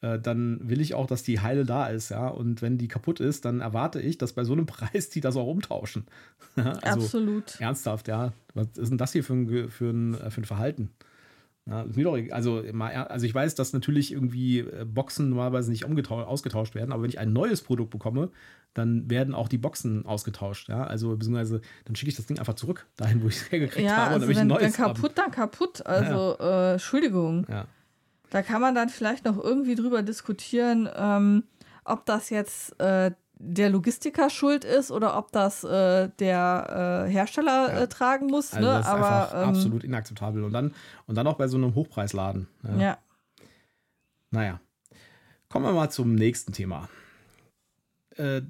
äh, 0.03 0.19
dann 0.19 0.61
will 0.69 0.81
ich 0.81 0.95
auch, 0.95 1.07
dass 1.07 1.23
die 1.23 1.41
heile 1.41 1.65
da 1.65 1.87
ist, 1.87 2.11
ja. 2.11 2.29
Und 2.29 2.61
wenn 2.61 2.77
die 2.77 2.89
kaputt 2.89 3.21
ist, 3.21 3.45
dann 3.45 3.61
erwarte 3.61 4.01
ich, 4.01 4.19
dass 4.19 4.35
bei 4.35 4.45
so 4.45 4.53
einem 4.53 4.67
Preis 4.67 5.09
die 5.09 5.21
das 5.21 5.37
auch 5.37 5.47
umtauschen. 5.47 6.05
Ja, 6.55 6.73
also, 6.83 7.07
Absolut. 7.07 7.59
Ernsthaft, 7.61 8.09
ja. 8.09 8.35
Was 8.53 8.67
ist 8.77 8.91
denn 8.91 8.99
das 8.99 9.13
hier 9.13 9.25
für 9.25 9.33
ein, 9.33 9.69
für 9.71 9.89
ein, 9.89 10.13
äh, 10.21 10.31
für 10.31 10.43
ein 10.43 10.45
Verhalten? 10.45 10.91
Ja. 11.65 11.87
Also, 12.33 12.63
mal, 12.73 12.93
also 12.93 13.25
ich 13.25 13.35
weiß, 13.35 13.55
dass 13.55 13.73
natürlich 13.73 14.13
irgendwie 14.13 14.59
äh, 14.59 14.85
Boxen 14.85 15.31
normalerweise 15.31 15.71
nicht 15.71 15.85
ausgetauscht 15.87 16.75
werden, 16.75 16.93
aber 16.93 17.05
wenn 17.05 17.09
ich 17.09 17.21
ein 17.21 17.33
neues 17.33 17.63
Produkt 17.63 17.91
bekomme, 17.91 18.31
dann 18.75 19.09
werden 19.09 19.35
auch 19.35 19.49
die 19.49 19.59
Boxen 19.59 20.05
ausgetauscht. 20.05 20.69
Ja, 20.69 20.85
also 20.85 21.17
beziehungsweise 21.17 21.61
dann 21.85 21.95
schicke 21.95 22.11
ich 22.11 22.17
das 22.17 22.27
Ding 22.27 22.39
einfach 22.39 22.55
zurück, 22.55 22.87
dahin, 22.97 23.23
wo 23.23 23.29
ich 23.29 23.37
es 23.37 23.53
hergekriegt 23.53 23.87
Ja, 23.87 23.97
habe, 23.97 24.07
und 24.07 24.13
also 24.15 24.19
dann 24.21 24.29
will 24.29 24.33
ich 24.33 24.41
wenn, 24.41 24.49
wenn 24.51 24.57
neues 24.59 24.79
haben. 24.79 24.95
kaputt, 24.95 25.13
dann 25.15 25.31
kaputt. 25.31 25.87
Also, 25.87 26.37
äh, 26.41 26.73
Entschuldigung. 26.73 27.47
Ja. 27.49 27.67
Da 28.33 28.41
kann 28.41 28.63
man 28.63 28.75
dann 28.75 28.89
vielleicht 28.89 29.27
noch 29.27 29.37
irgendwie 29.37 29.75
drüber 29.75 30.03
diskutieren, 30.03 30.89
ähm, 30.97 31.45
ob 31.85 32.07
das 32.07 32.31
jetzt 32.31 32.81
äh, 32.81 33.11
der 33.35 33.69
Logistiker 33.69 34.31
schuld 34.31 34.65
ist 34.65 34.91
oder 34.91 35.19
ob 35.19 35.33
das 35.33 35.65
äh, 35.65 36.09
der 36.19 37.05
äh, 37.07 37.11
Hersteller 37.11 37.75
Ja. 37.75 37.81
äh, 37.83 37.89
tragen 37.89 38.29
muss. 38.29 38.55
Also 38.55 38.67
ne? 38.67 38.73
das 38.73 38.87
ist 38.87 38.91
Aber 38.91 39.25
einfach 39.25 39.43
ähm, 39.43 39.49
absolut 39.51 39.85
inakzeptabel. 39.85 40.45
Und 40.45 40.55
dann, 40.55 40.73
und 41.07 41.15
dann 41.17 41.27
auch 41.27 41.37
bei 41.37 41.47
so 41.47 41.59
einem 41.59 41.75
Hochpreisladen. 41.75 42.49
Ja. 42.63 42.77
ja. 42.77 42.99
Naja. 44.31 44.61
Kommen 45.51 45.67
wir 45.67 45.73
mal 45.73 45.91
zum 45.91 46.15
nächsten 46.15 46.55
Thema. 46.55 46.89
Äh, 48.17 48.41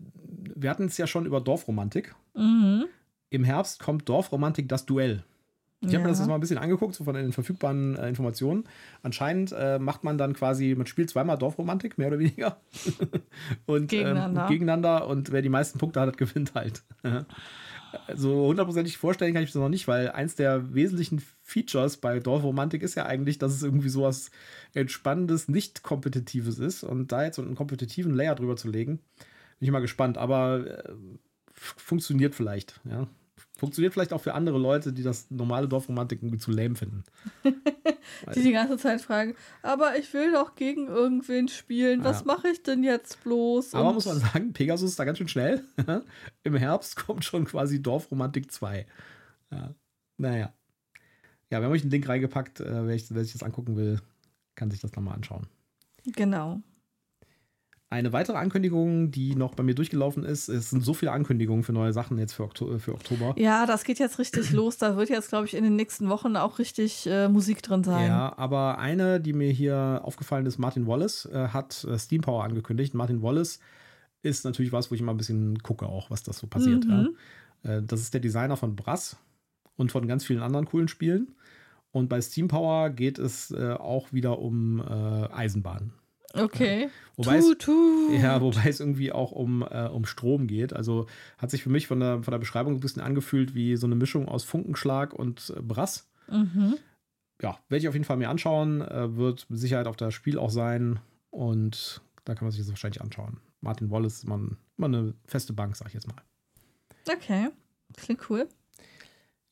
wir 0.55 0.71
hatten 0.71 0.85
es 0.85 0.97
ja 0.97 1.09
schon 1.09 1.27
über 1.27 1.40
Dorfromantik. 1.40 2.14
Mhm. 2.35 2.85
Im 3.31 3.42
Herbst 3.42 3.81
kommt 3.81 4.09
Dorfromantik 4.09 4.68
das 4.68 4.87
Duell. 4.87 5.25
Ich 5.85 5.95
habe 5.95 6.05
mir 6.05 6.11
das 6.11 6.18
Ja. 6.18 6.25
jetzt 6.25 6.29
mal 6.29 6.35
ein 6.37 6.40
bisschen 6.40 6.59
angeguckt, 6.59 6.95
so 6.95 7.03
von 7.05 7.14
den 7.14 7.33
verfügbaren 7.33 7.97
äh, 7.97 8.09
Informationen. 8.09 8.64
Anscheinend 9.03 9.53
äh, 9.53 9.79
macht 9.81 10.05
man 10.05 10.16
dann 10.16 10.33
quasi, 10.33 10.75
man 10.77 10.87
spielt 10.87 11.11
zweimal 11.11 11.37
Dorfromantik, 11.38 11.99
mehr 11.99 12.09
oder 12.09 12.21
weniger. 12.21 12.61
und, 13.66 13.88
Gegeneinander. 13.88 14.42
Ähm, 14.42 14.49
gegeneinander 14.49 15.07
und 15.09 15.33
wer 15.33 15.42
die 15.42 15.49
meisten 15.49 15.79
Punkte 15.79 16.01
hat, 16.01 16.16
gewinnt 16.18 16.55
halt. 16.55 16.85
so 18.14 18.47
hundertprozentig 18.47 18.97
vorstellen 18.97 19.35
kann 19.35 19.42
ich 19.42 19.51
das 19.53 19.61
noch 19.61 19.68
nicht, 19.68 19.88
weil 19.88 20.11
eins 20.11 20.37
der 20.37 20.73
wesentlichen 20.73 21.21
Features 21.42 21.97
bei 21.97 22.21
Dorfromantik 22.21 22.83
ist 22.83 22.95
ja 22.95 23.07
eigentlich, 23.07 23.38
dass 23.38 23.53
es 23.53 23.62
irgendwie 23.62 23.88
sowas 23.88 24.31
Entspannendes, 24.75 25.49
nicht 25.49 25.83
kompetitives 25.83 26.59
ist. 26.59 26.85
Und 26.85 27.11
da 27.12 27.25
jetzt 27.25 27.37
so 27.37 27.42
einen 27.42 27.57
kompetitiven 27.57 28.14
Layer 28.14 28.35
drüber 28.37 28.57
zu 28.57 28.68
legen, 28.71 29.01
bin 29.59 29.66
ich 29.66 29.71
mal 29.71 29.81
gespannt. 29.81 30.16
Aber 30.16 30.64
äh, 30.66 30.92
funktioniert 31.53 32.35
vielleicht, 32.35 32.81
ja. 32.85 33.09
Funktioniert 33.62 33.92
vielleicht 33.92 34.12
auch 34.12 34.20
für 34.20 34.35
andere 34.35 34.59
Leute, 34.59 34.92
die 34.92 35.05
das 35.05 35.31
normale 35.31 35.68
Dorfromantik 35.68 36.20
irgendwie 36.20 36.38
zu 36.38 36.51
lame 36.51 36.75
finden. 36.75 37.05
Die 38.35 38.42
die 38.42 38.51
ganze 38.53 38.77
Zeit 38.77 39.01
fragen, 39.01 39.35
aber 39.62 39.96
ich 39.96 40.12
will 40.12 40.33
doch 40.33 40.57
gegen 40.57 40.88
irgendwen 40.88 41.46
spielen. 41.48 42.03
Was 42.05 42.20
Ja. 42.20 42.27
mache 42.27 42.48
ich 42.48 42.62
denn 42.62 42.83
jetzt 42.83 43.22
bloß? 43.22 43.75
Aber 43.77 43.88
Und- 43.90 43.94
muss 43.94 44.07
man 44.07 44.18
sagen, 44.18 44.53
Pegasus 44.53 44.90
ist 44.90 44.98
da 44.98 45.05
ganz 45.05 45.18
schön 45.18 45.29
schnell. 45.29 45.64
Im 46.42 46.57
Herbst 46.57 46.96
kommt 46.96 47.25
schon 47.25 47.44
quasi 47.44 47.81
Dorfromantik 47.81 48.51
2. 48.51 48.85
Ja. 49.53 49.75
Naja. 50.18 50.53
Ja, 51.51 51.61
wir 51.61 51.66
haben 51.66 51.72
euch 51.72 51.83
einen 51.83 51.90
Link 51.92 52.09
reingepackt. 52.09 52.61
Äh, 52.61 52.87
wer, 52.87 52.94
ich, 52.94 53.07
wer 53.14 53.22
sich 53.22 53.33
das 53.33 53.42
angucken 53.44 53.77
will, 53.77 54.01
kann 54.57 54.70
sich 54.70 54.81
das 54.81 54.92
nochmal 54.92 55.14
anschauen. 55.14 55.46
Genau. 56.05 56.61
Eine 57.93 58.15
weitere 58.15 58.39
Ankündigung, 58.39 59.11
die 59.11 59.37
noch 59.37 59.55
bei 59.55 59.63
mir 59.63 59.75
durchgelaufen 59.75 60.25
ist, 60.25 60.49
es 60.49 60.71
sind 60.71 60.83
so 60.83 60.95
viele 60.95 61.13
Ankündigungen 61.13 61.63
für 61.63 61.75
neue 61.75 61.93
Sachen 61.93 62.17
jetzt 62.17 62.33
für, 62.33 62.45
Okto 62.45 62.79
für 62.79 62.95
Oktober. 62.95 63.35
Ja, 63.37 63.67
das 63.67 63.85
geht 63.85 63.99
jetzt 63.99 64.19
richtig 64.19 64.51
los. 64.53 64.79
Da 64.79 64.97
wird 64.97 65.11
jetzt, 65.11 65.29
glaube 65.29 65.45
ich, 65.45 65.53
in 65.53 65.63
den 65.63 65.77
nächsten 65.77 66.09
Wochen 66.09 66.35
auch 66.37 66.59
richtig 66.59 67.07
äh, 67.07 67.29
Musik 67.29 67.63
drin 67.63 67.85
sein. 67.85 68.07
Ja, 68.07 68.33
aber 68.39 68.79
eine, 68.79 69.21
die 69.21 69.35
mir 69.35 69.51
hier 69.51 70.01
aufgefallen 70.05 70.47
ist, 70.47 70.57
Martin 70.57 70.87
Wallace, 70.87 71.27
äh, 71.27 71.49
hat 71.49 71.85
äh, 71.85 71.99
Steam 71.99 72.23
Power 72.23 72.45
angekündigt. 72.45 72.95
Martin 72.95 73.21
Wallace 73.21 73.61
ist 74.23 74.47
natürlich 74.47 74.73
was, 74.73 74.91
wo 74.91 74.95
ich 74.95 75.03
immer 75.03 75.13
ein 75.13 75.19
bisschen 75.19 75.59
gucke, 75.59 75.85
auch 75.85 76.11
was 76.11 76.23
das 76.23 76.39
so 76.39 76.47
passiert. 76.47 76.87
Mhm. 76.87 77.15
Ja. 77.63 77.77
Äh, 77.77 77.83
das 77.83 78.01
ist 78.01 78.15
der 78.15 78.23
Designer 78.23 78.57
von 78.57 78.75
Brass 78.75 79.19
und 79.77 79.93
von 79.93 80.09
ganz 80.09 80.25
vielen 80.25 80.41
anderen 80.41 80.65
coolen 80.65 80.89
Spielen. 80.89 81.35
Und 81.91 82.09
bei 82.09 82.23
Steam 82.23 82.49
Power 82.49 82.89
geht 82.89 83.19
es 83.19 83.51
äh, 83.51 83.75
auch 83.75 84.15
wieder 84.15 84.39
um 84.39 84.81
äh, 84.81 85.29
Eisenbahnen. 85.31 85.93
Okay. 86.35 86.88
Wobei 87.16 87.37
es, 87.37 87.45
Tut, 87.47 87.59
tut. 87.62 88.12
ja, 88.21 88.40
wobei 88.40 88.68
es 88.68 88.81
irgendwie 88.81 89.12
auch 89.12 89.33
um, 89.33 89.62
äh, 89.62 89.87
um 89.88 90.07
Strom 90.07 90.47
geht. 90.47 90.73
Also 90.73 91.07
hat 91.38 91.51
sich 91.51 91.62
für 91.62 91.68
mich 91.71 91.87
von 91.87 92.01
der, 92.01 92.23
von 92.23 92.33
der 92.33 92.38
Beschreibung 92.38 92.75
ein 92.75 92.81
bisschen 92.81 93.03
angefühlt 93.03 93.55
wie 93.55 93.77
so 93.77 93.87
eine 93.87 93.95
Mischung 93.97 94.29
aus 94.29 94.45
Funkenschlag 94.45 95.12
und 95.12 95.53
äh, 95.57 95.61
Brass 95.61 96.09
Mhm. 96.29 96.77
ja, 97.42 97.59
werde 97.68 97.83
ich 97.83 97.88
auf 97.88 97.95
jeden 97.95 98.05
Fall 98.07 98.16
mir 98.16 98.31
anschauen. 98.31 98.81
Äh, 98.81 99.16
wird 99.16 99.51
mit 99.51 99.59
Sicherheit 99.59 99.87
auf 99.87 99.96
das 99.96 100.15
Spiel 100.15 100.38
auch 100.38 100.50
sein. 100.50 101.00
Und 101.31 102.00
da 102.25 102.35
kann 102.35 102.44
man 102.46 102.52
sich 102.52 102.61
das 102.61 102.71
wahrscheinlich 102.71 103.02
anschauen. 103.02 103.38
Martin 103.61 103.90
Wallace 103.90 104.15
ist 104.19 104.25
immer, 104.25 104.40
immer 104.79 104.87
eine 104.87 105.15
feste 105.27 105.52
Bank, 105.52 105.77
sag 105.77 105.88
ich 105.88 105.94
jetzt 105.94 106.07
mal. 106.09 106.17
Okay. 107.13 107.48
Klingt 107.96 108.31
cool. 108.31 108.48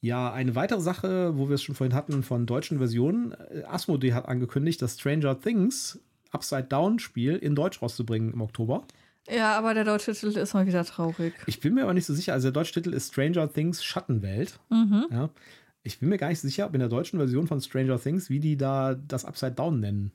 Ja, 0.01 0.33
eine 0.33 0.55
weitere 0.55 0.81
Sache, 0.81 1.37
wo 1.37 1.49
wir 1.49 1.57
es 1.57 1.63
schon 1.63 1.75
vorhin 1.75 1.95
hatten 1.95 2.23
von 2.23 2.47
deutschen 2.47 2.79
Versionen. 2.79 3.33
äh, 3.33 3.65
Asmodee 3.65 4.15
hat 4.15 4.27
angekündigt, 4.27 4.81
das 4.81 4.99
Stranger 4.99 5.39
Things 5.39 6.01
Upside 6.31 6.65
Down 6.65 6.99
Spiel 6.99 7.37
in 7.37 7.55
Deutsch 7.55 7.83
rauszubringen 7.83 8.33
im 8.33 8.41
Oktober. 8.41 8.85
Ja, 9.29 9.57
aber 9.57 9.75
der 9.75 9.85
deutsche 9.85 10.13
Titel 10.13 10.39
ist 10.39 10.55
mal 10.55 10.67
wieder 10.67 10.85
traurig. 10.85 11.35
Ich 11.47 11.61
bin 11.61 11.75
mir 11.75 11.83
aber 11.83 11.95
nicht 11.95 12.07
so 12.07 12.15
sicher. 12.15 12.33
Also 12.33 12.49
der 12.49 12.53
deutsche 12.53 12.75
Titel 12.75 12.93
ist 12.93 13.13
Stranger 13.13 13.53
Things 13.53 13.85
Schattenwelt. 13.85 14.59
Mhm. 14.71 15.07
Ja. 15.11 15.31
Ich 15.83 15.99
bin 15.99 16.09
mir 16.09 16.19
gar 16.19 16.29
nicht 16.29 16.41
sicher, 16.41 16.67
ob 16.67 16.75
in 16.75 16.81
der 16.81 16.89
deutschen 16.89 17.19
Version 17.19 17.47
von 17.47 17.61
Stranger 17.61 17.99
Things, 18.01 18.29
wie 18.29 18.41
die 18.41 18.57
da 18.57 18.95
das 18.95 19.25
Upside 19.25 19.53
Down 19.53 19.81
nennen. 19.81 20.13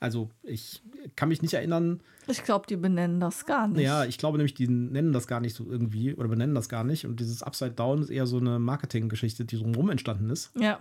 Also 0.00 0.30
ich 0.42 0.82
kann 1.16 1.28
mich 1.28 1.42
nicht 1.42 1.54
erinnern. 1.54 2.02
Ich 2.26 2.44
glaube, 2.44 2.66
die 2.66 2.76
benennen 2.76 3.20
das 3.20 3.46
gar 3.46 3.68
nicht. 3.68 3.82
Ja, 3.82 4.04
ich 4.04 4.18
glaube 4.18 4.38
nämlich, 4.38 4.54
die 4.54 4.68
nennen 4.68 5.12
das 5.12 5.26
gar 5.26 5.40
nicht 5.40 5.54
so 5.54 5.70
irgendwie 5.70 6.14
oder 6.14 6.28
benennen 6.28 6.54
das 6.54 6.68
gar 6.68 6.84
nicht. 6.84 7.04
Und 7.04 7.20
dieses 7.20 7.42
Upside 7.42 7.72
Down 7.72 8.02
ist 8.02 8.10
eher 8.10 8.26
so 8.26 8.38
eine 8.38 8.58
Marketinggeschichte, 8.58 9.44
die 9.44 9.58
drumherum 9.58 9.90
entstanden 9.90 10.30
ist. 10.30 10.50
Ja. 10.58 10.80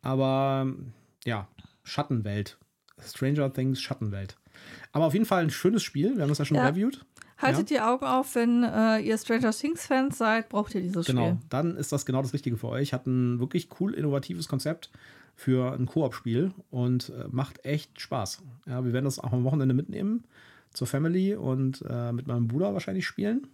Aber 0.00 0.72
ja, 1.24 1.48
Schattenwelt. 1.82 2.58
Stranger 3.04 3.52
Things 3.52 3.80
Schattenwelt. 3.80 4.36
Aber 4.92 5.06
auf 5.06 5.12
jeden 5.14 5.26
Fall 5.26 5.42
ein 5.42 5.50
schönes 5.50 5.82
Spiel. 5.82 6.14
Wir 6.16 6.22
haben 6.22 6.28
das 6.28 6.38
ja 6.38 6.44
schon 6.44 6.56
Ja. 6.56 6.66
reviewed. 6.66 7.04
Haltet 7.40 7.70
die 7.70 7.80
Augen 7.80 8.04
auf, 8.04 8.34
wenn 8.34 8.64
äh, 8.64 8.98
ihr 8.98 9.16
Stranger 9.16 9.52
Things-Fans 9.52 10.18
seid, 10.18 10.48
braucht 10.48 10.74
ihr 10.74 10.80
dieses 10.80 11.06
Genau, 11.06 11.28
Spiel. 11.28 11.38
dann 11.50 11.76
ist 11.76 11.92
das 11.92 12.04
genau 12.04 12.20
das 12.20 12.32
Richtige 12.34 12.56
für 12.56 12.68
euch. 12.68 12.92
Hat 12.92 13.06
ein 13.06 13.38
wirklich 13.38 13.68
cool 13.78 13.94
innovatives 13.94 14.48
Konzept 14.48 14.90
für 15.36 15.72
ein 15.72 15.86
Koop-Spiel 15.86 16.52
und 16.70 17.10
äh, 17.10 17.26
macht 17.30 17.64
echt 17.64 18.00
Spaß. 18.00 18.42
Ja, 18.66 18.84
wir 18.84 18.92
werden 18.92 19.04
das 19.04 19.20
auch 19.20 19.32
am 19.32 19.44
Wochenende 19.44 19.72
mitnehmen 19.72 20.24
zur 20.74 20.88
Family 20.88 21.36
und 21.36 21.84
äh, 21.88 22.10
mit 22.10 22.26
meinem 22.26 22.48
Bruder 22.48 22.72
wahrscheinlich 22.74 23.06
spielen, 23.06 23.46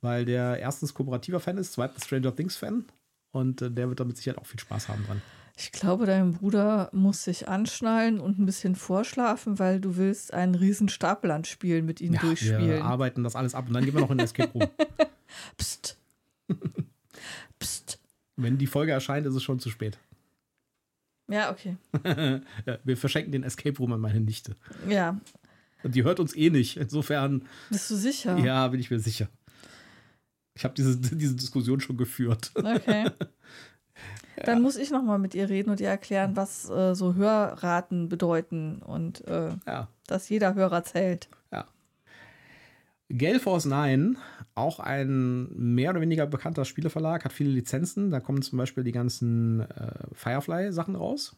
weil 0.00 0.24
der 0.24 0.58
erstens 0.58 0.94
kooperativer 0.94 1.40
Fan 1.40 1.58
ist, 1.58 1.74
zweitens 1.74 2.06
Stranger 2.06 2.34
Things 2.34 2.56
Fan 2.56 2.86
und 3.32 3.60
äh, 3.60 3.70
der 3.70 3.88
wird 3.90 4.00
damit 4.00 4.16
sicher 4.16 4.38
auch 4.38 4.46
viel 4.46 4.60
Spaß 4.60 4.88
haben 4.88 5.04
dran. 5.04 5.20
Ich 5.56 5.70
glaube, 5.70 6.04
dein 6.06 6.32
Bruder 6.32 6.90
muss 6.92 7.22
sich 7.24 7.48
anschnallen 7.48 8.18
und 8.18 8.38
ein 8.40 8.46
bisschen 8.46 8.74
vorschlafen, 8.74 9.58
weil 9.60 9.80
du 9.80 9.96
willst 9.96 10.34
einen 10.34 10.56
riesen 10.56 10.88
Stapel 10.88 11.30
an 11.30 11.44
Spielen 11.44 11.86
mit 11.86 12.00
ihm 12.00 12.14
Ja, 12.14 12.22
wir 12.22 12.28
durchspielen. 12.30 12.82
arbeiten 12.82 13.22
das 13.22 13.36
alles 13.36 13.54
ab 13.54 13.68
und 13.68 13.74
dann 13.74 13.84
gehen 13.84 13.94
wir 13.94 14.00
noch 14.00 14.10
in 14.10 14.18
den 14.18 14.24
Escape 14.24 14.50
Room. 14.52 14.68
Psst. 15.56 15.96
Psst. 17.60 18.00
Wenn 18.36 18.58
die 18.58 18.66
Folge 18.66 18.90
erscheint, 18.92 19.26
ist 19.26 19.34
es 19.34 19.42
schon 19.44 19.60
zu 19.60 19.70
spät. 19.70 19.96
Ja, 21.28 21.50
okay. 21.52 21.76
Ja, 22.66 22.78
wir 22.82 22.96
verschenken 22.96 23.30
den 23.32 23.44
Escape 23.44 23.78
Room 23.78 23.92
an 23.92 24.00
meine 24.00 24.20
Nichte. 24.20 24.56
Ja. 24.88 25.20
Und 25.84 25.94
die 25.94 26.02
hört 26.02 26.18
uns 26.18 26.34
eh 26.34 26.50
nicht. 26.50 26.76
Insofern, 26.78 27.46
Bist 27.70 27.90
du 27.90 27.94
sicher? 27.94 28.36
ja, 28.38 28.66
bin 28.68 28.80
ich 28.80 28.90
mir 28.90 28.98
sicher. 28.98 29.28
Ich 30.54 30.64
habe 30.64 30.74
diese, 30.74 30.96
diese 30.98 31.36
Diskussion 31.36 31.80
schon 31.80 31.96
geführt. 31.96 32.50
Okay. 32.54 33.08
Dann 34.44 34.62
muss 34.62 34.76
ich 34.76 34.90
noch 34.90 35.02
mal 35.02 35.18
mit 35.18 35.34
ihr 35.34 35.48
reden 35.48 35.70
und 35.70 35.80
ihr 35.80 35.88
erklären, 35.88 36.36
was 36.36 36.68
äh, 36.68 36.94
so 36.94 37.14
Hörraten 37.14 38.08
bedeuten 38.08 38.82
und 38.82 39.26
äh, 39.26 39.50
dass 40.06 40.28
jeder 40.28 40.54
Hörer 40.54 40.84
zählt. 40.84 41.28
ja. 41.52 41.66
Gale 43.16 43.38
Force 43.38 43.66
9, 43.66 44.16
auch 44.54 44.80
ein 44.80 45.48
mehr 45.54 45.90
oder 45.90 46.00
weniger 46.00 46.26
bekannter 46.26 46.64
Spieleverlag, 46.64 47.24
hat 47.24 47.32
viele 47.32 47.50
Lizenzen. 47.50 48.10
Da 48.10 48.20
kommen 48.20 48.42
zum 48.42 48.58
Beispiel 48.58 48.82
die 48.82 48.92
ganzen 48.92 49.60
äh, 49.60 49.92
Firefly-Sachen 50.12 50.96
raus. 50.96 51.36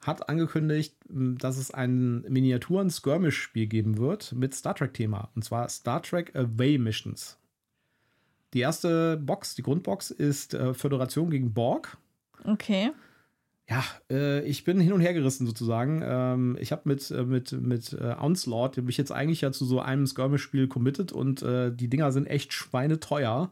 Hat 0.00 0.28
angekündigt, 0.28 0.96
dass 1.08 1.56
es 1.56 1.72
ein 1.72 2.22
Miniaturen-Skirmish-Spiel 2.28 3.66
geben 3.66 3.98
wird 3.98 4.32
mit 4.34 4.54
Star 4.54 4.74
Trek-Thema. 4.74 5.30
Und 5.34 5.44
zwar 5.44 5.68
Star 5.68 6.02
Trek 6.02 6.34
Away 6.36 6.78
Missions. 6.78 7.38
Die 8.54 8.60
erste 8.60 9.16
Box, 9.16 9.54
die 9.54 9.62
Grundbox, 9.62 10.10
ist 10.10 10.54
äh, 10.54 10.74
Föderation 10.74 11.28
gegen 11.28 11.52
Borg. 11.52 11.96
Okay. 12.44 12.92
Ja, 13.68 13.82
äh, 14.10 14.42
ich 14.44 14.64
bin 14.64 14.78
hin 14.78 14.92
und 14.92 15.00
her 15.00 15.14
gerissen 15.14 15.46
sozusagen. 15.46 16.02
Ähm, 16.04 16.56
ich 16.60 16.70
habe 16.70 16.82
mit, 16.84 17.10
äh, 17.10 17.24
mit, 17.24 17.52
mit 17.52 17.94
äh, 17.94 18.14
Onslaught 18.20 18.76
mich 18.76 18.98
jetzt 18.98 19.10
eigentlich 19.10 19.40
ja 19.40 19.52
zu 19.52 19.64
so 19.64 19.80
einem 19.80 20.06
Skirmish-Spiel 20.06 20.68
committed 20.68 21.12
und 21.12 21.42
äh, 21.42 21.72
die 21.74 21.88
Dinger 21.88 22.12
sind 22.12 22.26
echt 22.26 22.52
schweineteuer. 22.52 23.50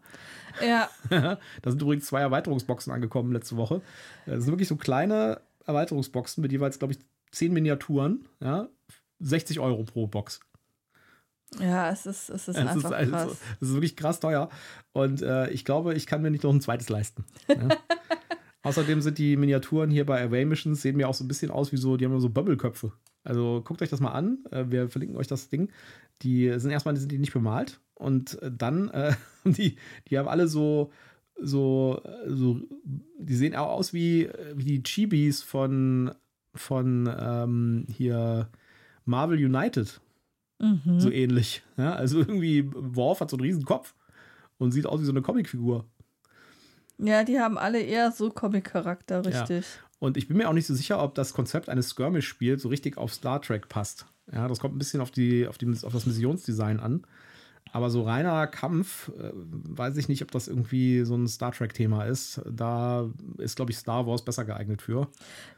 Ja, 0.65 0.89
da 1.11 1.39
sind 1.65 1.81
übrigens 1.81 2.07
zwei 2.07 2.21
Erweiterungsboxen 2.21 2.93
angekommen 2.93 3.33
letzte 3.33 3.57
Woche. 3.57 3.77
Äh, 4.27 4.33
Das 4.33 4.45
sind 4.45 4.53
wirklich 4.53 4.69
so 4.69 4.77
kleine 4.77 5.41
Erweiterungsboxen 5.65 6.43
mit 6.43 6.53
jeweils, 6.53 6.79
glaube 6.79 6.93
ich, 6.93 7.01
zehn 7.31 7.53
Miniaturen. 7.55 8.29
Ja, 8.41 8.69
60 9.21 9.61
Euro 9.61 9.83
pro 9.85 10.07
Box. 10.07 10.41
Ja, 11.61 11.91
es 11.91 12.07
ist, 12.07 12.31
es 12.31 12.49
ist 12.49 12.57
Es 12.57 12.77
ist, 12.77 12.85
einfach 12.85 12.93
also, 12.93 13.11
krass. 13.13 13.39
es 13.61 13.69
ist 13.69 13.75
wirklich 13.75 13.97
krass 13.97 14.21
teuer. 14.21 14.49
Und 14.93 15.23
äh, 15.23 15.51
ich 15.51 15.65
glaube, 15.65 15.95
ich 15.95 16.07
kann 16.07 16.23
mir 16.23 16.31
nicht 16.31 16.45
noch 16.45 16.53
ein 16.53 16.61
zweites 16.61 16.89
leisten. 16.89 17.25
Ja. 17.49 17.69
Außerdem 18.65 19.01
sind 19.01 19.19
die 19.19 19.37
Miniaturen 19.37 19.91
hier 19.91 20.07
bei 20.07 20.23
Away 20.23 20.45
Missions, 20.45 20.83
sehen 20.83 20.97
mir 20.97 21.09
auch 21.09 21.15
so 21.15 21.25
ein 21.25 21.29
bisschen 21.29 21.51
aus 21.51 21.73
wie 21.73 21.77
so, 21.77 21.97
die 21.97 22.05
haben 22.05 22.19
so 22.21 22.31
Bubble-Köpfe. 22.31 22.93
Also 23.25 23.61
guckt 23.65 23.83
euch 23.83 23.91
das 23.91 24.01
mal 24.01 24.13
an. 24.13 24.39
Äh, 24.51 24.67
Wir 24.69 24.89
verlinken 24.89 25.17
euch 25.17 25.27
das 25.27 25.49
Ding. 25.49 25.71
Die 26.23 26.53
sind 26.59 26.71
erstmal 26.71 26.97
sind 26.97 27.11
die 27.11 27.19
nicht 27.19 27.33
bemalt. 27.33 27.81
Und 27.95 28.41
äh, 28.43 28.51
dann, 28.53 28.89
äh, 28.91 29.13
die, 29.45 29.77
die 30.09 30.19
haben 30.19 30.29
alle 30.29 30.47
so, 30.49 30.93
so, 31.41 32.01
äh, 32.05 32.31
so, 32.31 32.61
die 33.19 33.35
sehen 33.35 33.55
auch 33.57 33.69
aus 33.69 33.93
wie, 33.93 34.29
wie 34.55 34.65
die 34.65 34.83
Chibis 34.83 35.43
von, 35.43 36.13
von 36.55 37.13
ähm, 37.19 37.87
hier 37.91 38.49
Marvel 39.05 39.45
United 39.45 40.01
Mhm. 40.63 40.99
so 41.01 41.11
ähnlich. 41.11 41.63
Ja, 41.77 41.93
also 41.95 42.21
irgendwie, 42.21 42.71
Worf 42.73 43.21
hat 43.21 43.29
so 43.31 43.37
einen 43.37 43.43
riesen 43.45 43.65
Kopf 43.65 43.95
und 44.59 44.73
sieht 44.73 44.87
aus 44.87 45.01
wie 45.01 45.05
so 45.05 45.13
eine 45.13 45.21
Comicfigur. 45.23 45.85
Ja, 46.99 47.25
die 47.25 47.39
haben 47.41 47.59
alle 47.59 47.81
eher 47.81 48.13
so 48.13 48.31
Comic-Charakter, 48.31 49.23
Ja. 49.29 49.41
richtig. 49.41 49.67
Und 49.99 50.17
ich 50.17 50.29
bin 50.29 50.37
mir 50.37 50.49
auch 50.49 50.53
nicht 50.53 50.67
so 50.67 50.75
sicher, 50.75 51.03
ob 51.03 51.15
das 51.15 51.33
Konzept 51.35 51.69
eines 51.69 51.91
Skirmish-Spiels 51.91 52.63
so 52.63 52.69
richtig 52.69 52.97
auf 52.97 53.13
Star 53.13 53.41
Trek 53.43 53.69
passt. 53.69 54.07
Ja, 54.33 54.47
das 54.49 54.61
kommt 54.61 54.75
ein 54.75 54.79
bisschen 54.79 55.01
auf, 55.01 55.11
die, 55.11 55.47
auf, 55.47 55.59
die, 55.59 55.67
auf 55.83 55.93
das 55.93 56.07
Missionsdesign 56.07 56.81
an. 56.81 57.05
Aber 57.73 57.89
so 57.91 58.03
reiner 58.03 58.47
Kampf, 58.49 59.09
äh, 59.19 59.31
weiß 59.33 59.97
ich 59.97 60.09
nicht, 60.09 60.23
ob 60.23 60.31
das 60.33 60.47
irgendwie 60.49 61.05
so 61.05 61.15
ein 61.17 61.27
Star 61.29 61.53
Trek-Thema 61.53 62.05
ist. 62.05 62.41
Da 62.51 63.09
ist, 63.39 63.57
glaube 63.57 63.71
ich, 63.71 63.79
Star 63.79 64.07
Wars 64.07 64.25
besser 64.25 64.45
geeignet 64.45 64.83
für. 64.83 65.09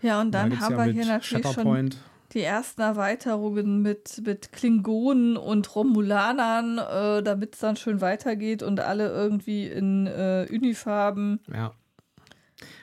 Ja, 0.01 0.21
und 0.21 0.31
Da 0.31 0.43
dann 0.43 0.51
gibt's 0.51 0.65
haben 0.65 0.73
ja 0.79 0.85
wir 0.85 0.93
hier 0.93 1.07
natürlich 1.07 1.43
schon 1.43 1.43
Shatterpoint. 1.55 1.97
Die 2.35 2.43
ersten 2.43 2.83
Erweiterungen 2.83 3.81
mit, 3.81 4.21
mit 4.25 4.53
Klingonen 4.53 5.37
und 5.37 5.75
Romulanern, 5.75 6.79
äh, 6.79 7.23
damit 7.23 7.55
es 7.55 7.61
dann 7.61 7.77
schön 7.77 8.01
weitergeht 8.01 8.63
und 8.63 8.81
alle 8.81 9.09
irgendwie 9.09 9.67
in 9.67 10.07
äh, 10.07 10.47
Unifarben. 10.51 11.41
Ja. 11.53 11.73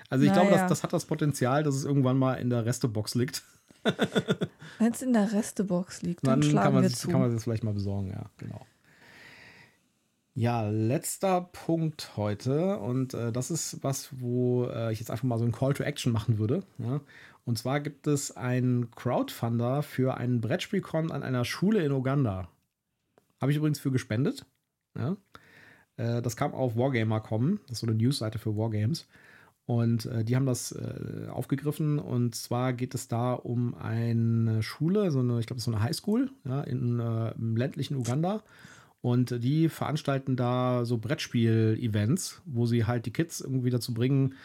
Also 0.10 0.26
ich 0.26 0.34
glaube, 0.34 0.50
Naja. 0.52 0.62
das, 0.64 0.70
das 0.70 0.84
hat 0.84 0.94
das 0.94 1.06
Potenzial, 1.06 1.64
dass 1.64 1.76
es 1.76 1.86
irgendwann 1.86 2.18
mal 2.18 2.36
in 2.36 2.50
der 2.50 2.66
Restebox 2.66 3.16
liegt. 3.16 3.44
Wenn 4.80 4.92
es 4.92 5.02
in 5.02 5.14
der 5.14 5.32
Restebox 5.32 6.02
liegt, 6.02 6.26
dann, 6.26 6.42
Dann 6.42 6.50
schlagen 6.50 6.64
kann 6.66 6.74
man, 6.74 6.84
wir 6.84 6.90
sich, 6.90 7.00
zu. 7.00 7.08
kann 7.10 7.22
man 7.22 7.34
das 7.34 7.44
vielleicht 7.44 7.64
mal 7.64 7.74
besorgen, 7.74 8.10
ja, 8.10 8.26
genau. 8.38 8.66
Ja, 10.34 10.70
letzter 10.70 11.42
Punkt 11.42 12.12
heute 12.16 12.78
und 12.78 13.14
äh, 13.14 13.34
das 13.34 13.52
ist 13.52 13.84
was, 13.84 14.10
wo 14.20 14.66
äh, 14.66 14.94
ich 14.94 15.00
jetzt 15.00 15.12
einfach 15.12 15.26
mal 15.26 15.38
so 15.38 15.44
ein 15.44 15.52
Call 15.52 15.74
to 15.74 15.84
Action 15.84 16.14
machen 16.14 16.38
würde. 16.38 16.64
Ja? 16.78 17.02
Und 17.44 17.58
zwar 17.58 17.80
gibt 17.80 18.08
es 18.08 18.36
einen 18.36 18.92
Crowdfunder 18.92 19.84
für 19.84 20.18
einen 20.18 20.42
Brettspielcon 20.42 21.12
an 21.12 21.24
einer 21.24 21.46
Schule 21.46 21.84
in 21.84 21.92
Uganda. 21.92 22.50
Habe 23.40 23.52
ich 23.52 23.58
übrigens 23.58 23.80
für 23.80 23.92
gespendet. 23.92 24.46
Ja? 24.98 25.18
Äh, 25.98 26.22
das 26.22 26.36
kam 26.36 26.54
auf 26.54 26.76
Wargamer.com, 26.76 27.60
das 27.64 27.72
ist 27.72 27.80
so 27.80 27.88
eine 27.88 27.96
Newsseite 27.96 28.40
für 28.40 28.56
Wargames. 28.56 29.08
Und 29.66 30.06
äh, 30.06 30.24
die 30.24 30.36
haben 30.36 30.46
das 30.46 30.72
äh, 30.72 31.28
aufgegriffen. 31.30 32.00
Und 32.00 32.36
zwar 32.36 32.74
geht 32.74 32.94
es 32.94 33.08
da 33.08 33.34
um 33.34 33.74
eine 33.76 34.62
Schule, 34.64 35.12
so 35.12 35.20
eine, 35.20 35.40
ich 35.40 35.48
glaube, 35.48 35.62
so 35.62 35.72
eine 35.72 35.82
Highschool 35.82 36.30
ja, 36.46 36.62
in, 36.62 37.00
im 37.00 37.58
ländlichen 37.58 37.96
Uganda. 37.96 38.44
Und 39.02 39.44
die 39.44 39.68
veranstalten 39.68 40.36
da 40.36 40.86
so 40.86 41.00
Brettspiel-Events, 41.00 42.42
wo 42.46 42.68
sie 42.68 42.86
halt 42.86 43.08
die 43.08 43.14
Kids 43.14 43.42
irgendwie 43.42 43.72
dazu 43.72 43.96
bringen, 43.96 44.36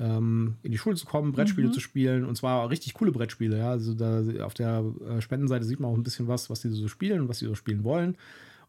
ähm, 0.00 0.56
in 0.62 0.72
die 0.72 0.78
Schule 0.78 0.96
zu 0.96 1.06
kommen, 1.06 1.30
Brettspiele 1.32 1.68
Mhm. 1.68 1.72
zu 1.72 1.80
spielen. 1.80 2.24
Und 2.24 2.34
zwar 2.34 2.70
richtig 2.70 2.94
coole 2.94 3.12
Brettspiele. 3.12 3.58
Ja. 3.58 3.70
Also 3.70 3.94
da 3.94 4.22
auf 4.44 4.54
der 4.54 4.82
äh, 5.06 5.20
Spendenseite 5.20 5.64
sieht 5.64 5.78
man 5.78 5.90
auch 5.90 5.96
ein 5.96 6.02
bisschen 6.02 6.26
was, 6.26 6.50
was 6.50 6.60
die 6.62 6.70
so 6.70 6.88
spielen 6.88 7.20
und 7.22 7.28
was 7.28 7.38
sie 7.38 7.46
so 7.46 7.54
spielen 7.54 7.84
wollen. 7.84 8.16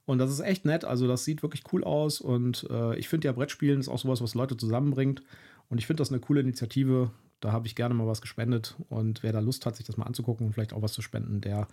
Und 0.06 0.18
das 0.18 0.30
ist 0.30 0.42
echt 0.42 0.66
nett. 0.66 0.84
Also 0.84 1.08
das 1.08 1.24
sieht 1.24 1.42
wirklich 1.42 1.64
cool 1.72 1.84
aus. 1.84 2.20
Und 2.22 2.68
äh, 2.70 2.98
ich 2.98 3.08
finde 3.08 3.28
ja, 3.28 3.32
Brettspielen 3.32 3.80
ist 3.80 3.88
auch 3.88 4.00
sowas, 4.00 4.22
was 4.22 4.36
Leute 4.36 4.58
zusammenbringt. 4.58 5.24
Und 5.70 5.78
ich 5.78 5.88
finde 5.88 6.02
das 6.02 6.12
eine 6.12 6.20
coole 6.20 6.42
Initiative. 6.42 7.12
Da 7.40 7.52
habe 7.54 7.66
ich 7.66 7.76
gerne 7.76 7.94
mal 7.96 8.08
was 8.08 8.22
gespendet. 8.22 8.76
Und 8.90 9.24
wer 9.24 9.32
da 9.32 9.40
Lust 9.40 9.66
hat, 9.66 9.78
sich 9.78 9.86
das 9.86 9.96
mal 9.98 10.06
anzugucken 10.06 10.48
und 10.48 10.54
vielleicht 10.54 10.74
auch 10.74 10.82
was 10.82 10.94
zu 10.94 11.02
spenden, 11.02 11.40
der 11.40 11.68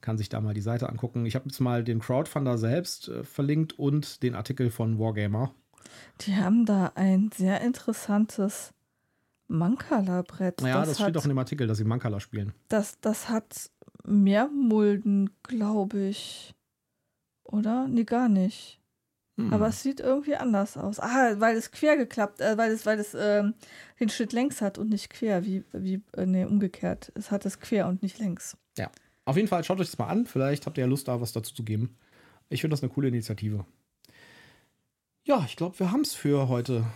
kann 0.00 0.18
sich 0.18 0.28
da 0.28 0.40
mal 0.40 0.54
die 0.54 0.60
Seite 0.60 0.88
angucken. 0.88 1.24
Ich 1.24 1.34
habe 1.34 1.46
jetzt 1.46 1.60
mal 1.60 1.82
den 1.82 1.98
Crowdfunder 2.00 2.58
selbst 2.58 3.08
äh, 3.08 3.24
verlinkt 3.24 3.78
und 3.78 4.22
den 4.22 4.34
Artikel 4.34 4.70
von 4.70 4.98
Wargamer. 4.98 5.54
Die 6.20 6.36
haben 6.36 6.66
da 6.66 6.92
ein 6.94 7.30
sehr 7.34 7.60
interessantes 7.62 8.74
Mankala-Brett. 9.48 10.62
Naja, 10.62 10.80
das, 10.80 10.88
das, 10.88 10.96
steht 10.98 11.06
hat, 11.08 11.16
auch 11.16 11.24
in 11.24 11.30
dem 11.30 11.38
Artikel, 11.38 11.66
dass 11.66 11.78
sie 11.78 11.84
Mankala 11.84 12.20
spielen. 12.20 12.52
das, 12.68 13.00
das 13.00 13.28
hat 13.28 13.70
mehr 14.04 14.48
Mulden, 14.48 15.30
glaube 15.42 16.00
ich. 16.00 16.54
Oder? 17.44 17.88
Nee, 17.88 18.04
gar 18.04 18.28
nicht. 18.28 18.80
Hm. 19.36 19.52
Aber 19.52 19.68
es 19.68 19.82
sieht 19.82 20.00
irgendwie 20.00 20.36
anders 20.36 20.76
aus. 20.76 21.00
Ah, 21.00 21.40
weil 21.40 21.56
es 21.56 21.70
quer 21.70 21.96
geklappt, 21.96 22.40
äh, 22.40 22.56
weil 22.58 22.70
es, 22.72 22.86
weil 22.86 22.98
es 22.98 23.14
ähm, 23.18 23.54
den 24.00 24.08
Schnitt 24.08 24.32
längs 24.32 24.60
hat 24.60 24.78
und 24.78 24.90
nicht 24.90 25.10
quer, 25.10 25.44
wie, 25.44 25.64
wie 25.72 26.02
äh, 26.16 26.26
nee, 26.26 26.44
umgekehrt. 26.44 27.12
Es 27.14 27.30
hat 27.30 27.46
es 27.46 27.60
quer 27.60 27.88
und 27.88 28.02
nicht 28.02 28.18
längs. 28.18 28.56
Auf 29.28 29.36
jeden 29.36 29.46
Fall 29.46 29.62
schaut 29.62 29.78
euch 29.78 29.88
das 29.88 29.98
mal 29.98 30.06
an. 30.06 30.24
Vielleicht 30.24 30.64
habt 30.64 30.78
ihr 30.78 30.84
ja 30.84 30.88
Lust, 30.88 31.06
da 31.06 31.20
was 31.20 31.34
dazu 31.34 31.52
zu 31.52 31.62
geben. 31.62 31.94
Ich 32.48 32.62
finde 32.62 32.72
das 32.72 32.82
eine 32.82 32.90
coole 32.90 33.08
Initiative. 33.08 33.66
Ja, 35.24 35.44
ich 35.44 35.54
glaube, 35.54 35.78
wir 35.78 35.92
haben 35.92 36.00
es 36.00 36.14
für 36.14 36.48
heute. 36.48 36.86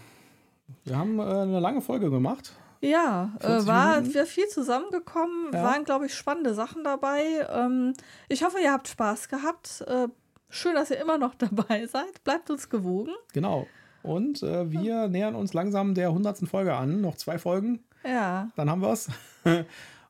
Wir 0.85 0.97
haben 0.97 1.19
äh, 1.19 1.23
eine 1.23 1.61
lange 1.61 1.81
Folge 1.81 2.11
gemacht. 2.11 2.53
Ja, 2.81 3.33
äh, 3.41 3.65
war 3.67 4.05
wir 4.13 4.27
viel 4.27 4.49
zusammengekommen, 4.49 5.53
ja. 5.53 5.63
waren, 5.63 5.85
glaube 5.85 6.07
ich, 6.07 6.15
spannende 6.15 6.53
Sachen 6.53 6.83
dabei. 6.83 7.47
Ähm, 7.49 7.95
ich 8.29 8.43
hoffe, 8.43 8.59
ihr 8.61 8.73
habt 8.73 8.89
Spaß 8.89 9.29
gehabt. 9.29 9.85
Äh, 9.87 10.09
schön, 10.49 10.75
dass 10.75 10.91
ihr 10.91 11.01
immer 11.01 11.17
noch 11.17 11.35
dabei 11.37 11.87
seid. 11.87 12.25
Bleibt 12.25 12.51
uns 12.51 12.69
gewogen. 12.69 13.13
Genau. 13.33 13.69
Und 14.03 14.43
äh, 14.43 14.71
wir 14.71 14.83
ja. 14.83 15.09
nähern 15.09 15.37
uns 15.37 15.55
langsam 15.55 15.95
der 15.95 16.09
100. 16.09 16.39
Folge 16.49 16.75
an. 16.75 17.01
Noch 17.01 17.17
zwei 17.17 17.39
Folgen. 17.39 17.85
Ja. 18.05 18.51
Dann 18.57 18.69
haben 18.69 18.83
wir 18.83 18.93
es. 18.93 19.09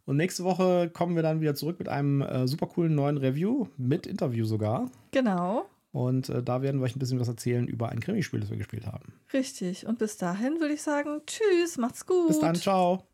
Und 0.05 0.17
nächste 0.17 0.43
Woche 0.43 0.91
kommen 0.93 1.15
wir 1.15 1.23
dann 1.23 1.41
wieder 1.41 1.55
zurück 1.55 1.79
mit 1.79 1.89
einem 1.89 2.23
äh, 2.23 2.49
super 2.49 2.67
coolen 2.67 2.95
neuen 2.95 3.19
Review, 3.19 3.69
mit 3.77 4.07
Interview 4.07 4.45
sogar. 4.45 4.91
Genau. 5.13 5.67
Und 5.93 6.31
äh, 6.31 6.43
da 6.43 6.63
werden 6.63 6.81
wir 6.81 6.87
euch 6.87 6.97
ein 6.97 6.99
bisschen 6.99 7.21
was 7.21 7.29
erzählen 7.29 7.69
über 7.69 7.91
ein 7.91 8.01
Krimispiel, 8.01 8.41
das 8.41 8.51
wir 8.51 8.57
gespielt 8.57 8.87
haben. 8.87 9.13
Richtig. 9.33 9.87
Und 9.87 9.99
bis 9.99 10.17
dahin 10.17 10.59
würde 10.59 10.75
ich 10.75 10.83
sagen, 10.83 11.21
tschüss, 11.27 11.77
macht's 11.77 12.07
gut. 12.07 12.29
Bis 12.29 12.41
dann, 12.41 12.55
ciao. 12.55 13.07